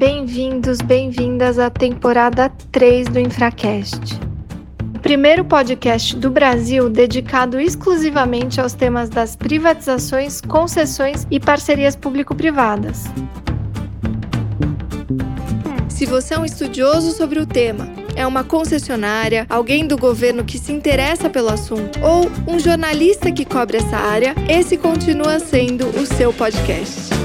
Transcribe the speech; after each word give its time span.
Bem-vindos, 0.00 0.80
bem-vindas 0.80 1.58
à 1.58 1.68
temporada 1.68 2.50
3 2.72 3.08
do 3.08 3.20
Infracast. 3.20 4.18
O 4.94 4.98
primeiro 4.98 5.44
podcast 5.44 6.16
do 6.16 6.30
Brasil 6.30 6.88
dedicado 6.88 7.60
exclusivamente 7.60 8.62
aos 8.62 8.72
temas 8.72 9.10
das 9.10 9.36
privatizações, 9.36 10.40
concessões 10.40 11.26
e 11.30 11.38
parcerias 11.38 11.94
público-privadas. 11.96 13.04
Se 15.90 16.06
você 16.06 16.32
é 16.32 16.38
um 16.38 16.46
estudioso 16.46 17.10
sobre 17.12 17.38
o 17.38 17.44
tema, 17.44 17.86
é 18.16 18.26
uma 18.26 18.42
concessionária, 18.42 19.44
alguém 19.50 19.86
do 19.86 19.98
governo 19.98 20.46
que 20.46 20.56
se 20.56 20.72
interessa 20.72 21.28
pelo 21.28 21.50
assunto 21.50 22.00
ou 22.02 22.30
um 22.50 22.58
jornalista 22.58 23.30
que 23.30 23.44
cobre 23.44 23.76
essa 23.76 23.98
área, 23.98 24.34
esse 24.48 24.78
continua 24.78 25.38
sendo 25.38 25.88
o 25.88 26.06
seu 26.06 26.32
podcast. 26.32 27.19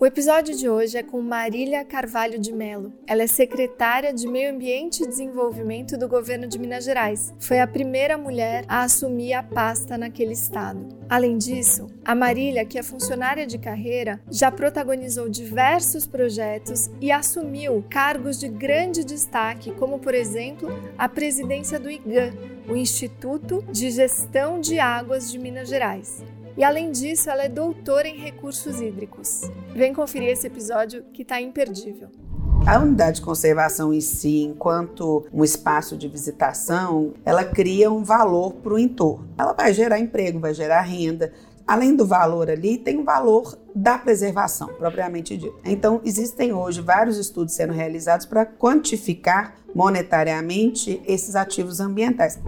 O 0.00 0.06
episódio 0.06 0.56
de 0.56 0.66
hoje 0.66 0.96
é 0.96 1.02
com 1.02 1.20
Marília 1.20 1.84
Carvalho 1.84 2.38
de 2.38 2.54
Melo. 2.54 2.90
Ela 3.06 3.24
é 3.24 3.26
secretária 3.26 4.14
de 4.14 4.26
Meio 4.26 4.50
Ambiente 4.50 5.02
e 5.02 5.06
Desenvolvimento 5.06 5.98
do 5.98 6.08
governo 6.08 6.46
de 6.46 6.58
Minas 6.58 6.86
Gerais. 6.86 7.34
Foi 7.38 7.60
a 7.60 7.66
primeira 7.66 8.16
mulher 8.16 8.64
a 8.66 8.80
assumir 8.80 9.34
a 9.34 9.42
pasta 9.42 9.98
naquele 9.98 10.32
estado. 10.32 10.88
Além 11.06 11.36
disso, 11.36 11.86
a 12.02 12.14
Marília, 12.14 12.64
que 12.64 12.78
é 12.78 12.82
funcionária 12.82 13.46
de 13.46 13.58
carreira, 13.58 14.18
já 14.30 14.50
protagonizou 14.50 15.28
diversos 15.28 16.06
projetos 16.06 16.88
e 16.98 17.12
assumiu 17.12 17.84
cargos 17.90 18.40
de 18.40 18.48
grande 18.48 19.04
destaque, 19.04 19.70
como 19.72 19.98
por 19.98 20.14
exemplo 20.14 20.70
a 20.96 21.10
presidência 21.10 21.78
do 21.78 21.90
IGAN, 21.90 22.32
o 22.66 22.74
Instituto 22.74 23.62
de 23.70 23.90
Gestão 23.90 24.62
de 24.62 24.78
Águas 24.78 25.30
de 25.30 25.38
Minas 25.38 25.68
Gerais. 25.68 26.24
E 26.60 26.62
além 26.62 26.92
disso, 26.92 27.30
ela 27.30 27.44
é 27.44 27.48
doutora 27.48 28.06
em 28.06 28.18
recursos 28.18 28.82
hídricos. 28.82 29.50
Vem 29.74 29.94
conferir 29.94 30.28
esse 30.28 30.46
episódio 30.46 31.02
que 31.10 31.22
está 31.22 31.40
imperdível. 31.40 32.10
A 32.66 32.78
unidade 32.78 33.16
de 33.16 33.22
conservação 33.22 33.94
em 33.94 34.00
si, 34.02 34.42
enquanto 34.42 35.24
um 35.32 35.42
espaço 35.42 35.96
de 35.96 36.06
visitação, 36.06 37.14
ela 37.24 37.44
cria 37.44 37.90
um 37.90 38.04
valor 38.04 38.52
para 38.52 38.74
o 38.74 38.78
entorno. 38.78 39.26
Ela 39.38 39.54
vai 39.54 39.72
gerar 39.72 39.98
emprego, 39.98 40.38
vai 40.38 40.52
gerar 40.52 40.82
renda. 40.82 41.32
Além 41.66 41.96
do 41.96 42.06
valor 42.06 42.50
ali, 42.50 42.76
tem 42.76 42.98
o 42.98 43.04
valor 43.04 43.58
da 43.74 43.96
preservação, 43.96 44.68
propriamente 44.74 45.38
dito. 45.38 45.58
Então, 45.64 46.02
existem 46.04 46.52
hoje 46.52 46.82
vários 46.82 47.16
estudos 47.16 47.54
sendo 47.54 47.72
realizados 47.72 48.26
para 48.26 48.44
quantificar 48.44 49.54
monetariamente 49.74 51.00
esses 51.06 51.34
ativos 51.34 51.80
ambientais. 51.80 52.38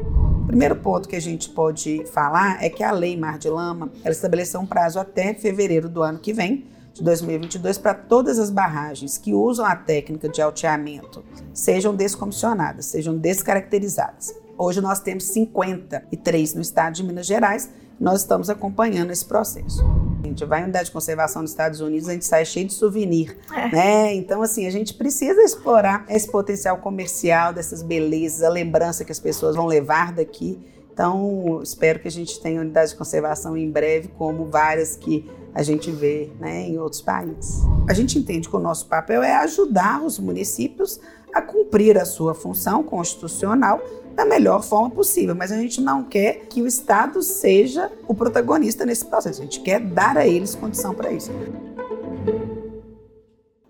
Primeiro 0.52 0.76
ponto 0.76 1.08
que 1.08 1.16
a 1.16 1.20
gente 1.20 1.48
pode 1.48 2.04
falar 2.12 2.62
é 2.62 2.68
que 2.68 2.84
a 2.84 2.92
Lei 2.92 3.16
Mar 3.16 3.38
de 3.38 3.48
Lama 3.48 3.90
ela 4.04 4.12
estabeleceu 4.12 4.60
um 4.60 4.66
prazo 4.66 5.00
até 5.00 5.32
fevereiro 5.32 5.88
do 5.88 6.02
ano 6.02 6.18
que 6.18 6.30
vem, 6.30 6.66
de 6.92 7.02
2022, 7.02 7.78
para 7.78 7.94
todas 7.94 8.38
as 8.38 8.50
barragens 8.50 9.16
que 9.16 9.32
usam 9.32 9.64
a 9.64 9.74
técnica 9.74 10.28
de 10.28 10.42
alteamento 10.42 11.24
sejam 11.54 11.96
descomissionadas, 11.96 12.84
sejam 12.84 13.16
descaracterizadas. 13.16 14.34
Hoje 14.58 14.82
nós 14.82 15.00
temos 15.00 15.24
53 15.24 16.52
no 16.52 16.60
estado 16.60 16.96
de 16.96 17.02
Minas 17.02 17.24
Gerais, 17.24 17.70
nós 18.02 18.22
estamos 18.22 18.50
acompanhando 18.50 19.12
esse 19.12 19.24
processo. 19.24 19.80
A 20.24 20.26
gente 20.26 20.44
vai 20.44 20.60
em 20.60 20.64
unidade 20.64 20.86
de 20.86 20.90
conservação 20.90 21.40
nos 21.40 21.52
Estados 21.52 21.80
Unidos, 21.80 22.08
a 22.08 22.12
gente 22.12 22.24
sai 22.24 22.44
cheio 22.44 22.66
de 22.66 22.72
souvenir, 22.72 23.38
é. 23.54 23.70
né? 23.70 24.14
Então, 24.14 24.42
assim, 24.42 24.66
a 24.66 24.70
gente 24.70 24.94
precisa 24.94 25.40
explorar 25.40 26.04
esse 26.08 26.28
potencial 26.28 26.78
comercial 26.78 27.52
dessas 27.52 27.80
belezas, 27.80 28.42
a 28.42 28.48
lembrança 28.48 29.04
que 29.04 29.12
as 29.12 29.20
pessoas 29.20 29.54
vão 29.54 29.66
levar 29.66 30.12
daqui. 30.12 30.58
Então, 30.92 31.60
espero 31.62 32.00
que 32.00 32.08
a 32.08 32.10
gente 32.10 32.40
tenha 32.40 32.60
unidade 32.60 32.90
de 32.90 32.96
conservação 32.96 33.56
em 33.56 33.70
breve, 33.70 34.08
como 34.18 34.46
várias 34.46 34.96
que 34.96 35.30
a 35.54 35.62
gente 35.62 35.92
vê 35.92 36.32
né, 36.40 36.62
em 36.66 36.78
outros 36.78 37.00
países. 37.00 37.60
A 37.88 37.94
gente 37.94 38.18
entende 38.18 38.48
que 38.48 38.56
o 38.56 38.60
nosso 38.60 38.86
papel 38.86 39.22
é 39.22 39.36
ajudar 39.36 40.02
os 40.02 40.18
municípios 40.18 40.98
a 41.32 41.40
cumprir 41.40 41.96
a 41.96 42.04
sua 42.04 42.34
função 42.34 42.82
constitucional 42.82 43.80
da 44.14 44.24
melhor 44.24 44.62
forma 44.62 44.90
possível, 44.90 45.34
mas 45.34 45.50
a 45.50 45.56
gente 45.56 45.80
não 45.80 46.04
quer 46.04 46.46
que 46.46 46.62
o 46.62 46.66
Estado 46.66 47.22
seja 47.22 47.90
o 48.06 48.14
protagonista 48.14 48.84
nesse 48.84 49.04
processo, 49.04 49.40
a 49.40 49.44
gente 49.44 49.60
quer 49.60 49.80
dar 49.80 50.16
a 50.16 50.26
eles 50.26 50.54
condição 50.54 50.94
para 50.94 51.10
isso. 51.10 51.30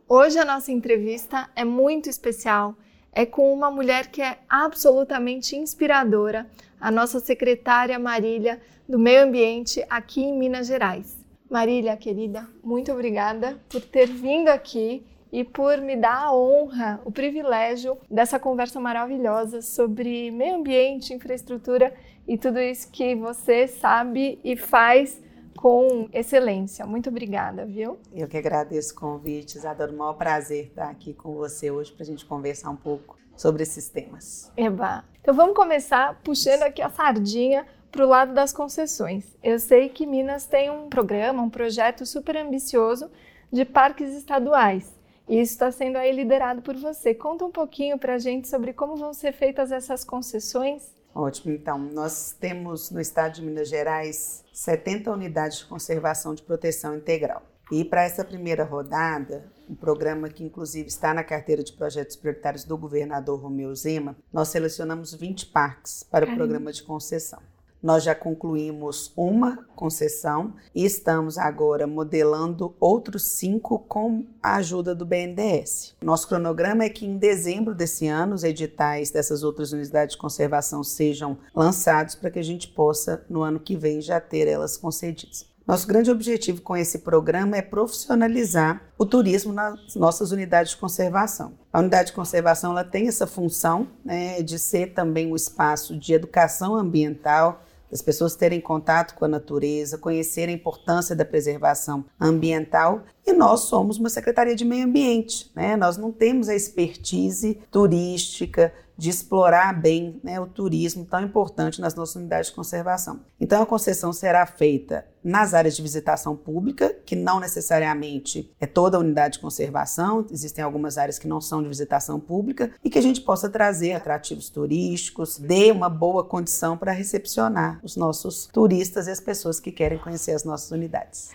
Hoje 0.09 0.39
a 0.39 0.45
nossa 0.45 0.71
entrevista 0.71 1.49
é 1.57 1.65
muito 1.65 2.09
especial. 2.09 2.75
É 3.15 3.25
com 3.25 3.53
uma 3.53 3.71
mulher 3.71 4.09
que 4.09 4.23
é 4.23 4.39
absolutamente 4.49 5.57
inspiradora, 5.57 6.47
a 6.81 6.91
nossa 6.91 7.21
secretária 7.21 7.99
Marília 7.99 8.61
do 8.89 8.99
Meio 8.99 9.25
Ambiente 9.25 9.85
aqui 9.89 10.23
em 10.23 10.39
Minas 10.39 10.67
Gerais. 10.67 11.17
Marília, 11.51 11.97
querida, 11.97 12.49
muito 12.65 12.91
obrigada 12.91 13.59
por 13.69 13.83
ter 13.83 14.07
vindo 14.07 14.49
aqui 14.49 15.05
e 15.33 15.43
por 15.43 15.81
me 15.81 15.97
dar 15.97 16.25
a 16.27 16.35
honra, 16.37 17.01
o 17.07 17.11
privilégio 17.11 17.97
dessa 18.11 18.39
conversa 18.39 18.79
maravilhosa 18.79 19.63
sobre 19.63 20.31
meio 20.31 20.57
ambiente, 20.57 21.15
infraestrutura 21.15 21.95
e 22.29 22.37
tudo 22.37 22.61
isso 22.61 22.91
que 22.93 23.15
você 23.15 23.67
sabe 23.67 24.39
e 24.45 24.55
faz 24.55 25.19
com 25.57 26.09
excelência. 26.13 26.85
Muito 26.85 27.09
obrigada, 27.09 27.65
viu? 27.65 27.99
Eu 28.13 28.29
que 28.29 28.37
agradeço 28.37 28.93
o 28.95 28.99
convite, 28.99 29.57
Isadora. 29.57 29.91
O 29.91 29.97
maior 29.97 30.15
prazer 30.15 30.67
estar 30.67 30.91
aqui 30.91 31.15
com 31.15 31.35
você 31.35 31.71
hoje 31.71 31.93
para 31.93 32.03
a 32.03 32.07
gente 32.07 32.27
conversar 32.27 32.69
um 32.71 32.77
pouco 32.77 33.17
sobre 33.35 33.63
esses 33.63 33.89
temas. 33.89 34.53
Eba! 34.57 35.05
Então 35.21 35.35
vamos 35.35 35.55
começar 35.57 36.21
puxando 36.23 36.63
aqui 36.63 36.83
a 36.83 36.91
sardinha 36.91 37.67
para 37.91 38.05
o 38.05 38.09
lado 38.09 38.35
das 38.35 38.53
concessões. 38.53 39.37
Eu 39.43 39.59
sei 39.59 39.89
que 39.89 40.07
Minas 40.07 40.47
tem 40.47 40.71
um 40.71 40.89
programa, 40.89 41.43
um 41.43 41.51
projeto 41.51 42.05
super 42.05 42.37
ambicioso 42.37 43.11
de 43.51 43.65
parques 43.65 44.15
estaduais. 44.15 45.02
E 45.29 45.41
isso 45.41 45.53
está 45.53 45.71
sendo 45.71 45.97
aí 45.97 46.13
liderado 46.13 46.63
por 46.63 46.77
você. 46.77 47.15
Conta 47.15 47.45
um 47.45 47.51
pouquinho 47.51 47.99
para 47.99 48.15
a 48.15 48.19
gente 48.19 48.49
sobre 48.49 48.73
como 48.73 48.97
vão 48.97 49.15
ser 49.15 49.33
feitas 49.33 49.73
essas 49.73 50.05
concessões. 50.05 50.91
Ótimo, 51.15 51.53
então, 51.53 51.79
nós 51.79 52.35
temos 52.41 52.91
no 52.91 53.01
estado 53.01 53.35
de 53.35 53.43
Minas 53.43 53.69
Gerais 53.69 54.43
70 54.53 55.13
unidades 55.13 55.59
de 55.59 55.67
conservação 55.67 56.35
de 56.35 56.43
proteção 56.43 56.97
integral. 56.97 57.43
E 57.71 57.85
para 57.85 58.03
essa 58.03 58.25
primeira 58.25 58.65
rodada, 58.65 59.45
um 59.69 59.75
programa 59.75 60.29
que 60.29 60.45
inclusive 60.45 60.89
está 60.89 61.15
na 61.15 61.23
carteira 61.23 61.63
de 61.63 61.73
projetos 61.73 62.17
prioritários 62.17 62.65
do 62.65 62.77
governador 62.77 63.41
Romeu 63.41 63.75
Zema, 63.75 64.17
nós 64.33 64.49
selecionamos 64.49 65.15
20 65.15 65.47
parques 65.47 66.03
para 66.03 66.27
Caramba. 66.27 66.33
o 66.33 66.37
programa 66.37 66.73
de 66.73 66.83
concessão. 66.83 67.41
Nós 67.83 68.05
já 68.05 68.15
concluímos 68.15 69.13
uma 69.17 69.67
concessão 69.75 70.55
e 70.73 70.85
estamos 70.85 71.37
agora 71.37 71.85
modelando 71.85 72.77
outros 72.79 73.25
cinco 73.25 73.81
com 73.81 74.25
a 74.41 74.57
ajuda 74.57 74.95
do 74.95 75.05
BNDES. 75.05 75.97
Nosso 76.01 76.29
cronograma 76.29 76.85
é 76.85 76.89
que 76.89 77.05
em 77.05 77.19
dezembro 77.19 77.75
desse 77.75 78.07
ano 78.07 78.37
os 78.37 78.45
editais 78.45 79.11
dessas 79.11 79.43
outras 79.43 79.73
unidades 79.73 80.15
de 80.15 80.21
conservação 80.21 80.85
sejam 80.85 81.39
lançados 81.53 82.15
para 82.15 82.31
que 82.31 82.39
a 82.39 82.45
gente 82.45 82.69
possa, 82.69 83.25
no 83.29 83.43
ano 83.43 83.59
que 83.59 83.77
vem, 83.77 84.01
já 84.01 84.21
ter 84.21 84.47
elas 84.47 84.77
concedidas. 84.77 85.51
Nosso 85.67 85.87
grande 85.87 86.11
objetivo 86.11 86.61
com 86.61 86.77
esse 86.77 86.99
programa 86.99 87.57
é 87.57 87.63
profissionalizar 87.63 88.83
o 88.99 89.07
turismo 89.07 89.53
nas 89.53 89.95
nossas 89.95 90.33
unidades 90.33 90.73
de 90.73 90.79
conservação. 90.79 91.55
A 91.73 91.79
unidade 91.79 92.09
de 92.09 92.15
conservação 92.15 92.73
ela 92.73 92.85
tem 92.85 93.07
essa 93.07 93.27
função 93.27 93.87
né, 94.05 94.43
de 94.43 94.59
ser 94.59 94.93
também 94.93 95.33
um 95.33 95.37
espaço 95.37 95.97
de 95.97 96.13
educação 96.13 96.75
ambiental, 96.75 97.65
das 97.93 98.01
pessoas 98.01 98.35
terem 98.35 98.59
contato 98.59 99.15
com 99.15 99.27
a 99.27 99.29
natureza, 99.29 99.99
conhecerem 99.99 100.55
a 100.55 100.59
importância 100.59 101.15
da 101.15 101.27
preservação 101.27 102.07
ambiental. 102.19 103.03
E 103.27 103.35
nós 103.35 103.61
somos 103.61 103.99
uma 103.99 104.09
Secretaria 104.09 104.57
de 104.57 104.65
Meio 104.65 104.87
Ambiente, 104.87 105.53
né? 105.55 105.77
Nós 105.77 105.99
não 105.99 106.11
temos 106.11 106.49
a 106.49 106.55
expertise 106.55 107.61
turística 107.71 108.73
de 109.03 109.11
explorar 109.11 109.73
bem 109.73 110.21
né, 110.23 110.39
o 110.39 110.47
turismo 110.47 111.05
tão 111.05 111.21
importante 111.23 111.81
nas 111.81 111.93
nossas 111.93 112.15
unidades 112.15 112.51
de 112.51 112.55
conservação. 112.55 113.23
Então, 113.41 113.61
a 113.61 113.67
concessão 113.67 114.13
será 114.13 114.47
feita 114.47 115.05
nas 115.25 115.55
áreas 115.55 115.75
de 115.75 115.83
visitação 115.83 116.37
pública, 116.37 116.95
que 117.05 117.17
não 117.17 117.41
necessariamente 117.41 118.55
é 118.61 118.67
toda 118.67 118.97
a 118.97 119.01
unidade 119.01 119.35
de 119.35 119.41
conservação, 119.41 120.25
existem 120.31 120.63
algumas 120.63 120.99
áreas 120.99 121.19
que 121.19 121.27
não 121.27 121.41
são 121.41 121.61
de 121.61 121.69
visitação 121.69 122.21
pública, 122.21 122.71
e 122.85 122.89
que 122.89 122.99
a 122.99 123.03
gente 123.03 123.21
possa 123.23 123.51
trazer 123.51 123.95
atrativos 123.95 124.49
turísticos, 124.49 125.37
dê 125.37 125.73
uma 125.73 125.89
boa 125.89 126.23
condição 126.23 126.79
para 126.79 126.93
recepcionar 126.93 127.81
os 127.83 127.97
nossos 127.97 128.47
turistas 128.53 129.09
e 129.09 129.11
as 129.11 129.19
pessoas 129.19 129.59
que 129.59 129.73
querem 129.73 129.99
conhecer 129.99 130.31
as 130.31 130.45
nossas 130.45 130.71
unidades. 130.71 131.33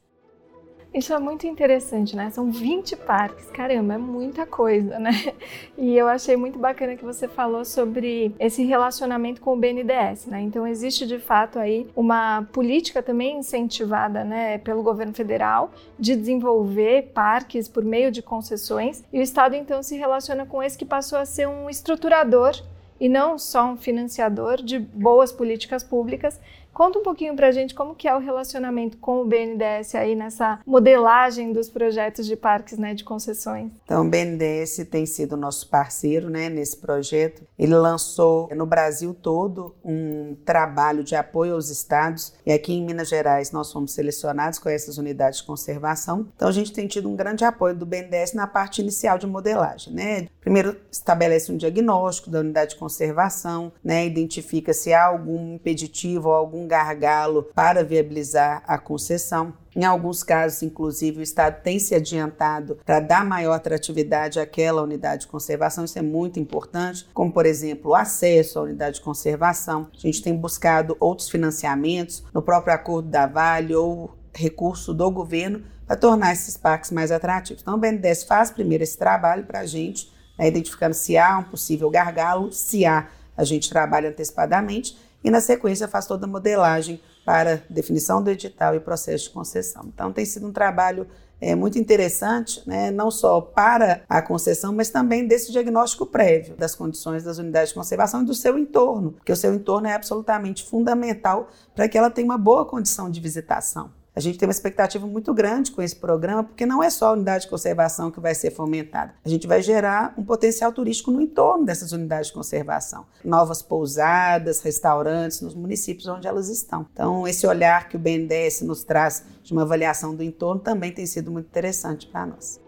Isso 0.98 1.14
é 1.14 1.20
muito 1.20 1.46
interessante, 1.46 2.16
né? 2.16 2.32
São 2.32 2.50
20 2.52 2.96
parques, 2.96 3.52
caramba, 3.52 3.94
é 3.94 3.98
muita 4.00 4.48
coisa, 4.48 4.98
né? 4.98 5.12
E 5.78 5.96
eu 5.96 6.08
achei 6.08 6.36
muito 6.36 6.58
bacana 6.58 6.96
que 6.96 7.06
você 7.06 7.28
falou 7.28 7.64
sobre 7.64 8.34
esse 8.40 8.64
relacionamento 8.64 9.40
com 9.40 9.54
o 9.54 9.56
BNDES, 9.56 10.26
né? 10.26 10.42
Então 10.42 10.66
existe 10.66 11.06
de 11.06 11.20
fato 11.20 11.60
aí 11.60 11.88
uma 11.96 12.48
política 12.52 13.04
também 13.04 13.38
incentivada, 13.38 14.24
né, 14.24 14.58
pelo 14.58 14.82
governo 14.82 15.14
federal 15.14 15.72
de 16.00 16.16
desenvolver 16.16 17.12
parques 17.14 17.68
por 17.68 17.86
meio 17.86 18.12
de 18.12 18.24
concessões, 18.24 19.04
e 19.14 19.20
o 19.20 19.22
estado 19.22 19.56
então 19.56 19.84
se 19.84 19.96
relaciona 19.96 20.48
com 20.48 20.64
esse 20.64 20.76
que 20.76 20.86
passou 20.86 21.20
a 21.20 21.26
ser 21.26 21.48
um 21.48 21.70
estruturador 21.70 22.60
e 23.00 23.08
não 23.08 23.38
só 23.38 23.66
um 23.66 23.78
financiador 23.78 24.64
de 24.64 24.80
boas 24.80 25.32
políticas 25.32 25.84
públicas 25.84 26.40
Conta 26.78 27.00
um 27.00 27.02
pouquinho 27.02 27.36
para 27.36 27.48
a 27.48 27.52
gente 27.52 27.74
como 27.74 27.96
que 27.96 28.08
é 28.08 28.16
o 28.16 28.20
relacionamento 28.20 28.98
com 28.98 29.22
o 29.22 29.26
BNDES 29.26 29.96
aí 29.96 30.16
nessa 30.16 30.60
modelagem 30.64 31.52
dos 31.52 31.72
projetos 31.72 32.28
de 32.28 32.36
parques 32.36 32.78
né, 32.78 32.94
de 32.94 33.04
concessões. 33.04 33.72
Então, 33.84 34.06
o 34.06 34.08
BNDES 34.08 34.86
tem 34.88 35.04
sido 35.08 35.36
nosso 35.36 35.68
parceiro 35.70 36.30
né, 36.30 36.50
nesse 36.50 36.78
projeto. 36.78 37.42
Ele 37.58 37.74
lançou 37.74 38.48
no 38.56 38.68
Brasil 38.68 39.16
todo 39.16 39.76
um 39.84 40.38
trabalho 40.46 41.04
de 41.04 41.16
apoio 41.16 41.56
aos 41.56 41.72
estados 41.72 42.36
e 42.46 42.52
aqui 42.52 42.74
em 42.74 42.86
Minas 42.86 43.10
Gerais 43.10 43.52
nós 43.52 43.72
fomos 43.74 43.94
selecionados 43.94 44.60
com 44.60 44.70
essas 44.70 45.00
unidades 45.00 45.40
de 45.40 45.48
conservação. 45.48 46.28
Então, 46.36 46.48
a 46.48 46.52
gente 46.52 46.72
tem 46.72 46.86
tido 46.86 47.10
um 47.10 47.16
grande 47.16 47.44
apoio 47.44 47.74
do 47.74 47.88
BNDES 47.88 48.34
na 48.34 48.46
parte 48.46 48.84
inicial 48.84 49.18
de 49.18 49.26
modelagem. 49.26 49.92
Né? 49.96 50.28
Primeiro, 50.40 50.78
estabelece 50.92 51.52
um 51.52 51.58
diagnóstico 51.58 52.30
da 52.30 52.42
unidade 52.42 52.76
de 52.76 52.80
conservação, 52.80 53.72
né? 53.84 54.06
identifica 54.06 54.74
se 54.74 54.94
há 54.94 55.06
algum 55.06 55.56
impeditivo 55.56 56.30
ou 56.30 56.36
algum 56.36 56.67
gargalo 56.68 57.44
para 57.56 57.84
viabilizar 57.84 58.64
a 58.68 58.78
concessão. 58.78 59.54
Em 59.76 59.86
alguns 59.86 60.24
casos, 60.24 60.64
inclusive, 60.64 61.20
o 61.20 61.24
Estado 61.24 61.62
tem 61.62 61.80
se 61.80 61.94
adiantado 61.94 62.80
para 62.84 63.00
dar 63.00 63.24
maior 63.24 63.54
atratividade 63.54 64.40
àquela 64.40 64.82
unidade 64.82 65.22
de 65.22 65.28
conservação, 65.28 65.86
isso 65.86 66.00
é 66.00 66.02
muito 66.02 66.40
importante, 66.40 67.08
como, 67.14 67.32
por 67.32 67.46
exemplo, 67.46 67.92
o 67.92 67.96
acesso 67.96 68.58
à 68.58 68.64
unidade 68.64 68.96
de 68.96 69.02
conservação. 69.02 69.88
A 69.94 70.00
gente 70.00 70.22
tem 70.22 70.36
buscado 70.36 70.98
outros 71.00 71.30
financiamentos 71.30 72.24
no 72.34 72.42
próprio 72.42 72.74
acordo 72.74 73.08
da 73.10 73.28
Vale 73.28 73.76
ou 73.76 74.18
recurso 74.34 74.94
do 74.94 75.10
governo 75.12 75.64
para 75.86 75.96
tornar 75.96 76.34
esses 76.34 76.58
parques 76.58 76.92
mais 76.92 77.12
atrativos. 77.12 77.62
Então, 77.62 77.76
o 77.76 77.78
BNDES 77.78 78.24
faz 78.24 78.52
primeiro 78.52 78.84
esse 78.84 78.98
trabalho 78.98 79.46
para 79.46 79.60
a 79.60 79.66
gente, 79.66 80.12
né, 80.38 80.48
identificando 80.48 80.94
se 80.94 81.18
há 81.18 81.38
um 81.38 81.44
possível 81.44 81.90
gargalo, 81.90 82.52
se 82.52 82.86
há, 82.86 83.08
a 83.36 83.44
gente 83.44 83.70
trabalha 83.70 84.10
antecipadamente 84.10 84.98
e, 85.24 85.30
na 85.30 85.42
sequência, 85.42 85.88
faz 85.88 86.06
toda 86.06 86.26
a 86.26 86.30
modelagem 86.30 87.02
para 87.26 87.62
definição 87.70 88.24
do 88.24 88.30
edital 88.30 88.76
e 88.76 88.80
processo 88.80 89.26
de 89.26 89.30
concessão. 89.32 89.84
Então, 89.94 90.14
tem 90.14 90.26
sido 90.26 90.48
um 90.48 90.52
trabalho 90.52 91.08
é, 91.40 91.56
muito 91.56 91.78
interessante, 91.78 92.62
né, 92.66 92.90
não 92.90 93.12
só 93.12 93.40
para 93.42 94.02
a 94.10 94.22
concessão, 94.22 94.74
mas 94.74 94.90
também 94.90 95.28
desse 95.28 95.52
diagnóstico 95.52 96.06
prévio 96.06 96.56
das 96.56 96.74
condições 96.74 97.24
das 97.24 97.38
unidades 97.38 97.70
de 97.70 97.76
conservação 97.76 98.22
e 98.22 98.26
do 98.26 98.34
seu 98.34 98.58
entorno, 98.58 99.12
porque 99.12 99.32
o 99.32 99.36
seu 99.36 99.54
entorno 99.54 99.88
é 99.88 99.94
absolutamente 99.94 100.64
fundamental 100.64 101.50
para 101.76 101.88
que 101.88 101.98
ela 101.98 102.10
tenha 102.10 102.26
uma 102.26 102.38
boa 102.38 102.66
condição 102.66 103.10
de 103.10 103.20
visitação. 103.20 103.92
A 104.18 104.20
gente 104.20 104.40
tem 104.40 104.48
uma 104.48 104.52
expectativa 104.52 105.06
muito 105.06 105.32
grande 105.32 105.70
com 105.70 105.80
esse 105.80 105.96
programa, 105.96 106.44
porque 106.44 106.66
não 106.66 106.82
é 106.82 106.90
só 106.90 107.10
a 107.10 107.12
unidade 107.12 107.44
de 107.44 107.52
conservação 107.52 108.10
que 108.10 108.20
vai 108.20 108.34
ser 108.34 108.50
fomentada. 108.50 109.14
A 109.24 109.30
gente 109.30 109.46
vai 109.46 109.62
gerar 109.62 110.16
um 110.18 110.26
potencial 110.26 110.74
turístico 110.74 111.12
no 111.12 111.22
entorno 111.22 111.64
dessas 111.64 111.92
unidades 111.92 112.30
de 112.30 112.34
conservação. 112.34 113.06
Novas 113.24 113.62
pousadas, 113.62 114.60
restaurantes 114.62 115.42
nos 115.42 115.54
municípios 115.54 116.08
onde 116.08 116.28
elas 116.28 116.50
estão. 116.50 116.88
Então, 116.92 117.28
esse 117.28 117.46
olhar 117.46 117.90
que 117.90 117.96
o 117.96 118.00
BNDES 118.00 118.64
nos 118.64 118.84
traz 118.84 119.24
de 119.44 119.54
uma 119.54 119.62
avaliação 119.62 120.16
do 120.16 120.24
entorno 120.24 120.60
também 120.62 120.92
tem 120.92 121.06
sido 121.06 121.30
muito 121.30 121.46
interessante 121.46 122.08
para 122.08 122.26
nós 122.26 122.60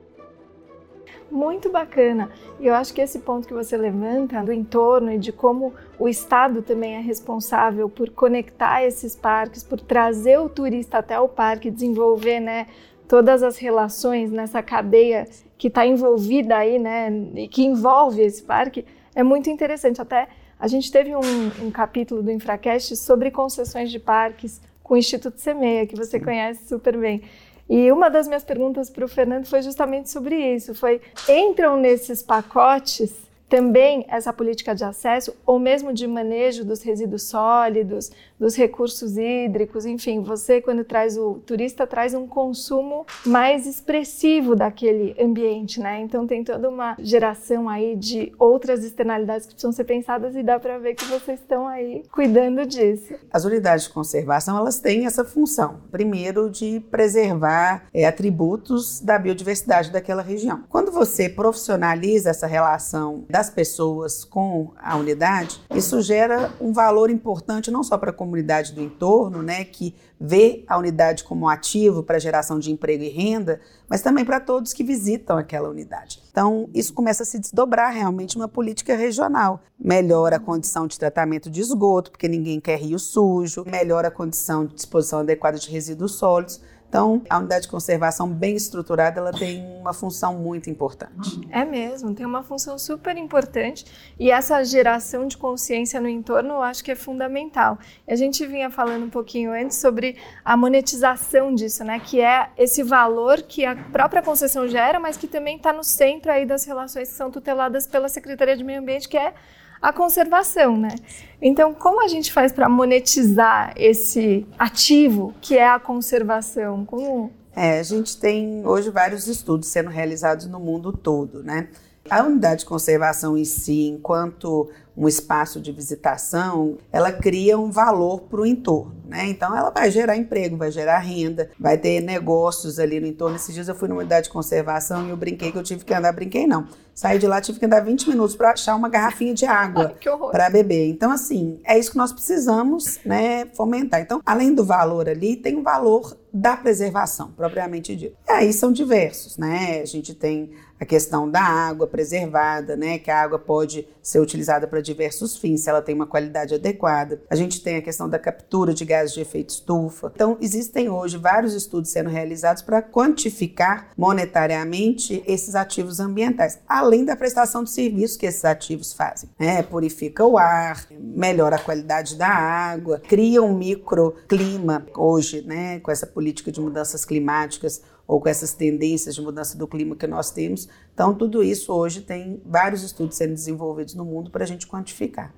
muito 1.32 1.72
bacana. 1.72 2.30
E 2.60 2.68
eu 2.68 2.74
acho 2.74 2.94
que 2.94 3.02
esse 3.02 3.20
ponto 3.20 3.48
que 3.48 3.54
você 3.54 3.78
levanta 3.78 4.44
do 4.44 4.52
entorno 4.52 5.12
e 5.12 5.18
de 5.18 5.32
como 5.32 5.74
o 5.98 6.08
Estado 6.08 6.62
também 6.62 6.96
é 6.96 7.00
responsável 7.00 7.90
por 7.90 8.10
conectar 8.10 8.84
esses 8.84 9.16
parques, 9.16 9.64
por 9.64 9.80
trazer 9.80 10.40
o 10.40 10.50
turista 10.50 10.98
até 10.98 11.20
o 11.20 11.28
parque, 11.28 11.72
desenvolver, 11.72 12.40
né, 12.40 12.68
todas 13.08 13.44
as 13.44 13.58
relações 13.58 14.32
nessa 14.32 14.62
cadeia 14.62 15.28
que 15.58 15.68
está 15.68 15.86
envolvida 15.86 16.58
aí, 16.58 16.80
né, 16.80 17.12
e 17.36 17.48
que 17.48 17.64
envolve 17.64 18.22
esse 18.22 18.44
parque, 18.44 18.86
é 19.14 19.24
muito 19.24 19.50
interessante. 19.50 20.02
Até 20.02 20.28
a 20.60 20.68
gente 20.68 20.92
teve 20.92 21.16
um, 21.16 21.66
um 21.66 21.72
capítulo 21.72 22.22
do 22.22 22.32
Infracast 22.32 22.96
sobre 22.96 23.32
concessões 23.32 23.90
de 23.92 24.00
parques 24.00 24.62
com 24.90 24.96
o 24.96 24.98
Instituto 24.98 25.40
Semeia, 25.40 25.86
que 25.86 25.96
você 25.96 26.20
conhece 26.20 26.68
super 26.68 26.98
bem. 26.98 27.22
E 27.70 27.92
uma 27.92 28.10
das 28.10 28.28
minhas 28.28 28.44
perguntas 28.44 28.90
para 28.90 29.06
o 29.06 29.08
Fernando 29.08 29.46
foi 29.46 29.62
justamente 29.62 30.10
sobre 30.10 30.36
isso. 30.36 30.74
Foi, 30.74 31.00
entram 31.30 31.78
nesses 31.78 32.24
pacotes 32.24 33.14
também 33.50 34.06
essa 34.08 34.32
política 34.32 34.76
de 34.76 34.84
acesso 34.84 35.36
ou 35.46 35.58
mesmo 35.58 35.92
de 35.92 36.06
manejo 36.06 36.64
dos 36.64 36.84
resíduos 36.84 37.24
sólidos, 37.24 38.12
dos 38.40 38.56
recursos 38.56 39.18
hídricos, 39.18 39.86
enfim, 39.86 40.22
você 40.22 40.62
quando 40.62 40.84
traz 40.86 41.18
o 41.18 41.42
turista 41.46 41.86
traz 41.86 42.14
um 42.14 42.26
consumo 42.26 43.06
mais 43.26 43.68
expressivo 43.68 44.56
daquele 44.56 45.16
ambiente, 45.20 45.80
né? 45.80 46.00
Então 46.00 46.26
tem 46.26 46.44
toda 46.44 46.70
uma 46.70 46.96
geração 47.00 47.68
aí 47.68 47.96
de 47.96 48.32
outras 48.40 48.84
externalidades 48.84 49.46
que 49.46 49.54
precisam 49.54 49.74
ser 49.74 49.84
pensadas 49.84 50.36
e 50.36 50.44
dá 50.44 50.60
para 50.60 50.78
ver 50.78 50.94
que 50.94 51.06
vocês 51.06 51.40
estão 51.40 51.68
aí 51.68 52.04
cuidando 52.12 52.66
disso. 52.66 53.16
As 53.32 53.44
unidades 53.44 53.86
de 53.86 53.94
conservação 53.94 54.58
elas 54.58 54.80
têm 54.80 55.06
essa 55.06 55.26
função, 55.26 55.82
primeiro 55.92 56.50
de 56.50 56.80
preservar 56.92 57.88
é, 57.94 58.06
atributos 58.06 59.02
da 59.02 59.18
biodiversidade 59.18 59.92
daquela 59.92 60.22
região. 60.22 60.64
Quando 60.70 60.92
você 60.92 61.28
profissionaliza 61.28 62.30
essa 62.30 62.48
relação 62.48 63.26
da 63.30 63.39
das 63.40 63.50
pessoas 63.50 64.26
com 64.26 64.74
a 64.78 64.98
unidade, 64.98 65.62
isso 65.74 66.02
gera 66.02 66.52
um 66.60 66.74
valor 66.74 67.10
importante 67.10 67.72
não 67.72 67.84
só 67.84 67.98
para 67.98 68.10
a 68.10 68.14
comunidade 68.14 68.74
do 68.74 68.82
entorno, 68.82 69.42
né, 69.42 69.64
que 69.64 69.96
vê 70.20 70.66
a 70.68 70.78
unidade 70.78 71.24
como 71.24 71.48
ativo 71.48 72.04
para 72.04 72.20
geração 72.20 72.60
de 72.60 72.70
emprego 72.70 73.02
e 73.02 73.08
renda, 73.08 73.62
mas 73.88 74.02
também 74.02 74.26
para 74.26 74.42
todos 74.42 74.74
que 74.74 74.84
visitam 74.84 75.38
aquela 75.38 75.70
unidade. 75.70 76.22
Então, 76.30 76.70
isso 76.74 76.94
começa 76.94 77.24
a 77.24 77.26
se 77.26 77.40
desdobrar 77.40 77.94
realmente 77.94 78.36
uma 78.36 78.50
política 78.50 78.94
regional. 78.94 79.62
Melhora 79.80 80.36
a 80.36 80.40
condição 80.40 80.86
de 80.86 81.00
tratamento 81.00 81.50
de 81.50 81.62
esgoto, 81.62 82.12
porque 82.12 82.28
ninguém 82.28 82.60
quer 82.60 82.78
rio 82.78 83.00
sujo, 83.00 83.64
melhora 83.66 84.10
a 84.10 84.12
condição 84.12 84.66
de 84.66 84.76
disposição 84.76 85.20
adequada 85.20 85.58
de 85.58 85.72
resíduos 85.72 86.16
sólidos. 86.16 86.60
Então, 86.90 87.22
a 87.30 87.38
unidade 87.38 87.62
de 87.64 87.68
conservação 87.68 88.28
bem 88.28 88.56
estruturada, 88.56 89.20
ela 89.20 89.32
tem 89.32 89.64
uma 89.80 89.94
função 89.94 90.34
muito 90.40 90.72
importante. 90.72 91.40
É 91.52 91.64
mesmo, 91.64 92.16
tem 92.16 92.26
uma 92.26 92.42
função 92.42 92.80
super 92.80 93.16
importante 93.16 93.86
e 94.20 94.32
essa 94.32 94.64
geração 94.64 95.28
de 95.28 95.38
consciência 95.38 96.02
no 96.02 96.10
entorno 96.10 96.50
eu 96.56 96.62
acho 96.64 96.84
que 96.84 96.92
é 96.92 96.96
fundamental. 96.96 97.78
A 98.08 98.16
gente 98.16 98.44
vinha 98.48 98.72
falando 98.72 99.06
um 99.06 99.10
pouquinho 99.10 99.52
antes 99.52 99.78
sobre 99.78 100.18
a 100.44 100.58
monetização 100.58 101.54
disso, 101.54 101.84
né? 101.84 102.00
Que 102.00 102.22
é 102.22 102.50
esse 102.58 102.82
valor 102.82 103.44
que 103.44 103.66
a 103.66 103.76
própria 103.76 104.24
concessão 104.24 104.68
gera, 104.68 105.00
mas 105.00 105.16
que 105.16 105.28
também 105.28 105.58
está 105.58 105.72
no 105.72 105.84
centro 105.84 106.32
aí 106.32 106.44
das 106.44 106.66
relações 106.66 107.10
que 107.10 107.16
são 107.16 107.30
tuteladas 107.30 107.86
pela 107.86 108.10
Secretaria 108.10 108.58
de 108.58 108.64
Meio 108.64 108.80
Ambiente, 108.80 109.08
que 109.08 109.18
é 109.18 109.36
a 109.82 109.94
conservação, 109.94 110.78
né? 110.78 110.96
Então, 111.42 111.74
como 111.74 112.04
a 112.04 112.08
gente 112.08 112.32
faz 112.34 112.52
para 112.52 112.68
monetizar 112.68 113.74
esse 113.78 114.46
ativo 114.58 115.34
que 115.42 115.58
é 115.58 115.68
a 115.68 115.80
conservação? 115.80 116.86
Como 116.86 117.32
é, 117.56 117.80
a 117.80 117.84
gente 117.84 118.18
tem 118.18 118.66
hoje 118.66 118.90
vários 118.90 119.28
estudos 119.28 119.68
sendo 119.68 119.90
realizados 119.90 120.46
no 120.46 120.60
mundo 120.60 120.94
todo, 120.94 121.44
né? 121.44 121.68
A 122.10 122.24
unidade 122.24 122.62
de 122.62 122.66
conservação 122.66 123.38
em 123.38 123.46
si, 123.46 123.88
enquanto 123.88 124.70
um 125.00 125.08
espaço 125.08 125.62
de 125.62 125.72
visitação, 125.72 126.78
ela 126.92 127.10
cria 127.10 127.58
um 127.58 127.72
valor 127.72 128.22
para 128.24 128.42
o 128.42 128.46
entorno, 128.46 128.96
né? 129.08 129.28
Então 129.28 129.56
ela 129.56 129.70
vai 129.70 129.90
gerar 129.90 130.18
emprego, 130.18 130.58
vai 130.58 130.72
gerar 130.72 131.00
renda, 131.00 131.50
vai 131.58 131.78
ter 131.78 132.02
negócios 132.02 132.80
ali 132.80 133.00
no 133.00 133.08
entorno. 133.08 133.38
Esses 133.38 133.54
dias 133.54 133.70
eu 133.70 133.76
fui 133.76 133.88
numa 133.88 134.02
unidade 134.02 134.26
de 134.26 134.30
conservação 134.30 135.08
e 135.08 135.10
eu 135.12 135.16
brinquei 135.16 135.54
que 135.54 135.58
eu 135.58 135.64
tive 135.64 135.86
que 135.86 135.94
andar, 135.94 136.12
brinquei 136.12 136.46
não. 136.46 136.68
Saí 136.94 137.18
de 137.18 137.26
lá, 137.28 137.40
tive 137.40 137.58
que 137.60 137.66
andar 137.66 137.80
20 137.80 138.10
minutos 138.10 138.36
para 138.36 138.52
achar 138.52 138.76
uma 138.76 138.90
garrafinha 138.90 139.34
de 139.34 139.46
água 139.46 139.96
para 140.32 140.50
beber. 140.50 140.90
Então, 140.90 141.10
assim, 141.12 141.62
é 141.64 141.80
isso 141.80 141.92
que 141.92 141.98
nós 141.98 142.12
precisamos 142.12 143.00
né, 143.06 143.46
fomentar. 143.56 144.02
Então, 144.02 144.22
além 144.26 144.54
do 144.54 144.66
valor 144.66 145.08
ali, 145.08 145.38
tem 145.38 145.56
o 145.56 145.64
valor 145.64 146.18
da 146.34 146.58
preservação, 146.58 147.32
propriamente 147.32 147.96
dito. 147.96 148.18
E 148.28 148.32
aí 148.32 148.52
são 148.52 148.70
diversos, 148.70 149.38
né? 149.38 149.80
A 149.82 149.86
gente 149.86 150.14
tem 150.14 150.52
a 150.80 150.86
questão 150.86 151.30
da 151.30 151.42
água 151.42 151.86
preservada, 151.86 152.76
né? 152.76 152.98
Que 152.98 153.12
a 153.12 153.22
água 153.22 153.38
pode 153.38 153.88
ser 154.02 154.20
utilizada 154.20 154.66
para 154.66 154.82
diversos 154.82 155.38
fins, 155.38 155.62
se 155.62 155.70
ela 155.70 155.82
tem 155.82 155.94
uma 155.94 156.08
qualidade 156.08 156.56
adequada. 156.56 157.22
A 157.30 157.36
gente 157.36 157.62
tem 157.62 157.76
a 157.76 157.82
questão 157.82 158.10
da 158.10 158.18
captura 158.18 158.74
de 158.74 158.86
gases 158.86 159.14
de 159.14 159.22
efeito 159.22 159.50
estufa. 159.50 160.12
Então, 160.16 160.38
existem 160.40 160.90
hoje 160.90 161.18
vários 161.18 161.54
estudos 161.54 161.90
sendo 161.90 162.10
realizados 162.10 162.62
para 162.62 162.82
quantificar 162.82 163.90
monetariamente 163.98 165.24
esses 165.28 165.54
ativos 165.54 166.00
ambientais, 166.00 166.60
além 166.68 167.04
da 167.04 167.16
prestação 167.16 167.64
de 167.64 167.72
serviços 167.72 168.18
que 168.18 168.26
esses 168.26 168.46
ativos 168.46 168.94
fazem. 168.94 169.30
Né? 169.38 169.62
Purifica 169.62 170.26
o 170.26 170.38
ar, 170.38 170.88
melhora 170.92 171.58
a 171.58 171.60
qualidade 171.60 172.16
da 172.16 172.30
água, 172.30 173.00
cria 173.00 173.42
um 173.44 173.56
microclima 173.58 174.86
hoje, 174.96 175.42
né? 175.42 175.80
Com 175.80 175.92
essa 175.92 176.08
política 176.08 176.52
de 176.52 176.62
mudanças 176.62 177.04
climáticas 177.04 177.82
ou 178.10 178.20
com 178.20 178.28
essas 178.28 178.54
tendências 178.54 179.14
de 179.14 179.22
mudança 179.22 179.56
do 179.56 179.68
clima 179.68 179.96
que 179.96 180.08
nós 180.08 180.32
temos. 180.32 180.68
Então, 180.92 181.14
tudo 181.14 181.44
isso 181.44 181.72
hoje 181.72 182.02
tem 182.02 182.42
vários 182.44 182.82
estudos 182.82 183.16
sendo 183.16 183.36
desenvolvidos 183.36 183.94
no 183.94 184.04
mundo 184.04 184.32
para 184.32 184.44
a 184.44 184.48
gente 184.48 184.66
quantificar. 184.66 185.32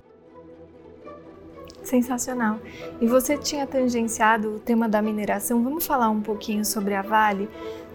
Sensacional. 1.84 2.60
E 3.02 3.08
você 3.08 3.38
tinha 3.38 3.68
tangenciado 3.68 4.56
o 4.56 4.60
tema 4.60 4.88
da 4.88 5.02
mineração. 5.02 5.62
Vamos 5.62 5.86
falar 5.86 6.10
um 6.10 6.22
pouquinho 6.22 6.64
sobre 6.64 6.94
a 6.94 7.02
Vale? 7.02 7.50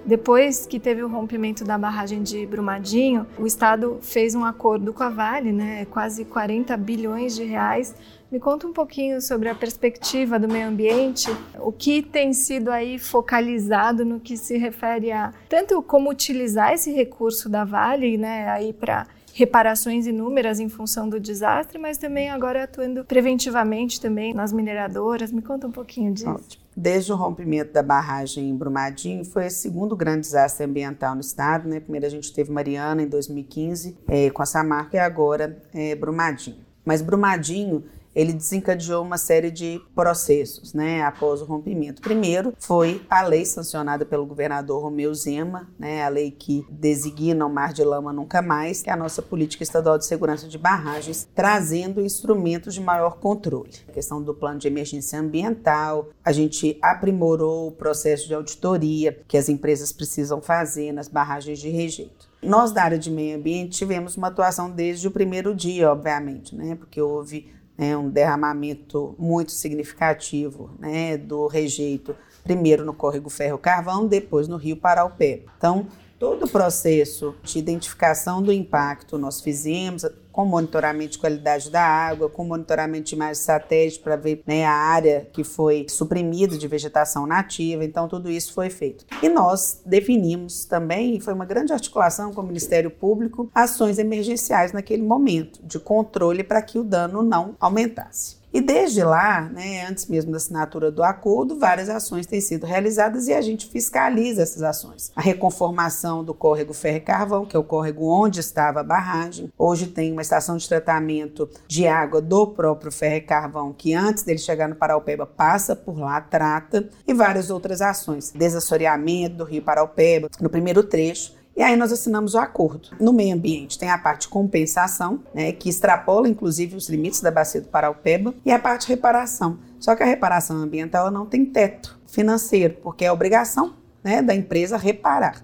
Depois 0.04 0.66
que 0.66 0.78
teve 0.78 1.02
o 1.02 1.08
rompimento 1.08 1.64
da 1.64 1.78
barragem 1.78 2.22
de 2.22 2.44
Brumadinho, 2.44 3.26
o 3.38 3.46
Estado 3.46 3.98
fez 4.02 4.34
um 4.34 4.44
acordo 4.44 4.92
com 4.92 5.02
a 5.02 5.08
Vale, 5.08 5.52
né, 5.52 5.86
quase 5.86 6.26
40 6.26 6.76
bilhões 6.76 7.34
de 7.34 7.44
reais, 7.44 7.94
Me 8.30 8.40
conta 8.40 8.66
um 8.66 8.72
pouquinho 8.72 9.20
sobre 9.20 9.48
a 9.48 9.54
perspectiva 9.54 10.36
do 10.36 10.48
meio 10.48 10.66
ambiente, 10.66 11.28
o 11.60 11.70
que 11.70 12.02
tem 12.02 12.32
sido 12.32 12.70
aí 12.70 12.98
focalizado 12.98 14.04
no 14.04 14.18
que 14.18 14.36
se 14.36 14.58
refere 14.58 15.12
a 15.12 15.32
tanto 15.48 15.80
como 15.80 16.10
utilizar 16.10 16.72
esse 16.72 16.90
recurso 16.90 17.48
da 17.48 17.64
Vale, 17.64 18.18
né, 18.18 18.48
aí 18.48 18.72
para 18.72 19.06
reparações 19.32 20.06
inúmeras 20.06 20.58
em 20.58 20.68
função 20.68 21.08
do 21.08 21.20
desastre, 21.20 21.78
mas 21.78 21.98
também 21.98 22.30
agora 22.30 22.64
atuando 22.64 23.04
preventivamente 23.04 24.00
também 24.00 24.32
nas 24.32 24.50
mineradoras. 24.50 25.30
Me 25.30 25.42
conta 25.42 25.66
um 25.66 25.70
pouquinho 25.70 26.12
disso. 26.12 26.30
Ótimo. 26.30 26.64
Desde 26.74 27.12
o 27.12 27.16
rompimento 27.16 27.72
da 27.72 27.82
barragem 27.82 28.48
em 28.48 28.56
Brumadinho, 28.56 29.24
foi 29.24 29.46
o 29.46 29.50
segundo 29.50 29.94
grande 29.94 30.20
desastre 30.22 30.64
ambiental 30.64 31.14
no 31.14 31.20
estado. 31.20 31.68
Né? 31.68 31.80
Primeiro 31.80 32.06
a 32.06 32.08
gente 32.08 32.32
teve 32.32 32.50
Mariana 32.50 33.02
em 33.02 33.08
2015 33.08 33.98
é, 34.08 34.30
com 34.30 34.42
a 34.42 34.46
Samarco 34.46 34.96
e 34.96 34.98
agora 34.98 35.62
é, 35.74 35.94
Brumadinho. 35.94 36.56
Mas 36.82 37.02
Brumadinho 37.02 37.84
ele 38.16 38.32
desencadeou 38.32 39.04
uma 39.04 39.18
série 39.18 39.50
de 39.50 39.78
processos, 39.94 40.72
né, 40.72 41.02
após 41.02 41.42
o 41.42 41.44
rompimento. 41.44 42.00
Primeiro 42.00 42.54
foi 42.58 43.02
a 43.10 43.22
lei 43.22 43.44
sancionada 43.44 44.06
pelo 44.06 44.24
governador 44.24 44.82
Romeu 44.82 45.14
Zema, 45.14 45.68
né, 45.78 46.02
a 46.02 46.08
lei 46.08 46.30
que 46.30 46.64
designa 46.70 47.44
o 47.44 47.52
Mar 47.52 47.74
de 47.74 47.84
Lama 47.84 48.14
Nunca 48.14 48.40
Mais, 48.40 48.80
que 48.80 48.88
é 48.88 48.92
a 48.94 48.96
nossa 48.96 49.20
política 49.20 49.62
estadual 49.62 49.98
de 49.98 50.06
segurança 50.06 50.48
de 50.48 50.56
barragens, 50.56 51.28
trazendo 51.34 52.00
instrumentos 52.00 52.72
de 52.72 52.80
maior 52.80 53.18
controle. 53.18 53.70
A 53.86 53.92
questão 53.92 54.22
do 54.22 54.32
plano 54.32 54.58
de 54.58 54.66
emergência 54.66 55.20
ambiental, 55.20 56.08
a 56.24 56.32
gente 56.32 56.78
aprimorou 56.80 57.68
o 57.68 57.72
processo 57.72 58.26
de 58.26 58.34
auditoria 58.34 59.20
que 59.28 59.36
as 59.36 59.50
empresas 59.50 59.92
precisam 59.92 60.40
fazer 60.40 60.90
nas 60.90 61.06
barragens 61.06 61.58
de 61.58 61.68
rejeito. 61.68 62.26
Nós, 62.42 62.70
da 62.70 62.82
área 62.82 62.98
de 62.98 63.10
meio 63.10 63.36
ambiente, 63.36 63.76
tivemos 63.76 64.16
uma 64.16 64.28
atuação 64.28 64.70
desde 64.70 65.08
o 65.08 65.10
primeiro 65.10 65.54
dia, 65.54 65.90
obviamente, 65.90 66.54
né? 66.54 66.76
Porque 66.76 67.00
houve 67.00 67.55
né, 67.76 67.96
um 67.96 68.08
derramamento 68.08 69.14
muito 69.18 69.52
significativo 69.52 70.70
né, 70.78 71.16
do 71.16 71.46
rejeito, 71.46 72.16
primeiro 72.42 72.84
no 72.84 72.94
córrego 72.94 73.28
Ferro 73.28 73.58
Carvão, 73.58 74.06
depois 74.06 74.48
no 74.48 74.56
Rio 74.56 74.76
Paraupé. 74.76 75.42
Então, 75.56 75.86
todo 76.18 76.44
o 76.44 76.48
processo 76.48 77.34
de 77.42 77.58
identificação 77.58 78.42
do 78.42 78.52
impacto 78.52 79.18
nós 79.18 79.40
fizemos, 79.40 80.04
com 80.36 80.44
monitoramento 80.44 81.12
de 81.12 81.18
qualidade 81.18 81.70
da 81.70 81.82
água, 81.82 82.28
com 82.28 82.44
monitoramento 82.44 83.04
de 83.04 83.14
imagens 83.14 83.38
satélite 83.38 83.98
para 84.00 84.16
ver 84.16 84.42
né, 84.46 84.66
a 84.66 84.70
área 84.70 85.26
que 85.32 85.42
foi 85.42 85.86
suprimida 85.88 86.58
de 86.58 86.68
vegetação 86.68 87.26
nativa. 87.26 87.82
Então, 87.82 88.06
tudo 88.06 88.30
isso 88.30 88.52
foi 88.52 88.68
feito. 88.68 89.06
E 89.22 89.30
nós 89.30 89.80
definimos 89.86 90.66
também, 90.66 91.16
e 91.16 91.20
foi 91.20 91.32
uma 91.32 91.46
grande 91.46 91.72
articulação 91.72 92.34
com 92.34 92.42
o 92.42 92.46
Ministério 92.46 92.90
Público, 92.90 93.50
ações 93.54 93.98
emergenciais 93.98 94.72
naquele 94.72 95.02
momento, 95.02 95.58
de 95.62 95.78
controle 95.78 96.44
para 96.44 96.60
que 96.60 96.78
o 96.78 96.84
dano 96.84 97.22
não 97.22 97.56
aumentasse. 97.58 98.36
E 98.56 98.60
desde 98.62 99.04
lá, 99.04 99.42
né, 99.42 99.86
antes 99.86 100.06
mesmo 100.06 100.30
da 100.30 100.38
assinatura 100.38 100.90
do 100.90 101.02
acordo, 101.02 101.58
várias 101.58 101.90
ações 101.90 102.24
têm 102.24 102.40
sido 102.40 102.64
realizadas 102.64 103.28
e 103.28 103.34
a 103.34 103.42
gente 103.42 103.66
fiscaliza 103.66 104.40
essas 104.40 104.62
ações. 104.62 105.12
A 105.14 105.20
reconformação 105.20 106.24
do 106.24 106.32
córrego 106.32 106.72
Ferro 106.72 107.02
Carvão, 107.02 107.44
que 107.44 107.54
é 107.54 107.58
o 107.58 107.62
córrego 107.62 108.08
onde 108.08 108.40
estava 108.40 108.80
a 108.80 108.82
barragem. 108.82 109.52
Hoje 109.58 109.88
tem 109.88 110.10
uma 110.10 110.22
estação 110.22 110.56
de 110.56 110.66
tratamento 110.66 111.46
de 111.68 111.86
água 111.86 112.22
do 112.22 112.46
próprio 112.46 112.90
Ferro 112.90 113.26
Carvão, 113.26 113.74
que 113.74 113.92
antes 113.92 114.22
dele 114.22 114.38
chegar 114.38 114.70
no 114.70 114.74
Paraupeba 114.74 115.26
passa 115.26 115.76
por 115.76 115.98
lá, 115.98 116.18
trata, 116.18 116.88
e 117.06 117.12
várias 117.12 117.50
outras 117.50 117.82
ações. 117.82 118.32
Desassoreamento 118.34 119.36
do 119.36 119.44
rio 119.44 119.60
Paraupeba, 119.60 120.30
no 120.40 120.48
primeiro 120.48 120.82
trecho, 120.82 121.36
e 121.56 121.62
aí 121.62 121.74
nós 121.74 121.90
assinamos 121.90 122.34
o 122.34 122.38
acordo. 122.38 122.90
No 123.00 123.12
meio 123.12 123.34
ambiente 123.34 123.78
tem 123.78 123.88
a 123.88 123.96
parte 123.96 124.28
compensação, 124.28 125.22
né, 125.34 125.52
que 125.52 125.68
extrapola 125.68 126.28
inclusive 126.28 126.76
os 126.76 126.88
limites 126.88 127.20
da 127.20 127.30
bacia 127.30 127.60
do 127.60 127.68
Paraupeba, 127.68 128.34
e 128.44 128.52
a 128.52 128.58
parte 128.58 128.86
reparação. 128.88 129.58
Só 129.80 129.96
que 129.96 130.02
a 130.02 130.06
reparação 130.06 130.56
ambiental 130.56 131.10
não 131.10 131.24
tem 131.24 131.46
teto 131.46 131.98
financeiro, 132.06 132.76
porque 132.82 133.04
é 133.04 133.10
obrigação 133.10 133.74
né, 134.04 134.20
da 134.20 134.34
empresa 134.34 134.76
reparar. 134.76 135.42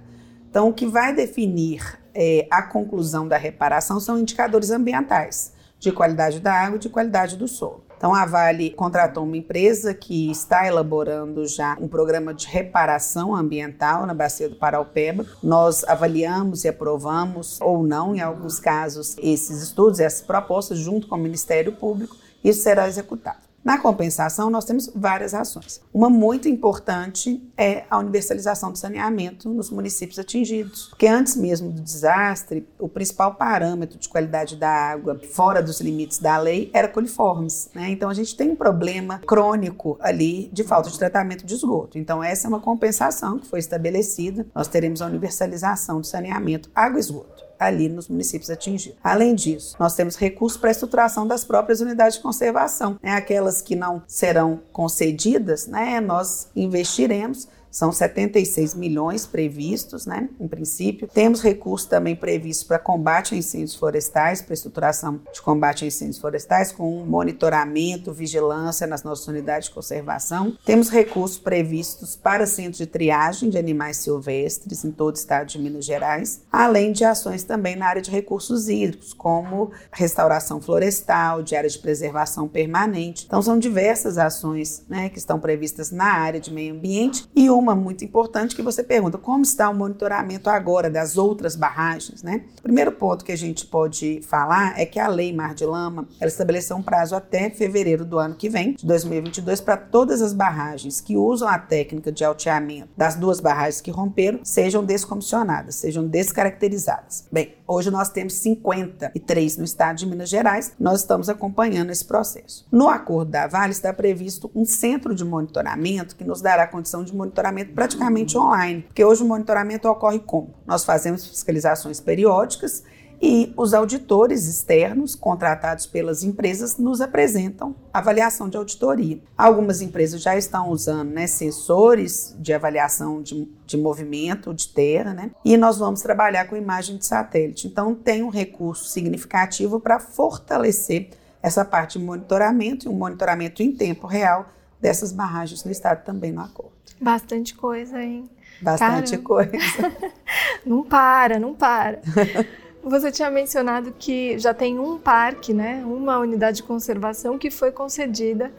Então, 0.49 0.69
o 0.69 0.73
que 0.73 0.87
vai 0.87 1.14
definir 1.14 1.99
é, 2.14 2.47
a 2.50 2.62
conclusão 2.62 3.26
da 3.26 3.38
reparação 3.38 3.99
são 3.99 4.19
indicadores 4.19 4.71
ambientais, 4.71 5.54
de 5.78 5.90
qualidade 5.90 6.40
da 6.40 6.52
água 6.52 6.76
e 6.76 6.78
de 6.78 6.88
qualidade 6.88 7.37
do 7.37 7.49
solo. 7.49 7.85
Então, 8.02 8.12
a 8.12 8.26
Vale 8.26 8.71
contratou 8.71 9.23
uma 9.23 9.37
empresa 9.37 9.94
que 9.94 10.28
está 10.28 10.66
elaborando 10.66 11.47
já 11.47 11.76
um 11.80 11.87
programa 11.87 12.35
de 12.35 12.49
reparação 12.49 13.32
ambiental 13.32 14.04
na 14.06 14.12
Bacia 14.12 14.49
do 14.49 14.56
Paraupeba. 14.56 15.25
Nós 15.40 15.85
avaliamos 15.85 16.64
e 16.64 16.68
aprovamos, 16.68 17.61
ou 17.61 17.85
não, 17.85 18.12
em 18.12 18.21
alguns 18.21 18.59
casos, 18.59 19.16
esses 19.18 19.62
estudos, 19.62 20.00
essas 20.00 20.21
propostas, 20.21 20.78
junto 20.78 21.06
com 21.06 21.14
o 21.14 21.18
Ministério 21.18 21.71
Público. 21.71 22.16
Isso 22.42 22.64
será 22.64 22.88
executado. 22.88 23.51
Na 23.64 23.78
compensação, 23.78 24.50
nós 24.50 24.64
temos 24.64 24.90
várias 24.92 25.35
ações. 25.35 25.81
Uma 25.95 26.11
muito 26.11 26.49
importante 26.49 27.40
é 27.57 27.85
a 27.88 27.97
universalização 27.99 28.73
do 28.73 28.78
saneamento 28.78 29.49
nos 29.49 29.71
municípios 29.71 30.19
atingidos. 30.19 30.88
Porque 30.88 31.07
antes 31.07 31.37
mesmo 31.37 31.71
do 31.71 31.81
desastre, 31.81 32.66
o 32.76 32.88
principal 32.88 33.37
parâmetro 33.37 33.99
de 33.99 34.09
qualidade 34.09 34.57
da 34.57 34.69
água 34.69 35.21
fora 35.31 35.62
dos 35.62 35.81
limites 35.81 36.19
da 36.19 36.37
lei 36.38 36.71
era 36.73 36.88
coliformes. 36.88 37.71
Né? 37.73 37.90
Então, 37.90 38.11
a 38.11 38.14
gente 38.14 38.37
tem 38.37 38.50
um 38.50 38.57
problema 38.57 39.21
crônico 39.21 39.97
ali 40.00 40.50
de 40.52 40.64
falta 40.64 40.90
de 40.90 40.99
tratamento 40.99 41.47
de 41.47 41.54
esgoto. 41.54 41.99
Então, 41.99 42.23
essa 42.23 42.47
é 42.47 42.49
uma 42.49 42.61
compensação 42.61 43.38
que 43.38 43.47
foi 43.47 43.61
estabelecida. 43.61 44.45
Nós 44.52 44.66
teremos 44.66 45.00
a 45.00 45.07
universalização 45.07 46.00
do 46.00 46.07
saneamento 46.07 46.69
água-esgoto 46.75 47.32
ali 47.66 47.88
nos 47.88 48.09
municípios 48.09 48.50
atingidos. 48.50 48.99
Além 49.02 49.35
disso, 49.35 49.76
nós 49.78 49.95
temos 49.95 50.16
recursos 50.16 50.59
para 50.59 50.71
a 50.71 50.73
estruturação 50.73 51.26
das 51.26 51.45
próprias 51.45 51.81
unidades 51.81 52.16
de 52.16 52.23
conservação. 52.23 52.99
Né? 53.02 53.12
Aquelas 53.12 53.61
que 53.61 53.75
não 53.75 54.02
serão 54.07 54.61
concedidas, 54.73 55.66
né? 55.66 56.00
nós 56.00 56.49
investiremos 56.54 57.49
são 57.73 57.91
76 57.91 58.75
milhões 58.75 59.25
previstos, 59.26 60.05
né, 60.05 60.29
em 60.38 60.47
princípio. 60.47 61.09
Temos 61.09 61.43
recursos 61.43 61.88
também 61.88 62.14
previstos 62.14 62.64
para 62.64 62.79
combate 62.79 63.35
a 63.35 63.38
incêndios 63.38 63.75
florestais, 63.75 64.43
para 64.43 64.52
estruturação 64.52 65.21
de 65.33 65.41
combate 65.41 65.85
a 65.85 65.88
incêndios 65.88 66.19
florestais, 66.19 66.71
com 66.71 67.05
monitoramento, 67.07 68.12
vigilância 68.12 68.87
nas 68.87 69.02
nossas 69.02 69.26
unidades 69.26 69.69
de 69.69 69.75
conservação. 69.75 70.57
Temos 70.67 70.91
recursos 70.91 71.38
previstos 71.38 72.14
para 72.14 72.47
centros 72.47 72.76
de 72.76 72.87
triagem 72.87 73.49
de 73.49 73.57
animais 73.57 73.97
silvestres 73.97 74.85
em 74.85 74.93
todo 74.93 75.14
o 75.14 75.19
estado 75.19 75.47
de 75.47 75.59
Minas 75.59 75.87
Gerais, 75.87 76.43
além 76.52 76.93
de 76.93 77.05
ações 77.05 77.43
também 77.43 77.75
na 77.75 77.87
área 77.87 78.02
de 78.02 78.11
recursos 78.11 78.69
hídricos, 78.69 79.14
como 79.14 79.71
restauração 79.91 80.61
florestal, 80.61 81.43
de 81.43 81.57
área 81.57 81.71
de 81.71 81.79
preservação 81.79 82.47
permanente. 82.47 83.25
Então, 83.26 83.41
são 83.41 83.59
diversas 83.59 84.19
ações 84.19 84.85
né, 84.88 85.09
que 85.09 85.19
estão 85.19 85.41
previstas 85.41 85.91
na 85.91 86.12
área 86.12 86.38
de 86.38 86.52
meio 86.52 86.75
ambiente 86.75 87.26
e 87.35 87.49
uma 87.49 87.62
uma 87.62 87.75
muito 87.75 88.04
importante 88.04 88.57
que 88.57 88.62
você 88.62 88.83
pergunta 88.83 89.16
como 89.16 89.42
está 89.42 89.71
o 89.71 89.75
monitoramento 89.75 90.50
agora 90.50 90.90
das 90.90 91.16
outras 91.16 91.54
barragens, 91.54 92.23
né? 92.23 92.45
O 92.59 92.62
primeiro 92.62 92.92
ponto 92.92 93.25
que 93.25 93.33
a 93.33 93.37
gente 93.37 93.66
pode 93.66 94.21
falar 94.23 94.78
é 94.78 94.85
que 94.85 94.99
a 94.99 95.07
lei 95.07 95.33
Mar 95.33 95.54
de 95.54 95.64
Lama, 95.64 96.09
ela 96.21 96.28
estabeleceu 96.28 96.76
um 96.76 96.83
prazo 96.83 97.14
até 97.14 97.50
fevereiro 97.50 98.04
do 98.04 98.19
ano 98.19 98.35
que 98.35 98.49
vem, 98.49 98.75
de 98.75 98.87
2022, 98.87 99.61
para 99.61 99.76
todas 99.76 100.21
as 100.21 100.33
barragens 100.33 101.00
que 101.00 101.16
usam 101.16 101.49
a 101.49 101.59
técnica 101.59 102.11
de 102.11 102.25
alteamento 102.25 102.88
das 102.97 103.14
duas 103.14 103.40
barragens 103.40 103.81
que 103.81 103.90
romperam 103.90 104.40
sejam 104.42 104.85
descomissionadas, 104.85 105.76
sejam 105.76 106.07
descaracterizadas. 106.07 107.26
Bem, 107.31 107.54
hoje 107.66 107.90
nós 107.90 108.09
temos 108.09 108.35
53 108.35 109.57
no 109.57 109.64
estado 109.64 109.99
de 109.99 110.07
Minas 110.07 110.28
Gerais, 110.28 110.73
nós 110.78 111.00
estamos 111.00 111.28
acompanhando 111.28 111.90
esse 111.90 112.04
processo. 112.04 112.66
No 112.73 112.88
acordo 112.88 113.31
da 113.31 113.47
Vale 113.47 113.73
está 113.73 113.92
previsto 113.92 114.50
um 114.54 114.64
centro 114.64 115.14
de 115.14 115.25
monitoramento 115.25 116.16
que 116.16 116.25
nos 116.25 116.40
dará 116.40 116.66
condição 116.66 117.04
de 117.04 117.14
monitoramento 117.14 117.51
monitoramento 117.52 117.73
praticamente 117.73 118.38
online, 118.38 118.82
porque 118.82 119.04
hoje 119.04 119.23
o 119.23 119.26
monitoramento 119.26 119.88
ocorre 119.88 120.18
como? 120.18 120.54
Nós 120.66 120.85
fazemos 120.85 121.26
fiscalizações 121.26 122.00
periódicas 122.00 122.82
e 123.21 123.52
os 123.56 123.73
auditores 123.73 124.49
externos 124.49 125.14
contratados 125.14 125.87
pelas 125.87 126.25
empresas 126.25 126.76
nos 126.76 127.00
apresentam 127.00 127.76
avaliação 127.92 128.49
de 128.49 128.56
auditoria. 128.56 129.21
Algumas 129.38 129.80
empresas 129.80 130.21
já 130.21 130.37
estão 130.37 130.71
usando 130.71 131.11
né, 131.11 131.28
sensores 131.28 132.35
de 132.40 132.52
avaliação 132.52 133.23
de, 133.23 133.49
de 133.64 133.76
movimento 133.76 134.52
de 134.52 134.68
terra, 134.68 135.14
né, 135.14 135.30
e 135.44 135.56
nós 135.56 135.78
vamos 135.78 136.02
trabalhar 136.02 136.49
com 136.49 136.56
imagem 136.56 136.97
de 136.97 137.06
satélite. 137.06 137.68
Então, 137.68 137.94
tem 137.94 138.25
um 138.25 138.28
recurso 138.28 138.87
significativo 138.87 139.78
para 139.78 140.00
fortalecer 140.00 141.11
essa 141.40 141.64
parte 141.64 142.00
de 142.00 142.04
monitoramento 142.04 142.87
e 142.87 142.88
um 142.88 142.94
monitoramento 142.94 143.62
em 143.62 143.71
tempo 143.71 144.09
real 144.09 144.49
dessas 144.80 145.12
barragens 145.12 145.64
no 145.64 145.71
estado 145.71 146.04
também 146.04 146.32
no 146.32 146.40
acordo. 146.40 146.72
Bastante 147.01 147.55
coisa, 147.55 148.03
hein? 148.03 148.29
Bastante 148.61 149.19
Caramba. 149.19 149.29
coisa. 149.29 149.93
não 150.65 150.83
para, 150.83 151.39
não 151.39 151.55
para. 151.55 152.01
Você 152.85 153.13
tinha 153.13 153.31
mencionado 153.31 153.95
que 153.97 154.37
já 154.39 154.53
tem 154.53 154.79
um 154.79 154.99
parque, 154.99 155.55
né? 155.55 155.85
Uma 155.87 156.19
unidade 156.19 156.59
de 156.59 156.63
conservação 156.65 157.39
que 157.39 157.49
foi 157.49 157.71
concedida 157.71 158.53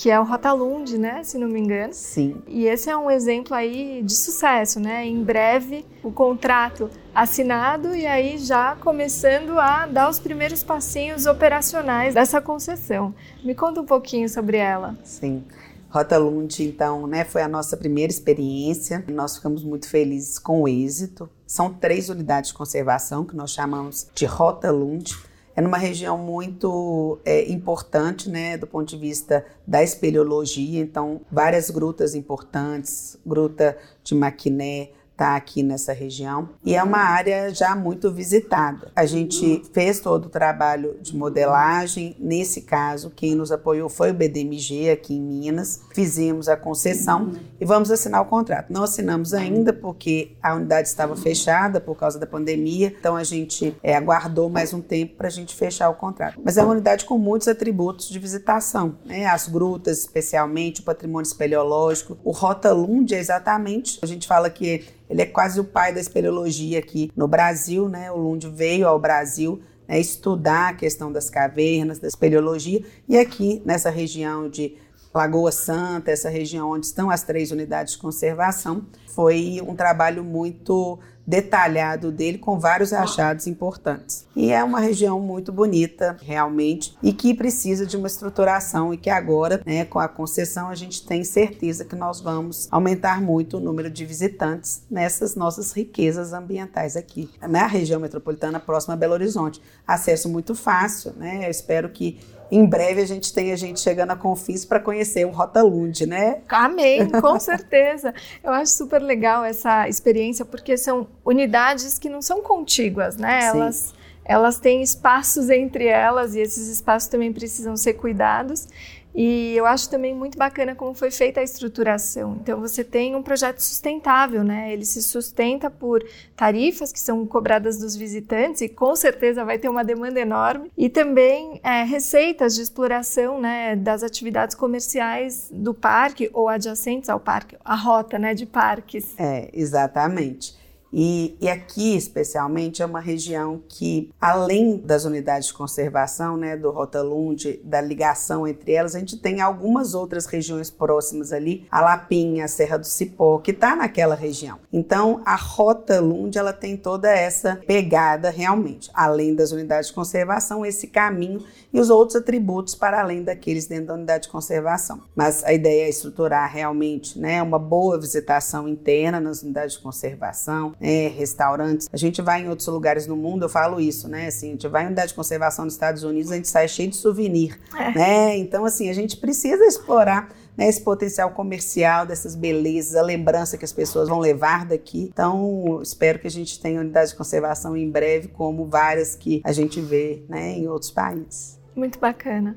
que 0.00 0.10
é 0.10 0.18
o 0.18 0.24
Rotalund, 0.24 0.96
né, 0.96 1.22
se 1.22 1.36
não 1.36 1.46
me 1.46 1.60
engano. 1.60 1.92
Sim. 1.92 2.40
E 2.48 2.64
esse 2.64 2.88
é 2.88 2.96
um 2.96 3.10
exemplo 3.10 3.54
aí 3.54 4.00
de 4.02 4.14
sucesso, 4.16 4.80
né? 4.80 5.04
Em 5.04 5.22
breve 5.22 5.84
o 6.02 6.10
contrato 6.10 6.88
assinado 7.14 7.94
e 7.94 8.06
aí 8.06 8.38
já 8.38 8.76
começando 8.76 9.58
a 9.58 9.84
dar 9.84 10.08
os 10.08 10.18
primeiros 10.18 10.64
passinhos 10.64 11.26
operacionais 11.26 12.14
dessa 12.14 12.40
concessão. 12.40 13.14
Me 13.44 13.54
conta 13.54 13.82
um 13.82 13.84
pouquinho 13.84 14.26
sobre 14.26 14.56
ela. 14.56 14.96
Sim. 15.04 15.44
Rota 15.90 16.16
Lund, 16.16 16.62
então, 16.62 17.06
né, 17.08 17.24
foi 17.24 17.42
a 17.42 17.48
nossa 17.48 17.76
primeira 17.76 18.12
experiência. 18.12 19.04
Nós 19.08 19.36
ficamos 19.36 19.64
muito 19.64 19.88
felizes 19.88 20.38
com 20.38 20.62
o 20.62 20.68
êxito. 20.68 21.28
São 21.44 21.74
três 21.74 22.08
unidades 22.08 22.50
de 22.50 22.56
conservação 22.56 23.24
que 23.24 23.34
nós 23.34 23.50
chamamos 23.50 24.06
de 24.14 24.24
Rota 24.24 24.70
Lund. 24.70 25.18
É 25.56 25.60
numa 25.60 25.76
região 25.76 26.16
muito 26.16 27.18
é, 27.24 27.50
importante, 27.50 28.30
né, 28.30 28.56
do 28.56 28.68
ponto 28.68 28.88
de 28.88 28.96
vista 28.96 29.44
da 29.66 29.82
espeleologia. 29.82 30.80
Então, 30.80 31.22
várias 31.30 31.70
grutas 31.70 32.14
importantes, 32.14 33.18
gruta 33.26 33.76
de 34.04 34.14
Maquiné, 34.14 34.90
está 35.20 35.36
aqui 35.36 35.62
nessa 35.62 35.92
região 35.92 36.48
e 36.64 36.74
é 36.74 36.82
uma 36.82 36.98
área 36.98 37.54
já 37.54 37.76
muito 37.76 38.10
visitada. 38.10 38.90
A 38.96 39.04
gente 39.04 39.62
fez 39.70 40.00
todo 40.00 40.26
o 40.26 40.28
trabalho 40.30 40.96
de 41.02 41.14
modelagem. 41.14 42.16
Nesse 42.18 42.62
caso, 42.62 43.10
quem 43.10 43.34
nos 43.34 43.52
apoiou 43.52 43.90
foi 43.90 44.12
o 44.12 44.14
BDMG 44.14 44.90
aqui 44.90 45.14
em 45.14 45.20
Minas. 45.20 45.82
Fizemos 45.92 46.48
a 46.48 46.56
concessão 46.56 47.32
e 47.60 47.66
vamos 47.66 47.90
assinar 47.90 48.22
o 48.22 48.24
contrato. 48.24 48.72
Não 48.72 48.82
assinamos 48.82 49.34
ainda 49.34 49.74
porque 49.74 50.32
a 50.42 50.54
unidade 50.54 50.88
estava 50.88 51.14
fechada 51.14 51.80
por 51.80 51.96
causa 51.96 52.18
da 52.18 52.26
pandemia, 52.26 52.94
então 52.98 53.14
a 53.14 53.24
gente 53.24 53.76
é, 53.82 53.94
aguardou 53.94 54.48
mais 54.48 54.72
um 54.72 54.80
tempo 54.80 55.16
para 55.16 55.28
a 55.28 55.30
gente 55.30 55.54
fechar 55.54 55.90
o 55.90 55.94
contrato. 55.94 56.40
Mas 56.42 56.56
é 56.56 56.62
uma 56.62 56.72
unidade 56.72 57.04
com 57.04 57.18
muitos 57.18 57.46
atributos 57.46 58.08
de 58.08 58.18
visitação, 58.18 58.96
né? 59.04 59.26
as 59.26 59.48
grutas, 59.48 59.98
especialmente 59.98 60.80
o 60.80 60.84
patrimônio 60.84 61.26
espeleológico. 61.26 62.16
O 62.24 62.30
Rota 62.30 62.72
Lund 62.72 63.14
é 63.14 63.18
exatamente, 63.18 63.98
a 64.00 64.06
gente 64.06 64.26
fala 64.26 64.48
que 64.48 64.84
ele 65.10 65.22
é 65.22 65.26
quase 65.26 65.58
o 65.58 65.64
pai 65.64 65.92
da 65.92 66.00
espeleologia 66.00 66.78
aqui 66.78 67.10
no 67.16 67.26
Brasil, 67.26 67.88
né? 67.88 68.12
O 68.12 68.16
Lund 68.16 68.48
veio 68.48 68.86
ao 68.86 68.98
Brasil 68.98 69.60
né, 69.88 69.98
estudar 69.98 70.68
a 70.68 70.74
questão 70.74 71.10
das 71.10 71.28
cavernas, 71.28 71.98
da 71.98 72.06
espeleologia, 72.06 72.84
e 73.08 73.18
aqui 73.18 73.60
nessa 73.64 73.90
região 73.90 74.48
de 74.48 74.76
Lagoa 75.12 75.50
Santa, 75.50 76.12
essa 76.12 76.30
região 76.30 76.70
onde 76.70 76.86
estão 76.86 77.10
as 77.10 77.24
três 77.24 77.50
unidades 77.50 77.94
de 77.94 77.98
conservação, 77.98 78.86
foi 79.08 79.60
um 79.66 79.74
trabalho 79.74 80.22
muito 80.22 81.00
detalhado 81.26 82.10
dele 82.10 82.38
com 82.38 82.58
vários 82.58 82.92
achados 82.92 83.46
importantes. 83.46 84.26
E 84.34 84.50
é 84.50 84.62
uma 84.64 84.80
região 84.80 85.20
muito 85.20 85.52
bonita, 85.52 86.16
realmente, 86.22 86.96
e 87.02 87.12
que 87.12 87.34
precisa 87.34 87.86
de 87.86 87.96
uma 87.96 88.06
estruturação 88.06 88.92
e 88.92 88.96
que 88.96 89.10
agora, 89.10 89.62
né, 89.64 89.84
com 89.84 89.98
a 89.98 90.08
concessão, 90.08 90.68
a 90.68 90.74
gente 90.74 91.06
tem 91.06 91.22
certeza 91.22 91.84
que 91.84 91.94
nós 91.94 92.20
vamos 92.20 92.68
aumentar 92.70 93.20
muito 93.20 93.58
o 93.58 93.60
número 93.60 93.90
de 93.90 94.04
visitantes 94.04 94.82
nessas 94.90 95.34
nossas 95.36 95.72
riquezas 95.72 96.32
ambientais 96.32 96.96
aqui, 96.96 97.30
na 97.40 97.66
região 97.66 98.00
metropolitana 98.00 98.58
próxima 98.58 98.94
a 98.94 98.96
Belo 98.96 99.14
Horizonte. 99.14 99.62
Acesso 99.86 100.28
muito 100.28 100.54
fácil, 100.54 101.12
né? 101.16 101.46
Eu 101.46 101.50
espero 101.50 101.88
que 101.90 102.18
em 102.50 102.64
breve 102.64 103.00
a 103.00 103.06
gente 103.06 103.32
tenha 103.32 103.56
gente 103.56 103.80
chegando 103.80 104.10
a 104.10 104.16
Confis 104.16 104.64
para 104.64 104.80
conhecer 104.80 105.26
o 105.26 105.30
Rota 105.30 105.62
Lund, 105.62 106.06
né? 106.06 106.38
Amém, 106.48 107.08
com 107.20 107.38
certeza. 107.38 108.12
Eu 108.42 108.52
acho 108.52 108.72
super 108.72 109.00
legal 109.00 109.44
essa 109.44 109.88
experiência 109.88 110.44
porque 110.44 110.76
são 110.76 111.06
unidades 111.24 111.98
que 111.98 112.08
não 112.08 112.20
são 112.20 112.42
contíguas, 112.42 113.16
né? 113.16 113.44
Elas, 113.44 113.94
elas 114.24 114.58
têm 114.58 114.82
espaços 114.82 115.48
entre 115.48 115.86
elas 115.86 116.34
e 116.34 116.40
esses 116.40 116.68
espaços 116.68 117.08
também 117.08 117.32
precisam 117.32 117.76
ser 117.76 117.94
cuidados. 117.94 118.66
E 119.14 119.54
eu 119.56 119.66
acho 119.66 119.90
também 119.90 120.14
muito 120.14 120.38
bacana 120.38 120.74
como 120.74 120.94
foi 120.94 121.10
feita 121.10 121.40
a 121.40 121.42
estruturação. 121.42 122.38
Então 122.40 122.60
você 122.60 122.84
tem 122.84 123.16
um 123.16 123.22
projeto 123.22 123.58
sustentável, 123.58 124.44
né? 124.44 124.72
Ele 124.72 124.84
se 124.84 125.02
sustenta 125.02 125.68
por 125.70 126.04
tarifas 126.36 126.92
que 126.92 127.00
são 127.00 127.26
cobradas 127.26 127.78
dos 127.78 127.96
visitantes 127.96 128.60
e 128.62 128.68
com 128.68 128.94
certeza 128.94 129.44
vai 129.44 129.58
ter 129.58 129.68
uma 129.68 129.84
demanda 129.84 130.20
enorme. 130.20 130.70
E 130.76 130.88
também 130.88 131.60
é, 131.62 131.82
receitas 131.82 132.54
de 132.54 132.62
exploração, 132.62 133.40
né, 133.40 133.76
das 133.76 134.02
atividades 134.02 134.54
comerciais 134.54 135.48
do 135.52 135.74
parque 135.74 136.30
ou 136.32 136.48
adjacentes 136.48 137.08
ao 137.08 137.20
parque, 137.20 137.56
a 137.64 137.74
rota, 137.74 138.18
né, 138.18 138.34
de 138.34 138.46
parques. 138.46 139.14
É, 139.18 139.50
exatamente. 139.52 140.59
E, 140.92 141.36
e, 141.40 141.48
aqui, 141.48 141.96
especialmente, 141.96 142.82
é 142.82 142.86
uma 142.86 143.00
região 143.00 143.62
que, 143.68 144.10
além 144.20 144.76
das 144.76 145.04
unidades 145.04 145.48
de 145.48 145.54
conservação, 145.54 146.36
né, 146.36 146.56
do 146.56 146.70
Rotalund, 146.70 147.60
da 147.62 147.80
ligação 147.80 148.46
entre 148.46 148.72
elas, 148.72 148.94
a 148.94 148.98
gente 148.98 149.16
tem 149.16 149.40
algumas 149.40 149.94
outras 149.94 150.26
regiões 150.26 150.70
próximas 150.70 151.32
ali, 151.32 151.66
a 151.70 151.80
Lapinha, 151.80 152.44
a 152.44 152.48
Serra 152.48 152.78
do 152.78 152.86
Cipó, 152.86 153.38
que 153.38 153.52
está 153.52 153.76
naquela 153.76 154.14
região. 154.14 154.58
Então, 154.72 155.22
a 155.24 155.36
Rota 155.36 156.00
Lund, 156.00 156.36
ela 156.36 156.52
tem 156.52 156.76
toda 156.76 157.10
essa 157.10 157.60
pegada 157.66 158.30
realmente, 158.30 158.90
além 158.92 159.34
das 159.34 159.52
unidades 159.52 159.88
de 159.88 159.94
conservação, 159.94 160.66
esse 160.66 160.88
caminho 160.88 161.44
e 161.72 161.80
os 161.80 161.90
outros 161.90 162.16
atributos 162.16 162.74
para 162.74 163.00
além 163.00 163.22
daqueles 163.22 163.66
dentro 163.66 163.86
da 163.86 163.94
unidade 163.94 164.24
de 164.24 164.28
conservação. 164.28 165.02
Mas 165.14 165.44
a 165.44 165.52
ideia 165.52 165.84
é 165.84 165.88
estruturar 165.88 166.50
realmente 166.52 167.18
né, 167.18 167.42
uma 167.42 167.58
boa 167.58 167.98
visitação 167.98 168.68
interna 168.68 169.20
nas 169.20 169.42
unidades 169.42 169.76
de 169.76 169.82
conservação, 169.82 170.74
né, 170.80 171.08
restaurantes. 171.08 171.88
A 171.92 171.96
gente 171.96 172.20
vai 172.20 172.42
em 172.42 172.48
outros 172.48 172.68
lugares 172.68 173.06
no 173.06 173.16
mundo, 173.16 173.44
eu 173.44 173.48
falo 173.48 173.80
isso, 173.80 174.08
né? 174.08 174.26
Assim, 174.26 174.48
a 174.48 174.50
gente 174.52 174.68
vai 174.68 174.84
em 174.84 174.86
unidade 174.86 175.08
de 175.08 175.14
conservação 175.14 175.64
nos 175.64 175.74
Estados 175.74 176.02
Unidos, 176.02 176.32
a 176.32 176.36
gente 176.36 176.48
sai 176.48 176.68
cheio 176.68 176.90
de 176.90 176.96
souvenir, 176.96 177.58
é. 177.74 177.94
né? 177.94 178.36
Então, 178.36 178.64
assim, 178.64 178.88
a 178.88 178.92
gente 178.92 179.16
precisa 179.16 179.64
explorar 179.64 180.28
né, 180.56 180.68
esse 180.68 180.82
potencial 180.82 181.30
comercial 181.30 182.04
dessas 182.04 182.34
belezas, 182.34 182.94
a 182.94 183.02
lembrança 183.02 183.56
que 183.56 183.64
as 183.64 183.72
pessoas 183.72 184.08
vão 184.08 184.18
levar 184.18 184.66
daqui. 184.66 185.10
Então, 185.12 185.80
espero 185.82 186.18
que 186.18 186.26
a 186.26 186.30
gente 186.30 186.60
tenha 186.60 186.80
unidade 186.80 187.10
de 187.10 187.16
conservação 187.16 187.76
em 187.76 187.90
breve, 187.90 188.28
como 188.28 188.66
várias 188.66 189.14
que 189.14 189.40
a 189.44 189.52
gente 189.52 189.80
vê 189.80 190.22
né, 190.28 190.52
em 190.52 190.68
outros 190.68 190.90
países. 190.90 191.59
Muito 191.74 191.98
bacana. 192.00 192.56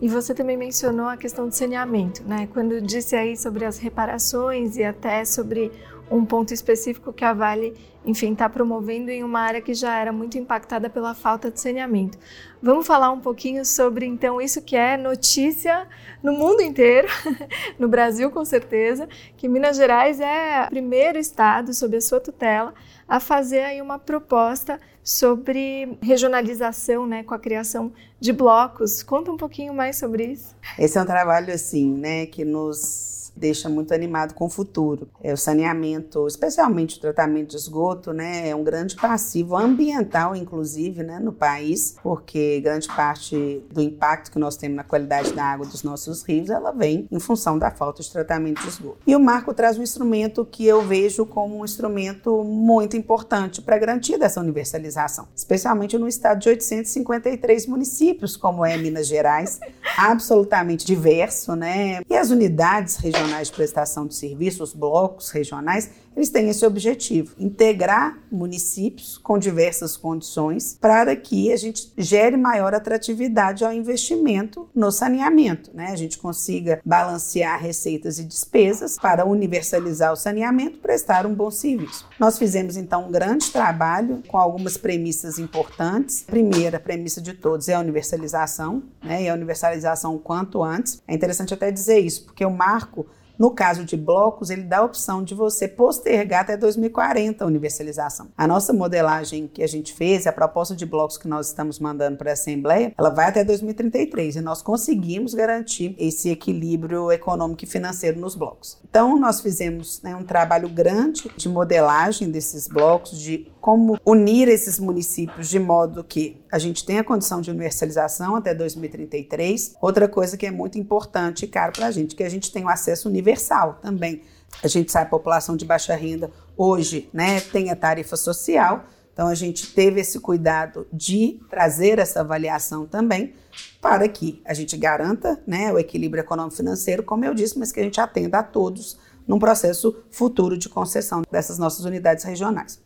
E 0.00 0.08
você 0.08 0.34
também 0.34 0.56
mencionou 0.56 1.06
a 1.06 1.16
questão 1.16 1.46
do 1.46 1.54
saneamento, 1.54 2.22
né? 2.24 2.48
Quando 2.52 2.80
disse 2.80 3.14
aí 3.14 3.36
sobre 3.36 3.64
as 3.64 3.78
reparações 3.78 4.76
e 4.76 4.84
até 4.84 5.24
sobre 5.24 5.70
um 6.10 6.24
ponto 6.24 6.52
específico 6.52 7.12
que 7.12 7.24
a 7.24 7.32
Vale, 7.32 7.74
enfim, 8.04 8.32
está 8.32 8.48
promovendo 8.48 9.10
em 9.10 9.24
uma 9.24 9.40
área 9.40 9.60
que 9.60 9.74
já 9.74 9.98
era 9.98 10.12
muito 10.12 10.36
impactada 10.38 10.90
pela 10.90 11.14
falta 11.14 11.50
de 11.50 11.60
saneamento. 11.60 12.18
Vamos 12.62 12.86
falar 12.86 13.10
um 13.10 13.20
pouquinho 13.20 13.64
sobre, 13.64 14.06
então, 14.06 14.40
isso 14.40 14.60
que 14.62 14.76
é 14.76 14.96
notícia 14.96 15.86
no 16.22 16.32
mundo 16.32 16.60
inteiro, 16.60 17.08
no 17.78 17.88
Brasil 17.88 18.30
com 18.30 18.44
certeza, 18.44 19.08
que 19.36 19.48
Minas 19.48 19.76
Gerais 19.76 20.20
é 20.20 20.64
o 20.66 20.70
primeiro 20.70 21.18
estado 21.18 21.72
sob 21.72 21.96
a 21.96 22.00
sua 22.00 22.20
tutela 22.20 22.74
a 23.08 23.20
fazer 23.20 23.60
aí 23.60 23.80
uma 23.80 23.98
proposta 23.98 24.80
sobre 25.04 25.98
regionalização, 26.02 27.06
né, 27.06 27.22
com 27.22 27.34
a 27.34 27.38
criação 27.38 27.92
de 28.18 28.32
blocos. 28.32 29.02
Conta 29.02 29.30
um 29.30 29.36
pouquinho 29.36 29.74
mais 29.74 29.96
sobre 29.96 30.24
isso. 30.24 30.56
Esse 30.78 30.96
é 30.96 31.02
um 31.02 31.06
trabalho 31.06 31.52
assim, 31.52 31.92
né, 31.92 32.24
que 32.26 32.44
nos 32.44 33.13
deixa 33.36 33.68
muito 33.68 33.92
animado 33.92 34.34
com 34.34 34.46
o 34.46 34.48
futuro. 34.48 35.08
É, 35.22 35.32
o 35.32 35.36
saneamento, 35.36 36.26
especialmente 36.26 36.96
o 36.98 37.00
tratamento 37.00 37.50
de 37.50 37.56
esgoto, 37.56 38.12
né, 38.12 38.48
é 38.48 38.54
um 38.54 38.62
grande 38.62 38.96
passivo 38.96 39.56
ambiental, 39.56 40.36
inclusive, 40.36 41.02
né, 41.02 41.18
no 41.18 41.32
país, 41.32 41.96
porque 42.02 42.60
grande 42.60 42.88
parte 42.88 43.62
do 43.70 43.80
impacto 43.80 44.30
que 44.30 44.38
nós 44.38 44.56
temos 44.56 44.76
na 44.76 44.84
qualidade 44.84 45.32
da 45.32 45.44
água 45.44 45.66
dos 45.66 45.82
nossos 45.82 46.22
rios, 46.22 46.50
ela 46.50 46.70
vem 46.70 47.08
em 47.10 47.20
função 47.20 47.58
da 47.58 47.70
falta 47.70 48.02
de 48.02 48.10
tratamento 48.10 48.62
de 48.62 48.68
esgoto. 48.68 48.98
E 49.06 49.16
o 49.16 49.20
marco 49.20 49.52
traz 49.52 49.78
um 49.78 49.82
instrumento 49.82 50.44
que 50.44 50.66
eu 50.66 50.82
vejo 50.82 51.26
como 51.26 51.58
um 51.58 51.64
instrumento 51.64 52.44
muito 52.44 52.96
importante 52.96 53.60
para 53.60 53.78
garantir 53.78 54.18
dessa 54.18 54.40
universalização, 54.40 55.28
especialmente 55.34 55.98
no 55.98 56.06
estado 56.06 56.40
de 56.40 56.48
853 56.48 57.66
municípios, 57.66 58.36
como 58.36 58.64
é 58.64 58.76
Minas 58.76 59.06
Gerais, 59.06 59.60
absolutamente 59.98 60.84
diverso, 60.84 61.54
né? 61.54 62.00
E 62.08 62.16
as 62.16 62.30
unidades 62.30 62.96
regionais 62.96 63.23
regionais 63.24 63.48
de 63.48 63.52
prestação 63.52 64.06
de 64.06 64.14
serviços, 64.14 64.70
os 64.70 64.74
blocos 64.74 65.30
regionais, 65.30 65.90
eles 66.16 66.30
têm 66.30 66.48
esse 66.48 66.64
objetivo: 66.64 67.34
integrar 67.38 68.18
municípios 68.30 69.18
com 69.18 69.38
diversas 69.38 69.96
condições 69.96 70.76
para 70.80 71.14
que 71.14 71.52
a 71.52 71.56
gente 71.56 71.92
gere 71.96 72.36
maior 72.36 72.74
atratividade 72.74 73.64
ao 73.64 73.72
investimento 73.72 74.68
no 74.74 74.90
saneamento, 74.90 75.70
né? 75.74 75.88
A 75.90 75.96
gente 75.96 76.18
consiga 76.18 76.80
balancear 76.84 77.60
receitas 77.60 78.18
e 78.18 78.24
despesas 78.24 78.96
para 78.96 79.24
universalizar 79.24 80.12
o 80.12 80.16
saneamento, 80.16 80.78
prestar 80.78 81.26
um 81.26 81.34
bom 81.34 81.50
serviço. 81.50 82.06
Nós 82.18 82.38
fizemos 82.38 82.76
então 82.76 83.08
um 83.08 83.10
grande 83.10 83.50
trabalho 83.50 84.22
com 84.28 84.38
algumas 84.38 84.76
premissas 84.76 85.38
importantes. 85.38 86.24
A 86.26 86.30
primeira 86.30 86.80
premissa 86.80 87.20
de 87.20 87.34
todos 87.34 87.68
é 87.68 87.74
a 87.74 87.80
universalização, 87.80 88.82
né? 89.02 89.24
E 89.24 89.28
a 89.28 89.34
universalização 89.34 90.14
o 90.14 90.18
quanto 90.18 90.62
antes. 90.62 91.02
É 91.06 91.14
interessante 91.14 91.54
até 91.54 91.70
dizer 91.70 91.98
isso, 92.00 92.24
porque 92.24 92.44
o 92.44 92.50
marco 92.50 93.06
No 93.38 93.50
caso 93.50 93.84
de 93.84 93.96
blocos, 93.96 94.50
ele 94.50 94.62
dá 94.62 94.78
a 94.78 94.84
opção 94.84 95.22
de 95.22 95.34
você 95.34 95.66
postergar 95.66 96.42
até 96.42 96.56
2040 96.56 97.42
a 97.42 97.46
universalização. 97.46 98.28
A 98.36 98.46
nossa 98.46 98.72
modelagem 98.72 99.48
que 99.48 99.62
a 99.62 99.66
gente 99.66 99.92
fez, 99.92 100.26
a 100.26 100.32
proposta 100.32 100.74
de 100.76 100.86
blocos 100.86 101.18
que 101.18 101.26
nós 101.26 101.48
estamos 101.48 101.78
mandando 101.78 102.16
para 102.16 102.30
a 102.30 102.34
Assembleia, 102.34 102.92
ela 102.96 103.10
vai 103.10 103.26
até 103.26 103.42
2033 103.44 104.36
e 104.36 104.40
nós 104.40 104.62
conseguimos 104.62 105.34
garantir 105.34 105.96
esse 105.98 106.30
equilíbrio 106.30 107.10
econômico 107.10 107.64
e 107.64 107.66
financeiro 107.66 108.20
nos 108.20 108.34
blocos. 108.34 108.78
Então, 108.88 109.18
nós 109.18 109.40
fizemos 109.40 110.00
né, 110.02 110.14
um 110.14 110.24
trabalho 110.24 110.68
grande 110.68 111.30
de 111.36 111.48
modelagem 111.48 112.30
desses 112.30 112.68
blocos, 112.68 113.18
de 113.18 113.52
como 113.64 113.98
unir 114.04 114.46
esses 114.46 114.78
municípios 114.78 115.48
de 115.48 115.58
modo 115.58 116.04
que 116.04 116.38
a 116.52 116.58
gente 116.58 116.84
tenha 116.84 117.02
condição 117.02 117.40
de 117.40 117.48
universalização 117.50 118.36
até 118.36 118.54
2033. 118.54 119.76
Outra 119.80 120.06
coisa 120.06 120.36
que 120.36 120.44
é 120.44 120.50
muito 120.50 120.78
importante 120.78 121.46
e 121.46 121.48
caro 121.48 121.72
para 121.72 121.86
a 121.86 121.90
gente, 121.90 122.14
que 122.14 122.22
a 122.22 122.28
gente 122.28 122.52
tem 122.52 122.62
o 122.62 122.68
acesso 122.68 123.08
universal 123.08 123.78
também. 123.80 124.20
A 124.62 124.68
gente 124.68 124.92
sabe 124.92 125.06
a 125.06 125.08
população 125.08 125.56
de 125.56 125.64
baixa 125.64 125.94
renda 125.94 126.30
hoje 126.58 127.08
né, 127.10 127.40
tem 127.40 127.70
a 127.70 127.74
tarifa 127.74 128.18
social, 128.18 128.84
então 129.10 129.28
a 129.28 129.34
gente 129.34 129.72
teve 129.72 129.98
esse 129.98 130.20
cuidado 130.20 130.86
de 130.92 131.40
trazer 131.48 131.98
essa 131.98 132.20
avaliação 132.20 132.84
também 132.84 133.32
para 133.80 134.06
que 134.10 134.42
a 134.44 134.52
gente 134.52 134.76
garanta 134.76 135.42
né, 135.46 135.72
o 135.72 135.78
equilíbrio 135.78 136.20
econômico-financeiro, 136.20 137.02
como 137.02 137.24
eu 137.24 137.32
disse, 137.32 137.58
mas 137.58 137.72
que 137.72 137.80
a 137.80 137.82
gente 137.82 137.98
atenda 137.98 138.40
a 138.40 138.42
todos 138.42 138.98
num 139.26 139.38
processo 139.38 140.04
futuro 140.10 140.58
de 140.58 140.68
concessão 140.68 141.22
dessas 141.30 141.58
nossas 141.58 141.86
unidades 141.86 142.24
regionais. 142.24 142.84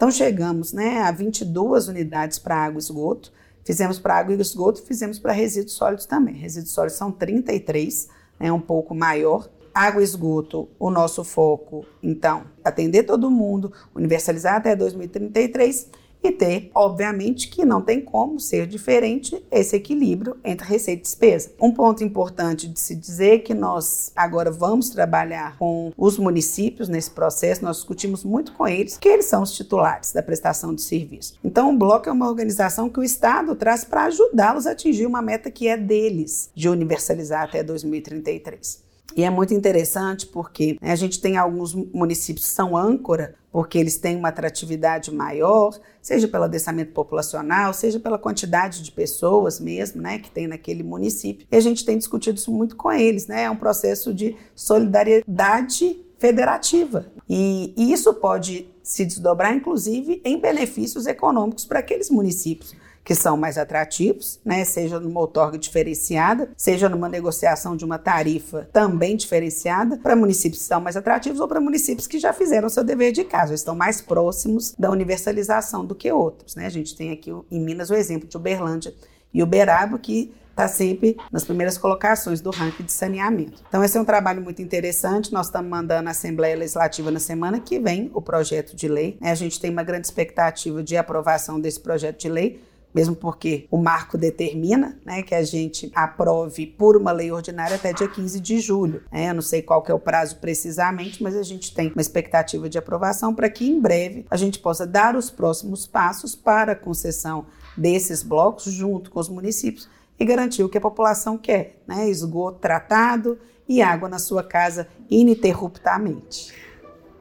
Então 0.00 0.10
chegamos 0.10 0.72
né, 0.72 1.02
a 1.02 1.10
22 1.10 1.88
unidades 1.88 2.38
para 2.38 2.56
água 2.56 2.78
e 2.78 2.82
esgoto, 2.82 3.30
fizemos 3.62 3.98
para 3.98 4.16
água 4.16 4.34
e 4.34 4.40
esgoto, 4.40 4.82
fizemos 4.82 5.18
para 5.18 5.30
resíduos 5.30 5.74
sólidos 5.74 6.06
também. 6.06 6.36
Resíduos 6.36 6.72
sólidos 6.72 6.96
são 6.96 7.12
33, 7.12 8.08
é 8.40 8.44
né, 8.44 8.50
um 8.50 8.62
pouco 8.62 8.94
maior. 8.94 9.50
Água 9.74 10.00
e 10.00 10.04
esgoto, 10.04 10.70
o 10.78 10.90
nosso 10.90 11.22
foco, 11.22 11.84
então, 12.02 12.44
atender 12.64 13.02
todo 13.02 13.30
mundo, 13.30 13.74
universalizar 13.94 14.54
até 14.54 14.74
2033 14.74 15.90
e 16.22 16.30
ter, 16.30 16.70
obviamente, 16.74 17.48
que 17.48 17.64
não 17.64 17.80
tem 17.80 18.00
como 18.00 18.38
ser 18.38 18.66
diferente 18.66 19.42
esse 19.50 19.76
equilíbrio 19.76 20.36
entre 20.44 20.66
receita 20.66 21.00
e 21.00 21.02
despesa. 21.02 21.52
Um 21.60 21.72
ponto 21.72 22.04
importante 22.04 22.68
de 22.68 22.78
se 22.78 22.94
dizer 22.94 23.34
é 23.34 23.38
que 23.38 23.54
nós 23.54 24.12
agora 24.14 24.50
vamos 24.50 24.90
trabalhar 24.90 25.56
com 25.58 25.92
os 25.96 26.18
municípios 26.18 26.88
nesse 26.88 27.10
processo, 27.10 27.64
nós 27.64 27.76
discutimos 27.76 28.24
muito 28.24 28.52
com 28.52 28.66
eles, 28.66 28.96
que 28.98 29.08
eles 29.08 29.26
são 29.26 29.42
os 29.42 29.54
titulares 29.54 30.12
da 30.12 30.22
prestação 30.22 30.74
de 30.74 30.82
serviço. 30.82 31.38
Então, 31.42 31.72
o 31.72 31.78
Bloco 31.78 32.08
é 32.08 32.12
uma 32.12 32.28
organização 32.28 32.88
que 32.88 33.00
o 33.00 33.04
Estado 33.04 33.54
traz 33.54 33.84
para 33.84 34.04
ajudá-los 34.04 34.66
a 34.66 34.72
atingir 34.72 35.06
uma 35.06 35.22
meta 35.22 35.50
que 35.50 35.68
é 35.68 35.76
deles, 35.76 36.50
de 36.54 36.68
universalizar 36.68 37.44
até 37.44 37.62
2033. 37.62 38.90
E 39.16 39.24
é 39.24 39.30
muito 39.30 39.52
interessante 39.52 40.26
porque 40.26 40.76
né, 40.80 40.92
a 40.92 40.96
gente 40.96 41.20
tem 41.20 41.36
alguns 41.36 41.74
municípios 41.74 42.46
que 42.46 42.52
são 42.52 42.76
âncora, 42.76 43.34
porque 43.52 43.78
eles 43.78 43.96
têm 43.96 44.16
uma 44.16 44.28
atratividade 44.28 45.12
maior, 45.12 45.78
seja 46.00 46.28
pelo 46.28 46.44
adensamento 46.44 46.92
populacional, 46.92 47.74
seja 47.74 47.98
pela 47.98 48.18
quantidade 48.18 48.82
de 48.82 48.92
pessoas 48.92 49.58
mesmo, 49.58 50.00
né, 50.00 50.18
que 50.18 50.30
tem 50.30 50.46
naquele 50.46 50.82
município. 50.82 51.46
E 51.50 51.56
a 51.56 51.60
gente 51.60 51.84
tem 51.84 51.98
discutido 51.98 52.38
isso 52.38 52.52
muito 52.52 52.76
com 52.76 52.92
eles, 52.92 53.26
né? 53.26 53.44
É 53.44 53.50
um 53.50 53.56
processo 53.56 54.14
de 54.14 54.36
solidariedade 54.54 55.98
federativa. 56.18 57.06
E, 57.28 57.74
e 57.76 57.92
isso 57.92 58.12
pode 58.14 58.68
se 58.82 59.04
desdobrar, 59.04 59.54
inclusive, 59.54 60.20
em 60.24 60.38
benefícios 60.38 61.06
econômicos 61.06 61.64
para 61.64 61.78
aqueles 61.78 62.10
municípios 62.10 62.74
que 63.04 63.14
são 63.14 63.36
mais 63.36 63.58
atrativos, 63.58 64.38
né? 64.44 64.64
seja 64.64 65.00
numa 65.00 65.20
outorga 65.20 65.58
diferenciada, 65.58 66.50
seja 66.56 66.88
numa 66.88 67.08
negociação 67.08 67.76
de 67.76 67.84
uma 67.84 67.98
tarifa 67.98 68.68
também 68.72 69.16
diferenciada, 69.16 69.96
para 69.96 70.14
municípios 70.14 70.62
que 70.62 70.68
são 70.68 70.80
mais 70.80 70.96
atrativos 70.96 71.40
ou 71.40 71.48
para 71.48 71.60
municípios 71.60 72.06
que 72.06 72.18
já 72.18 72.32
fizeram 72.32 72.68
seu 72.68 72.84
dever 72.84 73.12
de 73.12 73.24
casa, 73.24 73.54
estão 73.54 73.74
mais 73.74 74.00
próximos 74.00 74.74
da 74.78 74.90
universalização 74.90 75.84
do 75.84 75.94
que 75.94 76.12
outros. 76.12 76.54
Né? 76.54 76.66
A 76.66 76.70
gente 76.70 76.96
tem 76.96 77.10
aqui 77.10 77.32
em 77.50 77.60
Minas 77.60 77.90
o 77.90 77.94
exemplo 77.94 78.28
de 78.28 78.36
Uberlândia 78.36 78.94
e 79.32 79.42
Uberaba, 79.42 79.98
que 79.98 80.32
está 80.50 80.68
sempre 80.68 81.16
nas 81.32 81.44
primeiras 81.44 81.78
colocações 81.78 82.40
do 82.40 82.50
ranking 82.50 82.84
de 82.84 82.92
saneamento. 82.92 83.62
Então, 83.68 83.82
esse 83.82 83.96
é 83.96 84.00
um 84.00 84.04
trabalho 84.04 84.42
muito 84.42 84.60
interessante. 84.60 85.32
Nós 85.32 85.46
estamos 85.46 85.70
mandando 85.70 86.08
à 86.08 86.10
Assembleia 86.10 86.56
Legislativa 86.56 87.10
na 87.10 87.20
semana 87.20 87.60
que 87.60 87.78
vem 87.78 88.10
o 88.12 88.20
projeto 88.20 88.76
de 88.76 88.88
lei. 88.88 89.16
A 89.22 89.34
gente 89.34 89.58
tem 89.58 89.70
uma 89.70 89.82
grande 89.82 90.06
expectativa 90.06 90.82
de 90.82 90.96
aprovação 90.96 91.58
desse 91.58 91.80
projeto 91.80 92.20
de 92.20 92.28
lei 92.28 92.60
mesmo 92.94 93.14
porque 93.14 93.66
o 93.70 93.76
marco 93.76 94.18
determina 94.18 94.98
né, 95.04 95.22
que 95.22 95.34
a 95.34 95.42
gente 95.42 95.90
aprove 95.94 96.66
por 96.66 96.96
uma 96.96 97.12
lei 97.12 97.30
ordinária 97.30 97.76
até 97.76 97.92
dia 97.92 98.08
15 98.08 98.40
de 98.40 98.60
julho. 98.60 99.02
Né? 99.10 99.30
Eu 99.30 99.34
não 99.34 99.42
sei 99.42 99.62
qual 99.62 99.84
é 99.86 99.94
o 99.94 99.98
prazo 99.98 100.36
precisamente, 100.36 101.22
mas 101.22 101.36
a 101.36 101.42
gente 101.42 101.74
tem 101.74 101.92
uma 101.92 102.00
expectativa 102.00 102.68
de 102.68 102.78
aprovação 102.78 103.34
para 103.34 103.48
que 103.48 103.68
em 103.68 103.80
breve 103.80 104.26
a 104.30 104.36
gente 104.36 104.58
possa 104.58 104.86
dar 104.86 105.16
os 105.16 105.30
próximos 105.30 105.86
passos 105.86 106.34
para 106.34 106.72
a 106.72 106.76
concessão 106.76 107.46
desses 107.76 108.22
blocos 108.22 108.64
junto 108.64 109.10
com 109.10 109.20
os 109.20 109.28
municípios 109.28 109.88
e 110.18 110.24
garantir 110.24 110.62
o 110.62 110.68
que 110.68 110.78
a 110.78 110.82
população 110.82 111.38
quer, 111.38 111.80
né? 111.86 112.08
esgoto 112.08 112.58
tratado 112.58 113.38
e 113.68 113.80
água 113.80 114.08
na 114.08 114.18
sua 114.18 114.42
casa 114.42 114.88
ininterruptamente 115.08 116.69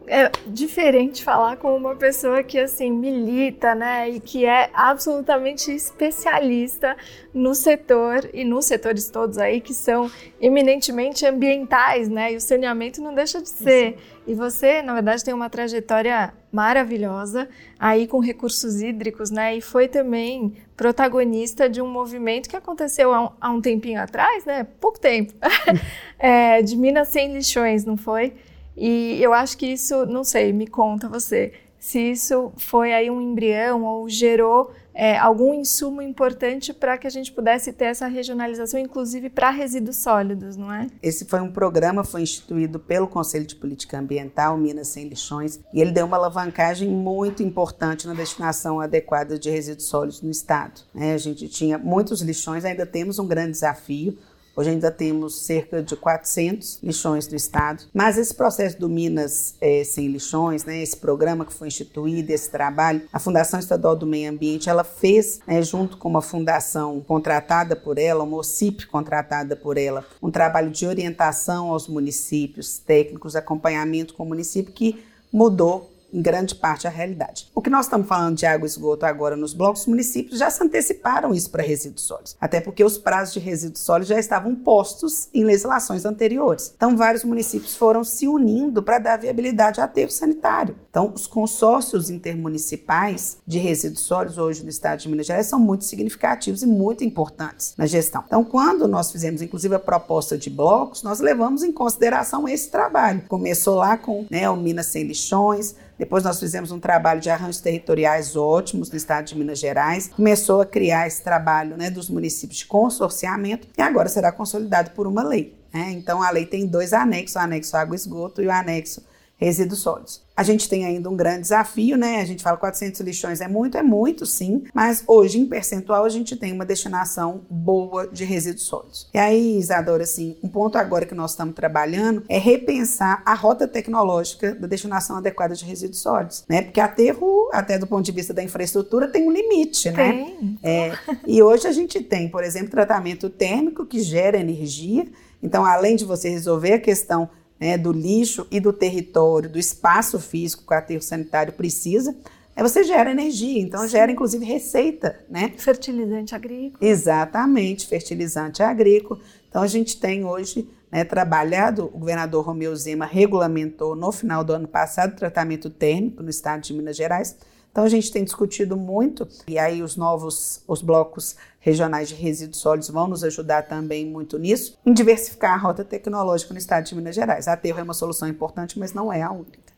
é 0.10 0.32
diferente 0.48 1.24
falar 1.24 1.58
com 1.58 1.78
uma 1.78 1.96
pessoa 1.96 2.42
que 2.42 2.58
assim 2.58 2.90
milita, 2.92 3.76
né, 3.76 4.10
e 4.10 4.20
que 4.20 4.44
é 4.44 4.72
absolutamente 4.74 5.72
especialista 5.72 6.98
no 7.32 7.54
setor 7.54 8.28
e 8.34 8.44
nos 8.44 8.66
setores 8.66 9.08
todos 9.12 9.38
aí 9.38 9.62
que 9.62 9.74
são 9.74 10.10
eminentemente 10.42 11.28
ambientais, 11.28 12.10
né? 12.10 12.34
E 12.34 12.36
o 12.36 12.42
saneamento 12.42 13.02
não 13.02 13.14
deixa 13.14 13.40
de 13.40 13.50
ser. 13.50 13.98
E 14.26 14.34
você, 14.34 14.82
na 14.82 14.96
verdade, 14.96 15.24
tem 15.24 15.34
uma 15.34 15.50
trajetória 15.50 16.34
maravilhosa 16.52 17.48
aí 17.78 18.08
com 18.08 18.20
recursos 18.20 18.82
hídricos, 18.82 19.30
né? 19.30 19.56
E 19.56 19.62
foi 19.62 19.88
também 19.88 20.56
protagonista 20.76 21.70
de 21.70 21.82
um 21.82 21.88
movimento 21.88 22.50
que 22.50 22.56
aconteceu 22.56 23.14
há 23.14 23.26
um, 23.26 23.30
há 23.40 23.52
um 23.52 23.62
tempinho 23.62 24.02
atrás, 24.02 24.44
né? 24.44 24.66
Pouco 24.80 25.00
tempo, 25.00 25.34
é, 26.18 26.64
de 26.64 26.76
Minas 26.76 27.10
Sem 27.10 27.32
Lixões, 27.32 27.86
não 27.86 27.96
foi? 27.96 28.34
E 28.80 29.22
eu 29.22 29.34
acho 29.34 29.58
que 29.58 29.66
isso, 29.66 30.06
não 30.06 30.24
sei, 30.24 30.54
me 30.54 30.66
conta 30.66 31.10
você, 31.10 31.52
se 31.78 32.00
isso 32.00 32.52
foi 32.58 32.94
aí 32.94 33.10
um 33.10 33.22
embrião 33.22 33.84
ou 33.84 34.08
gerou 34.08 34.72
é, 34.94 35.18
algum 35.18 35.54
insumo 35.54 36.02
importante 36.02 36.74
para 36.74 36.98
que 36.98 37.08
a 37.08 37.10
gente 37.10 37.32
pudesse 37.32 37.72
ter 37.72 37.86
essa 37.86 38.06
regionalização, 38.06 38.78
inclusive 38.78 39.30
para 39.30 39.50
resíduos 39.50 39.96
sólidos, 39.96 40.58
não 40.58 40.74
é? 40.74 40.88
Esse 41.02 41.24
foi 41.24 41.40
um 41.40 41.50
programa, 41.50 42.04
foi 42.04 42.22
instituído 42.22 42.80
pelo 42.80 43.08
Conselho 43.08 43.46
de 43.46 43.56
Política 43.56 43.98
Ambiental, 43.98 44.58
Minas 44.58 44.90
Sem 44.90 45.08
Lixões, 45.08 45.60
e 45.74 45.80
ele 45.80 45.92
deu 45.92 46.06
uma 46.06 46.18
alavancagem 46.18 46.90
muito 46.90 47.42
importante 47.42 48.08
na 48.08 48.14
destinação 48.14 48.82
adequada 48.82 49.40
de 49.40 49.50
resíduos 49.50 49.88
sólidos 49.88 50.22
no 50.22 50.32
Estado. 50.32 50.82
É, 50.94 51.14
a 51.14 51.18
gente 51.18 51.48
tinha 51.48 51.78
muitos 51.78 52.22
lixões, 52.22 52.66
ainda 52.66 52.86
temos 52.86 53.20
um 53.20 53.28
grande 53.28 53.52
desafio, 53.52 54.18
Hoje 54.60 54.72
ainda 54.72 54.92
temos 54.92 55.40
cerca 55.46 55.82
de 55.82 55.96
400 55.96 56.80
lixões 56.84 57.26
no 57.30 57.36
estado, 57.38 57.86
mas 57.94 58.18
esse 58.18 58.36
processo 58.36 58.78
do 58.78 58.90
Minas 58.90 59.56
é, 59.62 59.86
Sem 59.86 60.10
Lixões, 60.10 60.66
né, 60.66 60.84
esse 60.84 60.98
programa 60.98 61.46
que 61.46 61.54
foi 61.54 61.70
instituído, 61.70 62.30
esse 62.30 62.52
trabalho, 62.52 63.04
a 63.14 63.20
Fundação 63.20 63.58
Estadual 63.58 63.96
do 63.96 64.06
Meio 64.06 64.30
Ambiente, 64.30 64.70
ela 64.70 64.84
fez, 64.84 65.40
né, 65.48 65.62
junto 65.62 65.96
com 65.96 66.10
uma 66.10 66.22
fundação 66.22 67.00
contratada 67.00 67.74
por 67.74 67.98
ela, 67.98 68.26
uma 68.26 68.36
OCIP 68.36 68.86
contratada 68.88 69.56
por 69.56 69.78
ela, 69.78 70.06
um 70.22 70.30
trabalho 70.30 70.70
de 70.70 70.86
orientação 70.86 71.70
aos 71.70 71.88
municípios, 71.88 72.80
técnicos, 72.80 73.38
acompanhamento 73.38 74.14
com 74.14 74.24
o 74.24 74.28
município 74.28 74.74
que 74.74 75.02
mudou 75.32 75.90
em 76.14 76.22
grande 76.22 76.56
parte 76.56 76.88
a 76.88 76.90
realidade. 76.90 77.50
O 77.54 77.62
que 77.62 77.70
nós 77.70 77.86
estamos 77.86 78.08
falando 78.08 78.38
de 78.38 78.46
água 78.46 78.66
e 78.66 78.70
esgoto 78.70 79.06
agora 79.06 79.36
nos 79.36 79.54
blocos, 79.54 79.82
os 79.82 79.88
municípios 79.88 80.40
já 80.40 80.50
se 80.50 80.64
anteciparam 80.64 81.34
isso 81.34 81.50
para 81.50 81.64
resíduos 81.64 82.04
sólidos, 82.04 82.38
até 82.40 82.62
porque 82.62 82.84
os 82.84 82.98
prazos 82.98 83.34
de 83.34 83.40
resíduos 83.40 83.82
sólidos 83.82 84.10
já 84.10 84.20
estavam 84.20 84.56
postos 84.56 85.30
em 85.34 85.44
legislações 85.44 86.06
anteriores. 86.06 86.74
Então, 86.76 86.98
vários 86.98 87.24
municípios 87.24 87.76
foram 87.76 88.04
se 88.04 88.28
unindo 88.28 88.82
para 88.82 89.00
dar 89.00 89.18
viabilidade 89.18 89.82
a 89.82 89.86
aterro 89.86 90.12
sanitário. 90.12 90.76
Então, 90.90 91.12
os 91.14 91.28
consórcios 91.28 92.10
intermunicipais 92.10 93.38
de 93.46 93.60
resíduos 93.60 94.02
sólidos 94.02 94.38
hoje 94.38 94.64
no 94.64 94.70
estado 94.70 95.00
de 95.00 95.10
Minas 95.10 95.28
Gerais 95.28 95.48
são 95.48 95.60
muito 95.60 95.86
significativos 95.86 96.64
e 96.64 96.68
muito 96.68 97.04
importantes 97.04 97.74
na 97.78 97.86
gestão. 97.86 98.24
Então, 98.26 98.44
quando 98.44 98.88
nós 98.88 99.12
fizemos, 99.12 99.42
inclusive, 99.42 99.76
a 99.76 99.80
proposta 99.80 100.38
de 100.38 100.50
blocos, 100.50 101.04
nós 101.04 101.20
levamos 101.20 101.64
em 101.64 101.72
consideração 101.72 102.48
esse 102.48 102.70
trabalho. 102.70 103.24
Começou 103.28 103.76
lá 103.76 103.98
com 103.98 104.26
né, 104.30 104.50
o 104.50 104.56
Minas 104.56 104.88
Sem 104.88 105.04
Lixões, 105.04 105.76
depois 106.00 106.24
nós 106.24 106.40
fizemos 106.40 106.72
um 106.72 106.80
trabalho 106.80 107.20
de 107.20 107.30
arranjos 107.30 107.60
territoriais 107.60 108.38
ótimos 108.38 108.90
no 108.90 108.96
estado 108.96 109.26
de 109.26 109.38
Minas 109.38 109.60
Gerais. 109.60 110.08
Começou 110.08 110.62
a 110.62 110.66
criar 110.66 111.06
esse 111.06 111.22
trabalho 111.22 111.76
né, 111.76 111.92
dos 111.92 112.10
municípios 112.10 112.60
de 112.60 112.66
consorciamento 112.66 113.68
e 113.78 113.82
agora 113.82 114.08
será 114.08 114.32
consolidado 114.32 114.92
por 114.92 115.06
uma 115.06 115.22
lei. 115.22 115.60
Né? 115.74 115.92
Então 115.92 116.24
a 116.24 116.30
lei 116.30 116.46
tem 116.46 116.66
dois 116.66 116.94
anexos, 116.94 117.36
o 117.36 117.40
anexo 117.40 117.76
água 117.76 117.96
e 117.96 117.98
esgoto 117.98 118.42
e 118.42 118.48
o 118.48 118.52
anexo 118.52 119.04
resíduos 119.36 119.82
sólidos. 119.82 120.22
A 120.40 120.44
gente 120.44 120.70
tem 120.70 120.86
ainda 120.86 121.10
um 121.10 121.18
grande 121.18 121.42
desafio, 121.42 121.98
né? 121.98 122.22
A 122.22 122.26
gente 122.26 122.42
fala 122.42 122.56
400 122.56 123.02
lixões 123.02 123.42
é 123.42 123.48
muito, 123.50 123.78
é 123.78 123.84
muito 123.84 124.26
sim, 124.26 124.64
mas 124.74 125.04
hoje 125.06 125.38
em 125.38 125.46
percentual 125.46 126.06
a 126.06 126.10
gente 126.10 126.34
tem 126.34 126.54
uma 126.54 126.66
destinação 126.66 127.42
boa 127.50 128.08
de 128.08 128.24
resíduos 128.24 128.66
sólidos. 128.66 129.10
E 129.14 129.18
aí, 129.18 129.58
Isadora, 129.58 130.04
assim, 130.04 130.38
um 130.42 130.48
ponto 130.48 130.78
agora 130.78 131.06
que 131.06 131.14
nós 131.14 131.32
estamos 131.32 131.54
trabalhando 131.54 132.24
é 132.30 132.38
repensar 132.38 133.22
a 133.26 133.34
rota 133.34 133.68
tecnológica 133.68 134.56
da 134.56 134.66
destinação 134.66 135.18
adequada 135.18 135.54
de 135.54 135.66
resíduos 135.66 136.00
sólidos, 136.00 136.46
né? 136.48 136.62
Porque 136.62 136.80
aterro, 136.80 137.50
até 137.52 137.78
do 137.78 137.86
ponto 137.86 138.06
de 138.06 138.14
vista 138.14 138.34
da 138.34 138.42
infraestrutura, 138.42 139.10
tem 139.10 139.28
um 139.28 139.32
limite, 139.34 139.92
né? 139.92 140.14
Tem. 140.14 140.60
É, 140.64 140.98
e 141.28 141.44
hoje 141.44 141.68
a 141.68 141.74
gente 141.74 142.00
tem, 142.00 142.30
por 142.30 142.46
exemplo, 142.46 142.72
tratamento 142.72 143.30
térmico 143.30 143.86
que 143.86 144.00
gera 144.00 144.40
energia. 144.40 145.06
Então, 145.44 145.66
além 145.66 145.98
de 145.98 146.06
você 146.06 146.30
resolver 146.30 146.74
a 146.74 146.80
questão 146.80 147.30
né, 147.60 147.78
do 147.78 147.92
lixo 147.92 148.48
e 148.50 148.60
do 148.60 148.72
território, 148.72 149.50
do 149.50 149.60
espaço 149.60 150.20
físico 150.20 150.66
que 150.66 150.74
o 150.74 150.78
aterro 150.78 151.02
sanitário 151.02 151.54
precisa, 151.54 152.16
aí 152.56 152.64
você 152.64 152.84
gera 152.84 153.12
energia, 153.12 153.62
então 153.62 153.82
Sim. 153.82 153.90
gera 153.90 154.12
inclusive 154.12 154.46
receita, 154.46 155.20
né? 155.30 155.54
Fertilizante 155.58 156.34
agrícola. 156.34 156.78
Exatamente, 156.82 157.88
fertilizante 157.88 158.64
agrícola. 158.64 159.20
Então 159.50 159.62
a 159.62 159.68
gente 159.68 160.00
tem 160.00 160.24
hoje 160.24 160.70
né, 160.92 161.04
trabalhado, 161.04 161.86
o 161.86 162.00
governador 162.00 162.46
Romeu 162.46 162.76
Zema 162.76 163.06
regulamentou 163.06 163.96
no 163.96 164.12
final 164.12 164.44
do 164.44 164.54
ano 164.54 164.68
passado 164.68 165.14
o 165.14 165.16
tratamento 165.16 165.70
térmico 165.70 166.24
no 166.24 166.30
estado 166.30 166.62
de 166.62 166.74
Minas 166.74 166.96
Gerais. 166.96 167.36
Então 167.72 167.84
a 167.84 167.90
gente 167.90 168.12
tem 168.12 168.24
discutido 168.24 168.76
muito 168.76 169.28
e 169.48 169.58
aí 169.58 169.82
os 169.84 169.96
novos 169.96 170.64
os 170.68 170.82
blocos 170.82 171.36
regionais 171.60 172.10
de 172.10 172.16
resíduos 172.16 172.60
sólidos 172.60 172.90
vão 172.90 173.08
nos 173.08 173.24
ajudar 173.24 173.64
também 173.64 174.06
muito 174.06 174.38
nisso, 174.40 174.78
em 174.86 174.94
diversificar 174.94 175.54
a 175.54 175.58
rota 175.58 175.84
tecnológica 175.84 176.54
no 176.54 176.60
estado 176.60 176.86
de 176.86 176.96
Minas 176.96 177.16
Gerais. 177.16 177.48
Aterro 177.48 177.80
é 177.80 177.84
uma 177.84 177.94
solução 177.94 178.28
importante, 178.28 178.80
mas 178.80 178.94
não 178.94 179.12
é 179.12 179.22
a 179.22 179.32
única. 179.32 179.70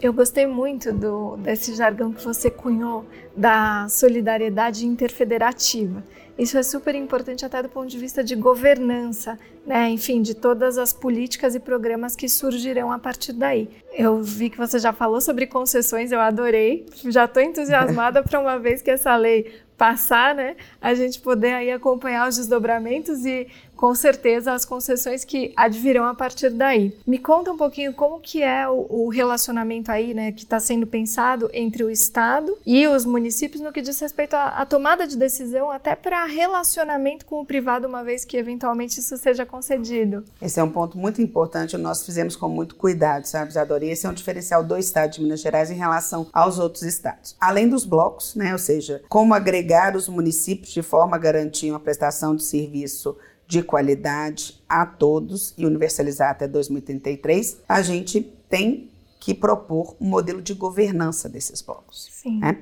Eu 0.00 0.12
gostei 0.12 0.46
muito 0.46 0.92
do, 0.92 1.38
desse 1.38 1.74
jargão 1.74 2.12
que 2.12 2.22
você 2.22 2.50
cunhou 2.50 3.06
da 3.34 3.88
solidariedade 3.88 4.86
interfederativa. 4.86 6.04
Isso 6.38 6.58
é 6.58 6.62
super 6.62 6.94
importante 6.94 7.46
até 7.46 7.62
do 7.62 7.68
ponto 7.68 7.88
de 7.88 7.98
vista 7.98 8.22
de 8.22 8.36
governança, 8.36 9.38
né? 9.66 9.88
Enfim, 9.88 10.20
de 10.20 10.34
todas 10.34 10.76
as 10.76 10.92
políticas 10.92 11.54
e 11.54 11.60
programas 11.60 12.14
que 12.14 12.28
surgirão 12.28 12.92
a 12.92 12.98
partir 12.98 13.32
daí. 13.32 13.70
Eu 13.94 14.22
vi 14.22 14.50
que 14.50 14.58
você 14.58 14.78
já 14.78 14.92
falou 14.92 15.20
sobre 15.20 15.46
concessões, 15.46 16.12
eu 16.12 16.20
adorei. 16.20 16.84
Já 17.06 17.24
estou 17.24 17.42
entusiasmada 17.42 18.22
para 18.22 18.38
uma 18.38 18.58
vez 18.58 18.82
que 18.82 18.90
essa 18.90 19.16
lei 19.16 19.50
passar, 19.76 20.34
né? 20.34 20.56
A 20.80 20.94
gente 20.94 21.20
poder 21.20 21.52
aí 21.52 21.70
acompanhar 21.70 22.28
os 22.28 22.36
desdobramentos 22.36 23.24
e 23.24 23.46
com 23.76 23.94
certeza 23.94 24.52
as 24.52 24.64
concessões 24.64 25.24
que 25.24 25.52
advirão 25.56 26.04
a 26.04 26.14
partir 26.14 26.50
daí. 26.50 26.96
Me 27.06 27.18
conta 27.18 27.52
um 27.52 27.56
pouquinho 27.56 27.92
como 27.92 28.20
que 28.20 28.42
é 28.42 28.68
o, 28.68 28.86
o 28.88 29.08
relacionamento 29.08 29.90
aí, 29.92 30.14
né, 30.14 30.32
que 30.32 30.42
está 30.42 30.58
sendo 30.58 30.86
pensado 30.86 31.50
entre 31.52 31.84
o 31.84 31.90
Estado 31.90 32.56
e 32.64 32.86
os 32.86 33.04
municípios 33.04 33.62
no 33.62 33.72
que 33.72 33.82
diz 33.82 33.98
respeito 34.00 34.34
à, 34.34 34.48
à 34.48 34.66
tomada 34.66 35.06
de 35.06 35.16
decisão, 35.16 35.70
até 35.70 35.94
para 35.94 36.24
relacionamento 36.24 37.26
com 37.26 37.40
o 37.40 37.46
privado, 37.46 37.86
uma 37.86 38.02
vez 38.02 38.24
que 38.24 38.36
eventualmente 38.36 39.00
isso 39.00 39.16
seja 39.16 39.44
concedido. 39.44 40.24
Esse 40.40 40.58
é 40.58 40.62
um 40.62 40.70
ponto 40.70 40.96
muito 40.96 41.20
importante, 41.20 41.76
nós 41.76 42.04
fizemos 42.04 42.36
com 42.36 42.48
muito 42.48 42.74
cuidado, 42.74 43.26
sabe, 43.26 43.50
Isadora? 43.50 43.84
E 43.84 43.90
esse 43.90 44.06
é 44.06 44.08
um 44.08 44.14
diferencial 44.14 44.64
do 44.64 44.76
Estado 44.76 45.12
de 45.12 45.22
Minas 45.22 45.40
Gerais 45.40 45.70
em 45.70 45.74
relação 45.74 46.26
aos 46.32 46.58
outros 46.58 46.82
estados. 46.82 47.36
Além 47.40 47.68
dos 47.68 47.84
blocos, 47.84 48.34
né, 48.34 48.52
ou 48.52 48.58
seja, 48.58 49.02
como 49.08 49.34
agregar 49.34 49.96
os 49.96 50.08
municípios 50.08 50.72
de 50.72 50.82
forma 50.82 51.16
a 51.16 51.18
garantir 51.18 51.70
uma 51.70 51.80
prestação 51.80 52.34
de 52.34 52.42
serviço 52.42 53.16
de 53.46 53.62
qualidade 53.62 54.60
a 54.68 54.84
todos 54.84 55.54
e 55.56 55.64
universalizar 55.64 56.30
até 56.30 56.48
2033, 56.48 57.58
a 57.68 57.80
gente 57.82 58.20
tem 58.48 58.90
que 59.20 59.34
propor 59.34 59.96
um 60.00 60.06
modelo 60.06 60.42
de 60.42 60.54
governança 60.54 61.28
desses 61.28 61.60
blocos. 61.60 62.08
Sim. 62.10 62.38
Né? 62.38 62.58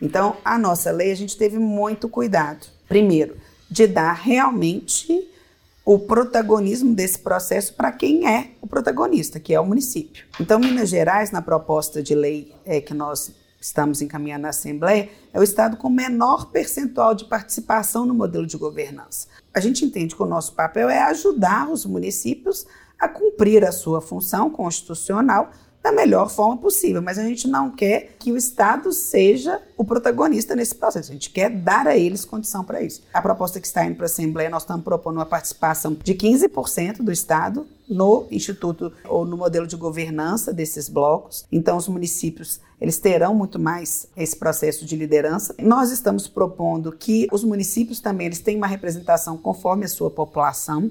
Então, 0.00 0.36
a 0.44 0.56
nossa 0.58 0.90
lei, 0.90 1.10
a 1.10 1.16
gente 1.16 1.36
teve 1.36 1.58
muito 1.58 2.08
cuidado. 2.08 2.66
Primeiro, 2.88 3.36
de 3.70 3.86
dar 3.86 4.12
realmente 4.12 5.28
o 5.84 5.98
protagonismo 5.98 6.94
desse 6.94 7.18
processo 7.18 7.74
para 7.74 7.90
quem 7.90 8.28
é 8.28 8.50
o 8.60 8.66
protagonista, 8.66 9.40
que 9.40 9.54
é 9.54 9.60
o 9.60 9.66
município. 9.66 10.24
Então, 10.40 10.58
Minas 10.58 10.90
Gerais, 10.90 11.30
na 11.30 11.40
proposta 11.40 12.02
de 12.02 12.14
lei 12.14 12.52
é, 12.64 12.80
que 12.80 12.92
nós 12.92 13.32
estamos 13.60 14.00
encaminhando 14.00 14.42
na 14.42 14.50
Assembleia, 14.50 15.10
é 15.32 15.38
o 15.38 15.42
estado 15.42 15.76
com 15.76 15.90
menor 15.90 16.46
percentual 16.50 17.14
de 17.14 17.24
participação 17.24 18.06
no 18.06 18.14
modelo 18.14 18.46
de 18.46 18.56
governança. 18.56 19.28
A 19.52 19.60
gente 19.60 19.84
entende 19.84 20.14
que 20.14 20.22
o 20.22 20.26
nosso 20.26 20.54
papel 20.54 20.88
é 20.88 21.02
ajudar 21.02 21.68
os 21.68 21.84
municípios 21.84 22.66
a 22.98 23.08
cumprir 23.08 23.64
a 23.64 23.72
sua 23.72 24.00
função 24.00 24.50
constitucional 24.50 25.50
da 25.82 25.92
melhor 25.92 26.28
forma 26.28 26.56
possível, 26.56 27.00
mas 27.00 27.18
a 27.18 27.22
gente 27.22 27.46
não 27.46 27.70
quer 27.70 28.16
que 28.18 28.32
o 28.32 28.36
Estado 28.36 28.92
seja 28.92 29.62
o 29.78 29.84
protagonista 29.84 30.56
nesse 30.56 30.74
processo. 30.74 31.10
A 31.10 31.14
gente 31.14 31.30
quer 31.30 31.48
dar 31.48 31.86
a 31.86 31.96
eles 31.96 32.24
condição 32.24 32.64
para 32.64 32.82
isso. 32.82 33.00
A 33.14 33.22
proposta 33.22 33.60
que 33.60 33.66
está 33.66 33.84
indo 33.84 33.94
para 33.94 34.06
a 34.06 34.10
Assembleia, 34.10 34.50
nós 34.50 34.62
estamos 34.62 34.82
propondo 34.82 35.16
uma 35.16 35.24
participação 35.24 35.94
de 35.94 36.14
15% 36.14 36.98
do 36.98 37.12
Estado 37.12 37.64
no 37.88 38.26
instituto 38.30 38.92
ou 39.08 39.24
no 39.24 39.36
modelo 39.36 39.66
de 39.66 39.76
governança 39.76 40.52
desses 40.52 40.88
blocos. 40.88 41.46
Então, 41.50 41.76
os 41.76 41.88
municípios 41.88 42.60
eles 42.80 42.98
terão 42.98 43.34
muito 43.34 43.58
mais 43.58 44.06
esse 44.16 44.36
processo 44.36 44.84
de 44.84 44.94
liderança. 44.94 45.54
Nós 45.60 45.90
estamos 45.90 46.28
propondo 46.28 46.92
que 46.92 47.26
os 47.32 47.42
municípios 47.42 48.00
também 48.00 48.26
eles 48.28 48.38
tenham 48.38 48.58
uma 48.58 48.66
representação 48.66 49.36
conforme 49.36 49.84
a 49.84 49.88
sua 49.88 50.10
população. 50.10 50.90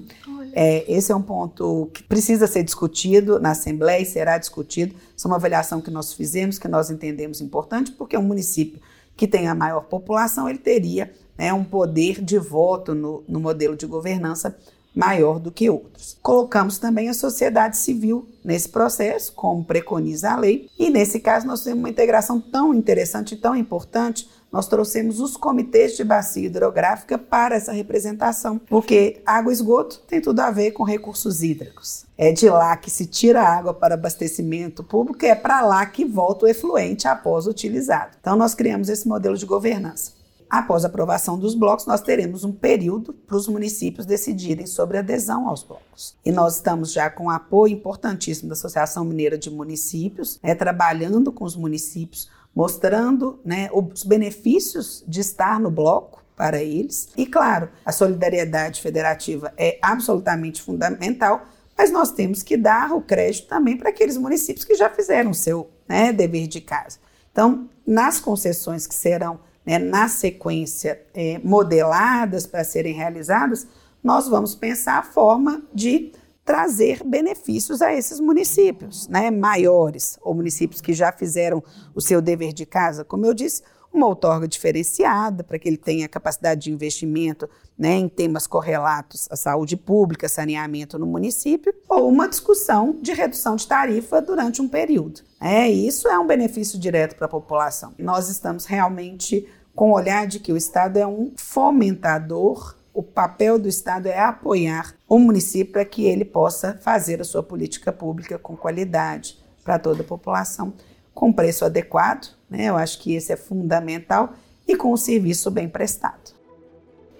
É, 0.52 0.84
esse 0.92 1.12
é 1.12 1.16
um 1.16 1.22
ponto 1.22 1.88
que 1.94 2.02
precisa 2.02 2.46
ser 2.46 2.62
discutido 2.62 3.40
na 3.40 3.52
Assembleia 3.52 4.02
e 4.02 4.06
será 4.06 4.36
discutido. 4.36 4.94
Isso 5.18 5.26
é 5.26 5.30
uma 5.30 5.36
avaliação 5.36 5.80
que 5.80 5.90
nós 5.90 6.12
fizemos, 6.12 6.60
que 6.60 6.68
nós 6.68 6.90
entendemos 6.92 7.40
importante, 7.40 7.90
porque 7.90 8.16
um 8.16 8.22
município 8.22 8.80
que 9.16 9.26
tem 9.26 9.48
a 9.48 9.54
maior 9.54 9.80
população, 9.80 10.48
ele 10.48 10.60
teria 10.60 11.12
né, 11.36 11.52
um 11.52 11.64
poder 11.64 12.22
de 12.22 12.38
voto 12.38 12.94
no, 12.94 13.24
no 13.26 13.40
modelo 13.40 13.74
de 13.74 13.84
governança 13.84 14.56
maior 14.94 15.40
do 15.40 15.50
que 15.50 15.68
outros. 15.68 16.16
Colocamos 16.22 16.78
também 16.78 17.08
a 17.08 17.14
sociedade 17.14 17.76
civil 17.76 18.28
nesse 18.44 18.68
processo, 18.68 19.32
como 19.32 19.64
preconiza 19.64 20.30
a 20.30 20.36
lei, 20.36 20.70
e 20.78 20.88
nesse 20.88 21.18
caso 21.18 21.48
nós 21.48 21.64
temos 21.64 21.80
uma 21.80 21.90
integração 21.90 22.40
tão 22.40 22.72
interessante 22.72 23.34
e 23.34 23.38
tão 23.38 23.56
importante 23.56 24.28
nós 24.50 24.66
trouxemos 24.66 25.20
os 25.20 25.36
comitês 25.36 25.96
de 25.96 26.02
bacia 26.02 26.46
hidrográfica 26.46 27.18
para 27.18 27.56
essa 27.56 27.72
representação, 27.72 28.58
porque 28.58 29.20
água 29.24 29.52
e 29.52 29.54
esgoto 29.54 30.00
tem 30.06 30.20
tudo 30.20 30.40
a 30.40 30.50
ver 30.50 30.70
com 30.72 30.82
recursos 30.82 31.42
hídricos. 31.42 32.06
É 32.16 32.32
de 32.32 32.48
lá 32.48 32.76
que 32.76 32.90
se 32.90 33.06
tira 33.06 33.42
a 33.42 33.58
água 33.58 33.74
para 33.74 33.94
abastecimento 33.94 34.82
público, 34.82 35.24
é 35.24 35.34
para 35.34 35.60
lá 35.62 35.84
que 35.86 36.04
volta 36.04 36.46
o 36.46 36.48
efluente 36.48 37.06
após 37.06 37.46
utilizado. 37.46 38.16
Então 38.20 38.36
nós 38.36 38.54
criamos 38.54 38.88
esse 38.88 39.06
modelo 39.06 39.36
de 39.36 39.46
governança. 39.46 40.18
Após 40.50 40.82
a 40.82 40.88
aprovação 40.88 41.38
dos 41.38 41.54
blocos, 41.54 41.84
nós 41.84 42.00
teremos 42.00 42.42
um 42.42 42.52
período 42.52 43.12
para 43.12 43.36
os 43.36 43.46
municípios 43.46 44.06
decidirem 44.06 44.66
sobre 44.66 44.96
adesão 44.96 45.46
aos 45.46 45.62
blocos. 45.62 46.16
E 46.24 46.32
nós 46.32 46.54
estamos 46.56 46.90
já 46.90 47.10
com 47.10 47.24
um 47.24 47.30
apoio 47.30 47.74
importantíssimo 47.74 48.48
da 48.48 48.54
Associação 48.54 49.04
Mineira 49.04 49.36
de 49.36 49.50
Municípios, 49.50 50.40
né, 50.42 50.54
trabalhando 50.54 51.30
com 51.30 51.44
os 51.44 51.54
municípios, 51.54 52.30
mostrando 52.58 53.38
né, 53.44 53.70
os 53.72 54.02
benefícios 54.02 55.04
de 55.06 55.20
estar 55.20 55.60
no 55.60 55.70
bloco 55.70 56.24
para 56.34 56.60
eles. 56.60 57.08
E, 57.16 57.24
claro, 57.24 57.68
a 57.86 57.92
solidariedade 57.92 58.82
federativa 58.82 59.54
é 59.56 59.78
absolutamente 59.80 60.60
fundamental, 60.60 61.46
mas 61.76 61.92
nós 61.92 62.10
temos 62.10 62.42
que 62.42 62.56
dar 62.56 62.90
o 62.90 63.00
crédito 63.00 63.46
também 63.46 63.76
para 63.76 63.90
aqueles 63.90 64.16
municípios 64.16 64.64
que 64.64 64.74
já 64.74 64.90
fizeram 64.90 65.30
o 65.30 65.34
seu 65.34 65.70
né, 65.88 66.12
dever 66.12 66.48
de 66.48 66.60
casa. 66.60 66.98
Então, 67.30 67.70
nas 67.86 68.18
concessões 68.18 68.88
que 68.88 68.94
serão 68.96 69.38
né, 69.64 69.78
na 69.78 70.08
sequência 70.08 71.00
é, 71.14 71.40
modeladas 71.44 72.44
para 72.44 72.64
serem 72.64 72.92
realizadas, 72.92 73.68
nós 74.02 74.26
vamos 74.26 74.56
pensar 74.56 74.98
a 74.98 75.04
forma 75.04 75.62
de 75.72 76.10
trazer 76.48 77.04
benefícios 77.04 77.82
a 77.82 77.92
esses 77.92 78.18
municípios, 78.20 79.06
né, 79.06 79.30
maiores, 79.30 80.18
ou 80.22 80.32
municípios 80.32 80.80
que 80.80 80.94
já 80.94 81.12
fizeram 81.12 81.62
o 81.94 82.00
seu 82.00 82.22
dever 82.22 82.54
de 82.54 82.64
casa, 82.64 83.04
como 83.04 83.26
eu 83.26 83.34
disse, 83.34 83.62
uma 83.92 84.06
outorga 84.06 84.48
diferenciada 84.48 85.44
para 85.44 85.58
que 85.58 85.68
ele 85.68 85.76
tenha 85.76 86.08
capacidade 86.08 86.62
de 86.62 86.72
investimento 86.72 87.46
né, 87.76 87.96
em 87.96 88.08
temas 88.08 88.46
correlatos 88.46 89.28
à 89.30 89.36
saúde 89.36 89.76
pública, 89.76 90.26
saneamento 90.26 90.98
no 90.98 91.04
município, 91.04 91.74
ou 91.86 92.08
uma 92.08 92.26
discussão 92.26 92.96
de 93.02 93.12
redução 93.12 93.54
de 93.54 93.66
tarifa 93.66 94.22
durante 94.22 94.62
um 94.62 94.68
período. 94.68 95.20
É, 95.38 95.68
isso 95.68 96.08
é 96.08 96.18
um 96.18 96.26
benefício 96.26 96.78
direto 96.78 97.14
para 97.14 97.26
a 97.26 97.30
população. 97.30 97.92
Nós 97.98 98.30
estamos 98.30 98.64
realmente 98.64 99.46
com 99.74 99.90
o 99.90 99.94
olhar 99.94 100.26
de 100.26 100.40
que 100.40 100.50
o 100.50 100.56
Estado 100.56 100.96
é 100.96 101.06
um 101.06 101.30
fomentador, 101.36 102.77
o 102.98 103.02
papel 103.04 103.60
do 103.60 103.68
Estado 103.68 104.08
é 104.08 104.18
apoiar 104.18 104.92
o 105.08 105.20
município 105.20 105.72
para 105.72 105.84
que 105.84 106.04
ele 106.04 106.24
possa 106.24 106.76
fazer 106.82 107.20
a 107.20 107.24
sua 107.24 107.44
política 107.44 107.92
pública 107.92 108.40
com 108.40 108.56
qualidade 108.56 109.38
para 109.62 109.78
toda 109.78 110.02
a 110.02 110.04
população, 110.04 110.72
com 111.14 111.32
preço 111.32 111.64
adequado, 111.64 112.34
né? 112.50 112.64
Eu 112.64 112.76
acho 112.76 112.98
que 112.98 113.14
esse 113.14 113.32
é 113.32 113.36
fundamental 113.36 114.32
e 114.66 114.74
com 114.74 114.92
o 114.92 114.96
serviço 114.96 115.48
bem 115.48 115.68
prestado. 115.68 116.32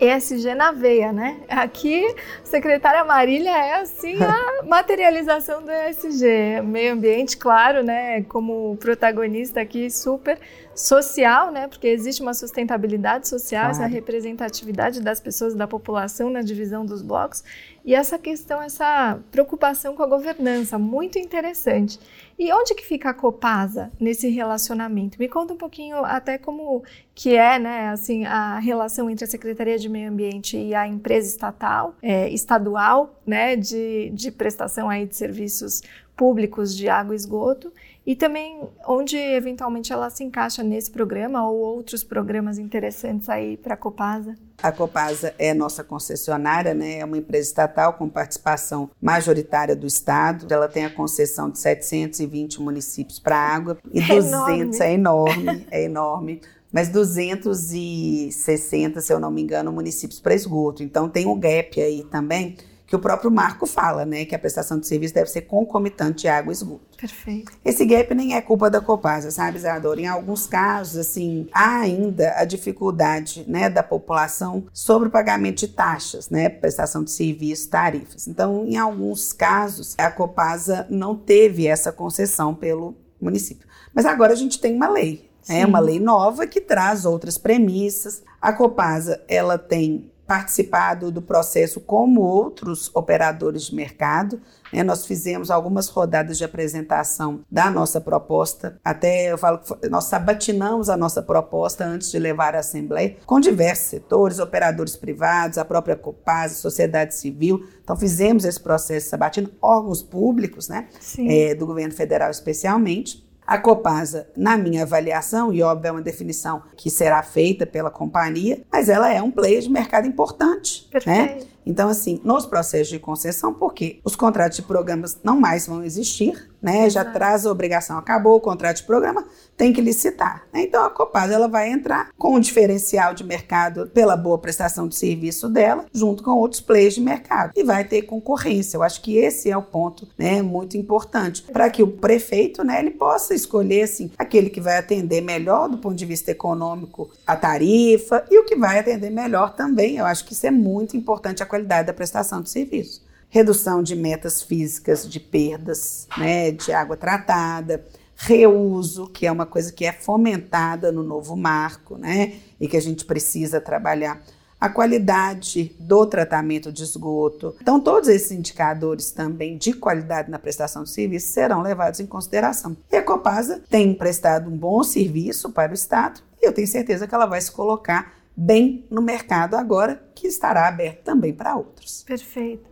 ESG 0.00 0.54
na 0.54 0.70
veia, 0.70 1.12
né? 1.12 1.40
Aqui, 1.48 2.14
secretária 2.44 3.04
Marília 3.04 3.50
é 3.50 3.80
assim 3.80 4.16
a 4.22 4.62
materialização 4.64 5.62
do 5.62 5.70
ESG, 5.70 6.62
meio 6.62 6.92
ambiente, 6.92 7.36
claro, 7.36 7.82
né? 7.82 8.22
Como 8.22 8.76
protagonista 8.76 9.60
aqui 9.60 9.90
super 9.90 10.38
social, 10.74 11.50
né? 11.50 11.66
Porque 11.66 11.88
existe 11.88 12.22
uma 12.22 12.32
sustentabilidade 12.32 13.26
social, 13.26 13.70
claro. 13.70 13.76
essa 13.76 13.86
representatividade 13.86 15.00
das 15.00 15.20
pessoas, 15.20 15.54
da 15.54 15.66
população 15.66 16.30
na 16.30 16.42
divisão 16.42 16.86
dos 16.86 17.02
blocos 17.02 17.42
e 17.84 17.94
essa 17.94 18.18
questão, 18.18 18.60
essa 18.62 19.18
preocupação 19.30 19.96
com 19.96 20.02
a 20.02 20.06
governança, 20.06 20.78
muito 20.78 21.18
interessante. 21.18 21.98
E 22.38 22.52
onde 22.52 22.72
que 22.74 22.86
fica 22.86 23.10
a 23.10 23.14
Copasa 23.14 23.90
nesse 23.98 24.28
relacionamento? 24.28 25.18
Me 25.18 25.28
conta 25.28 25.54
um 25.54 25.56
pouquinho 25.56 26.04
até 26.04 26.38
como 26.38 26.84
que 27.12 27.34
é, 27.34 27.58
né, 27.58 27.88
assim, 27.88 28.24
a 28.26 28.60
relação 28.60 29.10
entre 29.10 29.24
a 29.24 29.28
Secretaria 29.28 29.76
de 29.76 29.88
Meio 29.88 30.08
Ambiente 30.08 30.56
e 30.56 30.72
a 30.72 30.86
empresa 30.86 31.26
estatal, 31.26 31.96
é, 32.00 32.28
estadual, 32.30 33.20
né, 33.26 33.56
de, 33.56 34.10
de 34.10 34.30
prestação 34.30 34.88
aí 34.88 35.04
de 35.04 35.16
serviços 35.16 35.82
públicos 36.16 36.76
de 36.76 36.88
água 36.88 37.12
e 37.12 37.16
esgoto 37.16 37.72
e 38.06 38.16
também 38.16 38.60
onde 38.86 39.16
eventualmente 39.16 39.92
ela 39.92 40.08
se 40.10 40.24
encaixa 40.24 40.62
nesse 40.62 40.90
programa 40.90 41.48
ou 41.48 41.58
outros 41.58 42.02
programas 42.02 42.58
interessantes 42.58 43.28
aí 43.28 43.56
para 43.56 43.74
a 43.74 43.76
Copasa. 43.76 44.34
A 44.62 44.72
Copasa 44.72 45.34
é 45.38 45.54
nossa 45.54 45.84
concessionária, 45.84 46.74
né? 46.74 46.98
É 46.98 47.04
uma 47.04 47.18
empresa 47.18 47.48
estatal 47.48 47.94
com 47.94 48.08
participação 48.08 48.90
majoritária 49.00 49.76
do 49.76 49.86
Estado. 49.86 50.52
Ela 50.52 50.68
tem 50.68 50.84
a 50.84 50.90
concessão 50.90 51.50
de 51.50 51.58
720 51.58 52.60
municípios 52.60 53.18
para 53.18 53.36
água 53.36 53.78
e 53.92 54.00
é 54.00 54.06
200 54.06 54.80
enorme. 54.80 54.80
é 54.80 54.94
enorme, 54.94 55.66
é 55.70 55.84
enorme. 55.84 56.40
Mas 56.72 56.88
260, 56.88 59.00
se 59.00 59.12
eu 59.12 59.20
não 59.20 59.30
me 59.30 59.42
engano, 59.42 59.70
municípios 59.72 60.20
para 60.20 60.34
esgoto. 60.34 60.82
Então 60.82 61.08
tem 61.08 61.26
um 61.26 61.38
gap 61.38 61.80
aí 61.80 62.02
também 62.04 62.56
que 62.88 62.96
o 62.96 62.98
próprio 62.98 63.30
Marco 63.30 63.66
fala, 63.66 64.06
né, 64.06 64.24
que 64.24 64.34
a 64.34 64.38
prestação 64.38 64.80
de 64.80 64.86
serviço 64.86 65.12
deve 65.12 65.28
ser 65.28 65.42
concomitante 65.42 66.22
de 66.22 66.28
água 66.28 66.50
e 66.50 66.54
esgoto. 66.54 66.96
Perfeito. 66.96 67.52
Esse 67.62 67.84
gap 67.84 68.14
nem 68.14 68.34
é 68.34 68.40
culpa 68.40 68.70
da 68.70 68.80
Copasa, 68.80 69.30
sabe, 69.30 69.58
Isadora? 69.58 70.00
Em 70.00 70.06
alguns 70.06 70.46
casos, 70.46 70.96
assim, 70.96 71.48
há 71.52 71.80
ainda 71.80 72.32
a 72.36 72.46
dificuldade, 72.46 73.44
né, 73.46 73.68
da 73.68 73.82
população 73.82 74.64
sobre 74.72 75.08
o 75.08 75.10
pagamento 75.10 75.58
de 75.58 75.68
taxas, 75.68 76.30
né, 76.30 76.48
prestação 76.48 77.04
de 77.04 77.10
serviços, 77.10 77.66
tarifas. 77.66 78.26
Então, 78.26 78.64
em 78.66 78.78
alguns 78.78 79.34
casos, 79.34 79.94
a 79.98 80.10
Copasa 80.10 80.86
não 80.88 81.14
teve 81.14 81.66
essa 81.66 81.92
concessão 81.92 82.54
pelo 82.54 82.96
município. 83.20 83.68
Mas 83.94 84.06
agora 84.06 84.32
a 84.32 84.36
gente 84.36 84.58
tem 84.58 84.74
uma 84.74 84.88
lei, 84.88 85.30
é 85.46 85.66
uma 85.66 85.78
lei 85.78 86.00
nova 86.00 86.46
que 86.46 86.60
traz 86.60 87.04
outras 87.04 87.36
premissas. 87.36 88.22
A 88.40 88.50
Copasa, 88.50 89.22
ela 89.28 89.58
tem 89.58 90.10
participado 90.28 91.10
do 91.10 91.22
processo 91.22 91.80
como 91.80 92.20
outros 92.20 92.90
operadores 92.94 93.62
de 93.64 93.74
mercado. 93.74 94.38
Né? 94.70 94.82
Nós 94.82 95.06
fizemos 95.06 95.50
algumas 95.50 95.88
rodadas 95.88 96.36
de 96.36 96.44
apresentação 96.44 97.40
da 97.50 97.70
nossa 97.70 97.98
proposta. 97.98 98.78
Até 98.84 99.32
eu 99.32 99.38
falo 99.38 99.58
que 99.58 99.88
nós 99.88 100.04
sabatinamos 100.04 100.90
a 100.90 100.98
nossa 100.98 101.22
proposta 101.22 101.82
antes 101.82 102.10
de 102.10 102.18
levar 102.18 102.54
à 102.54 102.58
Assembleia 102.58 103.16
com 103.24 103.40
diversos 103.40 103.86
setores, 103.86 104.38
operadores 104.38 104.96
privados, 104.96 105.56
a 105.56 105.64
própria 105.64 105.96
Copasa, 105.96 106.54
sociedade 106.54 107.14
civil. 107.14 107.66
Então 107.82 107.96
fizemos 107.96 108.44
esse 108.44 108.60
processo 108.60 109.08
sabatino, 109.08 109.50
órgãos 109.62 110.02
públicos, 110.02 110.68
né? 110.68 110.88
É, 111.26 111.54
do 111.54 111.66
governo 111.66 111.94
federal 111.94 112.30
especialmente. 112.30 113.26
A 113.48 113.56
Copasa, 113.56 114.28
na 114.36 114.58
minha 114.58 114.82
avaliação, 114.82 115.50
e 115.54 115.62
óbvio 115.62 115.88
é 115.88 115.92
uma 115.92 116.02
definição 116.02 116.62
que 116.76 116.90
será 116.90 117.22
feita 117.22 117.64
pela 117.64 117.90
companhia, 117.90 118.60
mas 118.70 118.90
ela 118.90 119.10
é 119.10 119.22
um 119.22 119.30
player 119.30 119.62
de 119.62 119.70
mercado 119.70 120.06
importante. 120.06 120.82
Né? 120.82 121.00
Perfeito. 121.00 121.44
Né? 121.46 121.50
Então, 121.68 121.90
assim, 121.90 122.18
nos 122.24 122.46
processos 122.46 122.88
de 122.88 122.98
concessão, 122.98 123.52
porque 123.52 124.00
os 124.02 124.16
contratos 124.16 124.56
de 124.56 124.62
programas 124.62 125.18
não 125.22 125.38
mais 125.38 125.66
vão 125.66 125.84
existir, 125.84 126.48
né? 126.62 126.88
Já 126.90 127.04
traz 127.04 127.46
a 127.46 127.52
obrigação, 127.52 127.98
acabou 127.98 128.36
o 128.36 128.40
contrato 128.40 128.78
de 128.78 128.82
programa, 128.84 129.24
tem 129.56 129.72
que 129.72 129.80
licitar. 129.80 130.44
Né? 130.52 130.62
Então, 130.62 130.84
a 130.84 130.90
Copasa 130.90 131.34
ela 131.34 131.48
vai 131.48 131.70
entrar 131.70 132.10
com 132.16 132.36
um 132.36 132.40
diferencial 132.40 133.14
de 133.14 133.24
mercado 133.24 133.86
pela 133.88 134.16
boa 134.16 134.38
prestação 134.38 134.88
de 134.88 134.96
serviço 134.96 135.48
dela, 135.48 135.84
junto 135.92 136.22
com 136.22 136.30
outros 136.32 136.60
players 136.60 136.94
de 136.94 137.00
mercado, 137.00 137.52
e 137.54 137.62
vai 137.62 137.84
ter 137.84 138.02
concorrência. 138.02 138.76
Eu 138.76 138.82
acho 138.82 139.00
que 139.02 139.16
esse 139.16 139.50
é 139.50 139.56
o 139.56 139.62
ponto, 139.62 140.08
né, 140.16 140.42
muito 140.42 140.76
importante, 140.76 141.42
para 141.42 141.68
que 141.70 141.82
o 141.82 141.88
prefeito, 141.88 142.64
né, 142.64 142.80
ele 142.80 142.90
possa 142.90 143.34
escolher, 143.34 143.82
assim, 143.82 144.10
aquele 144.16 144.50
que 144.50 144.60
vai 144.60 144.78
atender 144.78 145.20
melhor 145.20 145.68
do 145.68 145.78
ponto 145.78 145.94
de 145.94 146.06
vista 146.06 146.30
econômico 146.30 147.10
a 147.26 147.36
tarifa 147.36 148.24
e 148.30 148.38
o 148.38 148.44
que 148.44 148.56
vai 148.56 148.78
atender 148.78 149.10
melhor 149.10 149.54
também. 149.54 149.96
Eu 149.96 150.06
acho 150.06 150.24
que 150.24 150.32
isso 150.32 150.46
é 150.46 150.50
muito 150.50 150.96
importante, 150.96 151.42
a 151.42 151.46
qualidade 151.58 151.86
da 151.86 151.92
prestação 151.92 152.40
de 152.40 152.50
serviço. 152.50 153.02
Redução 153.28 153.82
de 153.82 153.94
metas 153.94 154.40
físicas 154.40 155.08
de 155.08 155.20
perdas 155.20 156.06
né, 156.16 156.50
de 156.50 156.72
água 156.72 156.96
tratada, 156.96 157.84
reuso, 158.16 159.08
que 159.08 159.26
é 159.26 159.32
uma 159.32 159.44
coisa 159.44 159.72
que 159.72 159.84
é 159.84 159.92
fomentada 159.92 160.90
no 160.90 161.02
novo 161.02 161.36
marco, 161.36 161.98
né, 161.98 162.34
e 162.58 162.66
que 162.66 162.76
a 162.76 162.80
gente 162.80 163.04
precisa 163.04 163.60
trabalhar. 163.60 164.22
A 164.60 164.68
qualidade 164.68 165.76
do 165.78 166.04
tratamento 166.04 166.72
de 166.72 166.82
esgoto. 166.82 167.54
Então, 167.62 167.78
todos 167.78 168.08
esses 168.08 168.32
indicadores 168.32 169.12
também 169.12 169.56
de 169.56 169.72
qualidade 169.72 170.28
na 170.28 170.38
prestação 170.38 170.82
de 170.82 170.90
serviço 170.90 171.32
serão 171.32 171.62
levados 171.62 172.00
em 172.00 172.06
consideração. 172.06 172.76
E 172.90 172.96
a 172.96 173.02
Copasa 173.02 173.62
tem 173.70 173.94
prestado 173.94 174.50
um 174.50 174.56
bom 174.56 174.82
serviço 174.82 175.50
para 175.50 175.70
o 175.70 175.74
Estado 175.74 176.20
e 176.40 176.46
eu 176.46 176.52
tenho 176.52 176.66
certeza 176.66 177.06
que 177.06 177.14
ela 177.14 177.26
vai 177.26 177.40
se 177.40 177.50
colocar 177.50 178.17
bem 178.40 178.86
no 178.88 179.02
mercado 179.02 179.56
agora, 179.56 180.00
que 180.14 180.28
estará 180.28 180.68
aberto 180.68 181.02
também 181.02 181.32
para 181.32 181.56
outros. 181.56 182.04
Perfeito. 182.04 182.68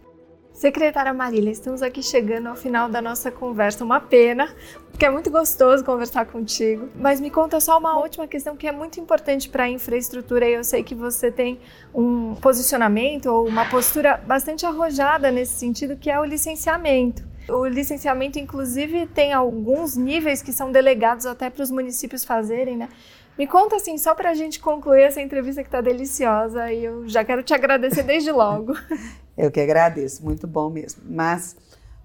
Secretária 0.53 1.13
Marília, 1.13 1.51
estamos 1.51 1.83
aqui 1.83 2.03
chegando 2.03 2.47
ao 2.47 2.57
final 2.57 2.89
da 2.89 3.03
nossa 3.03 3.31
conversa. 3.31 3.85
Uma 3.85 4.01
pena, 4.01 4.55
porque 4.91 5.05
é 5.05 5.11
muito 5.11 5.29
gostoso 5.29 5.85
conversar 5.85 6.25
contigo. 6.27 6.89
Mas 6.95 7.21
me 7.21 7.31
conta 7.31 7.61
só 7.61 7.79
uma 7.79 7.99
última 7.99 8.27
questão 8.27 8.57
que 8.57 8.67
é 8.67 8.73
muito 8.73 8.99
importante 8.99 9.51
para 9.51 9.65
a 9.65 9.69
infraestrutura 9.69 10.49
e 10.49 10.55
eu 10.55 10.65
sei 10.65 10.83
que 10.83 10.95
você 10.95 11.31
tem 11.31 11.59
um 11.93 12.35
posicionamento 12.37 13.27
ou 13.27 13.47
uma 13.47 13.69
postura 13.69 14.23
bastante 14.27 14.65
arrojada 14.65 15.31
nesse 15.31 15.59
sentido, 15.59 15.97
que 15.97 16.09
é 16.09 16.19
o 16.19 16.25
licenciamento. 16.25 17.23
O 17.49 17.67
licenciamento, 17.67 18.39
inclusive, 18.39 19.07
tem 19.09 19.33
alguns 19.33 19.97
níveis 19.97 20.43
que 20.43 20.53
são 20.53 20.73
delegados 20.73 21.27
até 21.27 21.51
para 21.51 21.63
os 21.63 21.71
municípios 21.71 22.25
fazerem, 22.25 22.77
né? 22.77 22.89
Me 23.39 23.47
conta 23.47 23.77
assim, 23.77 23.99
só 23.99 24.15
para 24.15 24.31
a 24.31 24.35
gente 24.35 24.59
concluir 24.59 25.03
essa 25.03 25.21
entrevista 25.21 25.63
que 25.63 25.69
está 25.69 25.81
deliciosa 25.81 26.73
e 26.73 26.85
eu 26.85 27.07
já 27.09 27.25
quero 27.25 27.43
te 27.43 27.53
agradecer 27.53 28.03
desde 28.03 28.33
logo. 28.33 28.75
eu 29.37 29.51
que 29.51 29.61
agradeço, 29.61 30.25
muito 30.25 30.47
bom 30.47 30.71
mesmo. 30.71 31.03
Mas 31.05 31.55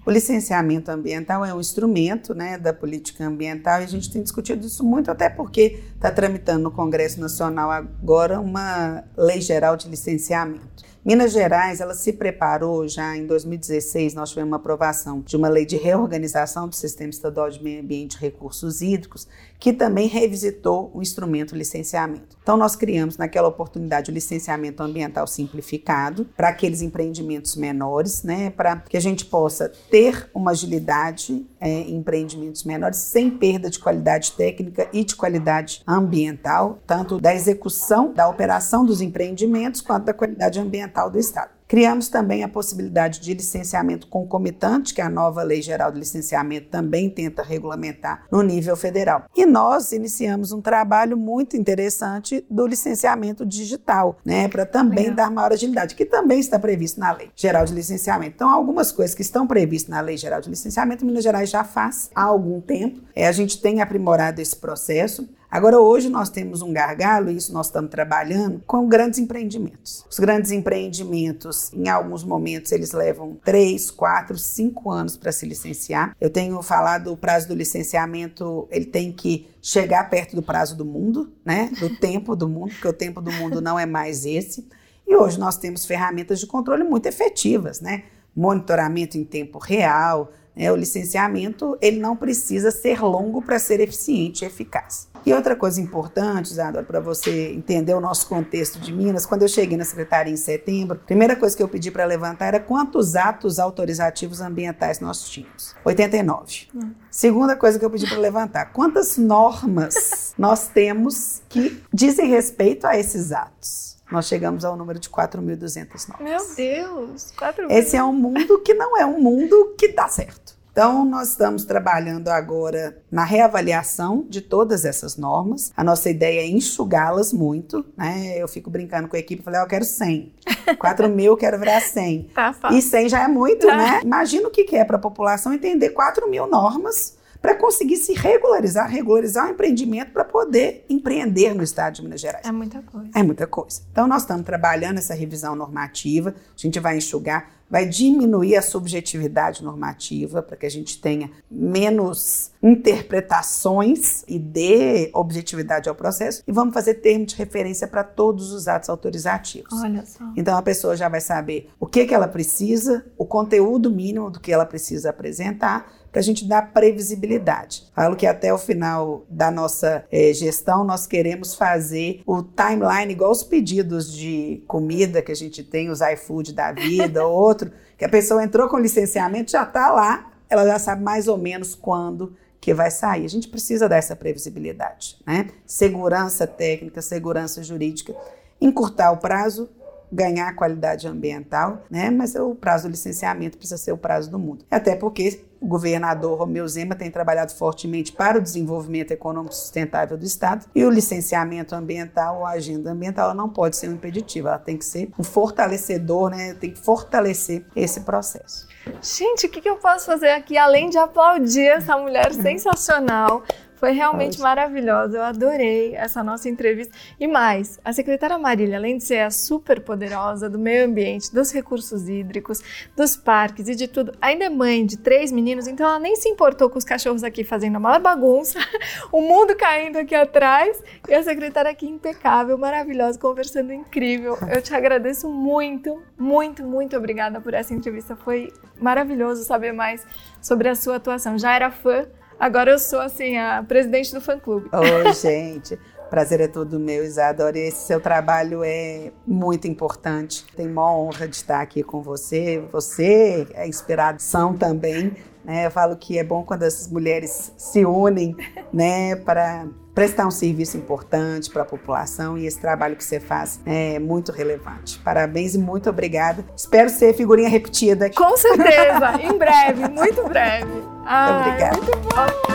o 0.05 0.11
licenciamento 0.11 0.91
ambiental 0.91 1.45
é 1.45 1.53
um 1.53 1.59
instrumento 1.59 2.33
né, 2.33 2.57
da 2.57 2.73
política 2.73 3.25
ambiental 3.25 3.81
e 3.81 3.85
a 3.85 3.87
gente 3.87 4.11
tem 4.11 4.21
discutido 4.21 4.65
isso 4.65 4.83
muito, 4.83 5.09
até 5.09 5.29
porque 5.29 5.79
está 5.95 6.11
tramitando 6.11 6.63
no 6.63 6.71
Congresso 6.71 7.21
Nacional 7.21 7.71
agora 7.71 8.39
uma 8.39 9.03
lei 9.15 9.39
geral 9.39 9.77
de 9.77 9.87
licenciamento. 9.87 10.90
Minas 11.03 11.31
Gerais, 11.31 11.81
ela 11.81 11.95
se 11.95 12.13
preparou 12.13 12.87
já 12.87 13.17
em 13.17 13.25
2016, 13.25 14.13
nós 14.13 14.29
tivemos 14.29 14.51
uma 14.51 14.57
aprovação 14.57 15.19
de 15.21 15.35
uma 15.35 15.49
lei 15.49 15.65
de 15.65 15.75
reorganização 15.75 16.67
do 16.67 16.75
Sistema 16.75 17.09
Estadual 17.09 17.49
de 17.49 17.63
Meio 17.63 17.81
Ambiente 17.81 18.13
e 18.13 18.19
Recursos 18.19 18.83
Hídricos, 18.83 19.27
que 19.59 19.73
também 19.73 20.07
revisitou 20.07 20.91
o 20.93 21.01
instrumento 21.01 21.55
licenciamento. 21.55 22.37
Então, 22.43 22.55
nós 22.55 22.75
criamos 22.75 23.17
naquela 23.17 23.47
oportunidade 23.47 24.11
o 24.11 24.13
licenciamento 24.13 24.83
ambiental 24.83 25.25
simplificado 25.25 26.25
para 26.37 26.49
aqueles 26.49 26.83
empreendimentos 26.83 27.55
menores, 27.55 28.21
né, 28.21 28.51
para 28.51 28.75
que 28.75 28.95
a 28.95 29.01
gente 29.01 29.25
possa 29.25 29.69
ter 29.89 30.29
uma 30.35 30.51
agilidade 30.51 31.47
é, 31.61 31.69
em 31.69 31.97
empreendimentos 31.97 32.63
menores 32.63 32.97
sem 32.97 33.29
perda 33.29 33.69
de 33.69 33.79
qualidade 33.79 34.31
técnica 34.31 34.89
e 34.91 35.03
de 35.03 35.15
qualidade 35.15 35.83
ambiental, 35.87 36.79
tanto 36.87 37.19
da 37.19 37.33
execução, 37.33 38.11
da 38.11 38.27
operação 38.27 38.83
dos 38.83 38.99
empreendimentos, 38.99 39.79
quanto 39.79 40.05
da 40.05 40.13
qualidade 40.13 40.59
Ambiental 40.59 41.09
do 41.09 41.19
Estado. 41.19 41.60
Criamos 41.71 42.09
também 42.09 42.43
a 42.43 42.49
possibilidade 42.49 43.21
de 43.21 43.33
licenciamento 43.33 44.05
concomitante, 44.07 44.93
que 44.93 44.99
a 44.99 45.09
nova 45.09 45.41
Lei 45.41 45.61
Geral 45.61 45.89
de 45.89 45.99
Licenciamento 45.99 46.67
também 46.67 47.09
tenta 47.09 47.41
regulamentar 47.41 48.25
no 48.29 48.41
nível 48.41 48.75
federal. 48.75 49.23
E 49.33 49.45
nós 49.45 49.93
iniciamos 49.93 50.51
um 50.51 50.59
trabalho 50.59 51.15
muito 51.15 51.55
interessante 51.55 52.45
do 52.49 52.67
licenciamento 52.67 53.45
digital, 53.45 54.19
né, 54.25 54.49
para 54.49 54.65
também 54.65 55.05
Legal. 55.05 55.15
dar 55.15 55.31
maior 55.31 55.53
agilidade, 55.53 55.95
que 55.95 56.03
também 56.03 56.41
está 56.41 56.59
previsto 56.59 56.99
na 56.99 57.13
Lei 57.13 57.31
Geral 57.37 57.63
de 57.63 57.73
Licenciamento. 57.73 58.33
Então, 58.35 58.49
algumas 58.49 58.91
coisas 58.91 59.15
que 59.15 59.21
estão 59.21 59.47
previstas 59.47 59.91
na 59.91 60.01
Lei 60.01 60.17
Geral 60.17 60.41
de 60.41 60.49
Licenciamento, 60.49 61.05
Minas 61.05 61.23
Gerais 61.23 61.49
já 61.49 61.63
faz 61.63 62.09
há 62.13 62.23
algum 62.23 62.59
tempo. 62.59 62.99
É, 63.15 63.29
a 63.29 63.31
gente 63.31 63.61
tem 63.61 63.79
aprimorado 63.79 64.41
esse 64.41 64.57
processo. 64.57 65.25
Agora, 65.51 65.81
hoje 65.81 66.07
nós 66.07 66.29
temos 66.29 66.61
um 66.61 66.71
gargalo, 66.71 67.29
e 67.29 67.35
isso 67.35 67.51
nós 67.51 67.65
estamos 67.65 67.91
trabalhando, 67.91 68.63
com 68.65 68.87
grandes 68.87 69.19
empreendimentos. 69.19 70.05
Os 70.09 70.17
grandes 70.17 70.49
empreendimentos, 70.49 71.73
em 71.73 71.89
alguns 71.89 72.23
momentos, 72.23 72.71
eles 72.71 72.93
levam 72.93 73.37
três, 73.43 73.91
quatro, 73.91 74.37
cinco 74.37 74.89
anos 74.89 75.17
para 75.17 75.29
se 75.33 75.45
licenciar. 75.45 76.15
Eu 76.21 76.29
tenho 76.29 76.61
falado 76.61 77.11
o 77.11 77.17
prazo 77.17 77.49
do 77.49 77.53
licenciamento, 77.53 78.65
ele 78.71 78.85
tem 78.85 79.11
que 79.11 79.49
chegar 79.61 80.09
perto 80.09 80.37
do 80.37 80.41
prazo 80.41 80.77
do 80.77 80.85
mundo, 80.85 81.33
né? 81.43 81.69
Do 81.77 81.89
tempo 81.99 82.33
do 82.33 82.47
mundo, 82.47 82.69
porque 82.71 82.87
o 82.87 82.93
tempo 82.93 83.19
do 83.19 83.33
mundo 83.33 83.59
não 83.59 83.77
é 83.77 83.85
mais 83.85 84.25
esse. 84.25 84.65
E 85.05 85.13
hoje 85.17 85.37
nós 85.37 85.57
temos 85.57 85.85
ferramentas 85.85 86.39
de 86.39 86.47
controle 86.47 86.85
muito 86.85 87.07
efetivas, 87.07 87.81
né? 87.81 88.05
Monitoramento 88.33 89.17
em 89.17 89.25
tempo 89.25 89.59
real, 89.59 90.31
né? 90.55 90.71
o 90.71 90.77
licenciamento 90.77 91.77
ele 91.81 91.99
não 91.99 92.15
precisa 92.15 92.71
ser 92.71 93.01
longo 93.01 93.41
para 93.41 93.59
ser 93.59 93.81
eficiente 93.81 94.45
e 94.45 94.47
eficaz. 94.47 95.10
E 95.25 95.33
outra 95.33 95.55
coisa 95.55 95.79
importante, 95.79 96.47
Isadora, 96.47 96.83
para 96.83 96.99
você 96.99 97.51
entender 97.51 97.93
o 97.93 97.99
nosso 97.99 98.27
contexto 98.27 98.79
de 98.79 98.91
Minas, 98.91 99.25
quando 99.25 99.43
eu 99.43 99.47
cheguei 99.47 99.77
na 99.77 99.85
secretaria 99.85 100.33
em 100.33 100.37
setembro, 100.37 100.99
a 101.01 101.05
primeira 101.05 101.35
coisa 101.35 101.55
que 101.55 101.61
eu 101.61 101.67
pedi 101.67 101.91
para 101.91 102.05
levantar 102.05 102.47
era 102.47 102.59
quantos 102.59 103.15
atos 103.15 103.59
autorizativos 103.59 104.41
ambientais 104.41 104.99
nós 104.99 105.29
tínhamos. 105.29 105.75
89. 105.85 106.67
Hum. 106.73 106.91
Segunda 107.09 107.55
coisa 107.55 107.77
que 107.77 107.85
eu 107.85 107.89
pedi 107.89 108.07
para 108.07 108.17
levantar, 108.17 108.71
quantas 108.71 109.17
normas 109.17 110.33
nós 110.37 110.67
temos 110.67 111.41
que 111.49 111.81
dizem 111.93 112.27
respeito 112.27 112.87
a 112.87 112.97
esses 112.97 113.31
atos? 113.31 113.91
Nós 114.11 114.27
chegamos 114.27 114.65
ao 114.65 114.75
número 114.75 114.99
de 114.99 115.09
4.200 115.09 116.09
normas. 116.09 116.19
Meu 116.19 116.55
Deus, 116.55 117.31
4 117.37 117.67
mil. 117.67 117.77
Esse 117.77 117.95
é 117.95 118.03
um 118.03 118.11
mundo 118.11 118.59
que 118.59 118.73
não 118.73 118.97
é 118.97 119.05
um 119.05 119.21
mundo 119.21 119.73
que 119.77 119.87
dá 119.89 120.09
certo. 120.09 120.59
Então, 120.71 121.03
nós 121.03 121.29
estamos 121.29 121.65
trabalhando 121.65 122.29
agora 122.29 122.97
na 123.11 123.25
reavaliação 123.25 124.25
de 124.29 124.39
todas 124.39 124.85
essas 124.85 125.17
normas. 125.17 125.71
A 125.75 125.83
nossa 125.83 126.09
ideia 126.09 126.41
é 126.41 126.47
enxugá-las 126.47 127.33
muito. 127.33 127.85
Né? 127.97 128.37
Eu 128.37 128.47
fico 128.47 128.69
brincando 128.69 129.09
com 129.09 129.17
a 129.17 129.19
equipe, 129.19 129.43
falei, 129.43 129.59
oh, 129.59 129.63
eu 129.63 129.67
quero 129.67 129.83
100. 129.83 130.33
4 130.77 131.09
mil, 131.11 131.33
eu 131.33 131.37
quero 131.37 131.59
virar 131.59 131.81
100. 131.81 132.29
Tá. 132.33 132.55
E 132.71 132.81
100 132.81 133.09
já 133.09 133.23
é 133.23 133.27
muito, 133.27 133.67
tá. 133.67 133.75
né? 133.75 133.99
Imagina 134.01 134.47
o 134.47 134.51
que 134.51 134.75
é 134.75 134.85
para 134.85 134.95
a 134.95 134.99
população 134.99 135.53
entender 135.53 135.89
4 135.89 136.29
mil 136.29 136.47
normas 136.47 137.19
para 137.41 137.55
conseguir 137.55 137.97
se 137.97 138.13
regularizar, 138.13 138.87
regularizar 138.89 139.47
o 139.47 139.51
empreendimento 139.51 140.11
para 140.11 140.23
poder 140.23 140.85
empreender 140.87 141.53
no 141.55 141.63
estado 141.63 141.95
de 141.95 142.03
Minas 142.03 142.21
Gerais. 142.21 142.45
É 142.45 142.51
muita 142.51 142.81
coisa. 142.83 143.09
É 143.15 143.23
muita 143.23 143.47
coisa. 143.47 143.81
Então, 143.91 144.07
nós 144.07 144.21
estamos 144.21 144.45
trabalhando 144.45 144.99
essa 144.99 145.13
revisão 145.13 145.55
normativa, 145.55 146.29
a 146.29 146.61
gente 146.61 146.79
vai 146.79 146.97
enxugar, 146.97 147.49
vai 147.71 147.85
diminuir 147.85 148.57
a 148.57 148.61
subjetividade 148.61 149.63
normativa 149.63 150.43
para 150.43 150.57
que 150.57 150.65
a 150.65 150.69
gente 150.69 150.99
tenha 150.99 151.31
menos 151.49 152.51
interpretações 152.61 154.25
e 154.27 154.37
dê 154.37 155.09
objetividade 155.13 155.87
ao 155.87 155.95
processo 155.95 156.43
e 156.45 156.51
vamos 156.51 156.73
fazer 156.73 156.95
termo 156.95 157.25
de 157.25 157.33
referência 157.35 157.87
para 157.87 158.03
todos 158.03 158.51
os 158.51 158.67
atos 158.67 158.89
autorizativos. 158.89 159.73
Olha 159.81 160.05
só. 160.05 160.25
Então 160.35 160.57
a 160.57 160.61
pessoa 160.61 160.97
já 160.97 161.07
vai 161.07 161.21
saber 161.21 161.69
o 161.79 161.87
que, 161.87 162.05
que 162.05 162.13
ela 162.13 162.27
precisa, 162.27 163.05
o 163.17 163.25
conteúdo 163.25 163.89
mínimo 163.89 164.29
do 164.29 164.41
que 164.41 164.51
ela 164.51 164.65
precisa 164.65 165.09
apresentar 165.11 166.00
para 166.11 166.19
a 166.19 166.23
gente 166.23 166.45
dar 166.45 166.73
previsibilidade. 166.73 167.89
Falo 167.95 168.15
que 168.15 168.27
até 168.27 168.53
o 168.53 168.57
final 168.57 169.25
da 169.29 169.49
nossa 169.49 170.03
é, 170.11 170.33
gestão 170.33 170.83
nós 170.83 171.07
queremos 171.07 171.55
fazer 171.55 172.21
o 172.25 172.43
timeline 172.43 173.13
igual 173.13 173.31
os 173.31 173.43
pedidos 173.43 174.11
de 174.11 174.61
comida 174.67 175.21
que 175.21 175.31
a 175.31 175.35
gente 175.35 175.63
tem, 175.63 175.89
os 175.89 176.01
iFood 176.01 176.53
da 176.53 176.71
vida, 176.71 177.25
ou 177.25 177.33
outro, 177.39 177.71
que 177.97 178.03
a 178.03 178.09
pessoa 178.09 178.43
entrou 178.43 178.67
com 178.67 178.77
licenciamento, 178.77 179.51
já 179.51 179.63
está 179.63 179.91
lá, 179.91 180.31
ela 180.49 180.65
já 180.65 180.77
sabe 180.77 181.01
mais 181.01 181.27
ou 181.27 181.37
menos 181.37 181.75
quando 181.75 182.35
que 182.59 182.73
vai 182.73 182.91
sair. 182.91 183.25
A 183.25 183.29
gente 183.29 183.47
precisa 183.47 183.87
dessa 183.87 184.15
previsibilidade, 184.15 185.17
né? 185.25 185.47
Segurança 185.65 186.45
técnica, 186.45 187.01
segurança 187.01 187.63
jurídica, 187.63 188.13
encurtar 188.59 189.11
o 189.11 189.17
prazo 189.17 189.69
ganhar 190.11 190.53
qualidade 190.55 191.07
ambiental, 191.07 191.85
né? 191.89 192.09
Mas 192.09 192.35
o 192.35 192.53
prazo 192.53 192.87
do 192.87 192.91
licenciamento 192.91 193.57
precisa 193.57 193.77
ser 193.77 193.93
o 193.93 193.97
prazo 193.97 194.29
do 194.29 194.37
mundo. 194.37 194.65
Até 194.69 194.95
porque 194.95 195.41
o 195.61 195.67
governador 195.67 196.39
Romeu 196.39 196.67
Zema 196.67 196.95
tem 196.95 197.11
trabalhado 197.11 197.53
fortemente 197.53 198.11
para 198.11 198.39
o 198.39 198.41
desenvolvimento 198.41 199.11
econômico 199.11 199.53
sustentável 199.53 200.17
do 200.17 200.25
Estado 200.25 200.65
e 200.73 200.83
o 200.83 200.89
licenciamento 200.89 201.75
ambiental, 201.75 202.43
a 202.43 202.51
agenda 202.51 202.91
ambiental, 202.91 203.35
não 203.35 203.47
pode 203.47 203.77
ser 203.77 203.87
um 203.87 203.93
impeditivo, 203.93 204.47
ela 204.47 204.57
tem 204.57 204.75
que 204.75 204.83
ser 204.83 205.11
um 205.19 205.23
fortalecedor, 205.23 206.31
né? 206.31 206.55
Tem 206.55 206.71
que 206.71 206.79
fortalecer 206.79 207.63
esse 207.75 208.01
processo. 208.01 208.67
Gente, 209.01 209.45
o 209.45 209.49
que 209.49 209.69
eu 209.69 209.77
posso 209.77 210.07
fazer 210.07 210.31
aqui 210.31 210.57
além 210.57 210.89
de 210.89 210.97
aplaudir 210.97 211.67
essa 211.67 211.95
mulher 211.95 212.33
sensacional? 212.33 213.43
Foi 213.81 213.93
realmente 213.93 214.33
Nossa. 214.33 214.43
maravilhosa. 214.43 215.17
Eu 215.17 215.23
adorei 215.23 215.95
essa 215.95 216.23
nossa 216.23 216.47
entrevista. 216.47 216.95
E 217.19 217.27
mais, 217.27 217.79
a 217.83 217.91
secretária 217.91 218.37
Marília, 218.37 218.77
além 218.77 218.99
de 218.99 219.03
ser 219.03 219.21
a 219.21 219.31
super 219.31 219.81
poderosa 219.81 220.47
do 220.47 220.59
meio 220.59 220.85
ambiente, 220.85 221.33
dos 221.33 221.51
recursos 221.51 222.07
hídricos, 222.07 222.61
dos 222.95 223.17
parques 223.17 223.67
e 223.67 223.73
de 223.73 223.87
tudo, 223.87 224.13
ainda 224.21 224.45
é 224.45 224.49
mãe 224.49 224.85
de 224.85 224.97
três 224.97 225.31
meninos, 225.31 225.65
então 225.65 225.83
ela 225.83 225.97
nem 225.97 226.15
se 226.15 226.29
importou 226.29 226.69
com 226.69 226.77
os 226.77 226.85
cachorros 226.85 227.23
aqui 227.23 227.43
fazendo 227.43 227.77
a 227.77 227.79
maior 227.79 227.99
bagunça, 227.99 228.59
o 229.11 229.19
mundo 229.19 229.55
caindo 229.55 229.97
aqui 229.97 230.13
atrás 230.13 230.83
e 231.09 231.15
a 231.15 231.23
secretária 231.23 231.71
aqui 231.71 231.87
impecável, 231.87 232.59
maravilhosa, 232.59 233.17
conversando 233.17 233.73
incrível. 233.73 234.37
Eu 234.53 234.61
te 234.61 234.75
agradeço 234.75 235.27
muito, 235.27 236.03
muito, 236.15 236.63
muito 236.63 236.95
obrigada 236.95 237.41
por 237.41 237.55
essa 237.55 237.73
entrevista. 237.73 238.15
Foi 238.15 238.53
maravilhoso 238.79 239.43
saber 239.43 239.71
mais 239.71 240.05
sobre 240.39 240.69
a 240.69 240.75
sua 240.75 240.97
atuação. 240.97 241.35
Já 241.35 241.55
era 241.55 241.71
fã 241.71 242.05
Agora 242.41 242.71
eu 242.71 242.79
sou, 242.79 242.99
assim, 242.99 243.37
a 243.37 243.61
presidente 243.61 244.11
do 244.11 244.19
fã-clube. 244.19 244.67
Oi, 244.73 245.13
gente. 245.13 245.77
Prazer 246.09 246.41
é 246.41 246.47
todo 246.47 246.79
meu, 246.79 247.03
Isadora. 247.03 247.55
Esse 247.55 247.85
seu 247.85 248.01
trabalho 248.01 248.63
é 248.63 249.11
muito 249.27 249.67
importante. 249.67 250.43
Tenho 250.55 250.71
uma 250.71 250.91
honra 250.91 251.27
de 251.27 251.35
estar 251.35 251.61
aqui 251.61 251.83
com 251.83 252.01
você. 252.01 252.63
Você 252.71 253.47
é 253.53 253.67
inspiração 253.67 254.57
também. 254.57 255.15
Né? 255.45 255.67
Eu 255.67 255.69
falo 255.69 255.95
que 255.95 256.17
é 256.17 256.23
bom 256.23 256.43
quando 256.43 256.63
as 256.63 256.87
mulheres 256.87 257.53
se 257.55 257.85
unem 257.85 258.35
né, 258.73 259.15
para 259.17 259.67
prestar 259.93 260.25
um 260.25 260.31
serviço 260.31 260.77
importante 260.77 261.49
para 261.49 261.63
a 261.63 261.65
população 261.65 262.37
e 262.37 262.45
esse 262.45 262.59
trabalho 262.59 262.95
que 262.95 263.03
você 263.03 263.19
faz 263.19 263.59
é 263.65 263.99
muito 263.99 264.31
relevante. 264.31 264.99
Parabéns 264.99 265.55
e 265.55 265.57
muito 265.57 265.89
obrigada. 265.89 266.45
Espero 266.55 266.89
ser 266.89 267.13
figurinha 267.13 267.49
repetida 267.49 268.05
aqui. 268.05 268.15
Com 268.15 268.37
certeza, 268.37 269.21
em 269.21 269.37
breve, 269.37 269.87
muito 269.89 270.23
breve. 270.27 270.71
Ai, 271.05 271.49
obrigada. 271.49 271.77
Muito 271.77 271.97
bom. 271.97 272.51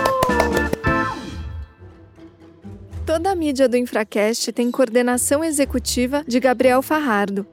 Toda 3.05 3.31
a 3.31 3.35
mídia 3.37 3.69
do 3.69 3.77
Infracast 3.77 4.53
tem 4.53 4.71
coordenação 4.71 5.45
executiva 5.45 6.25
de 6.27 6.41
Gabriel 6.41 6.83
Farrardo. 6.83 7.47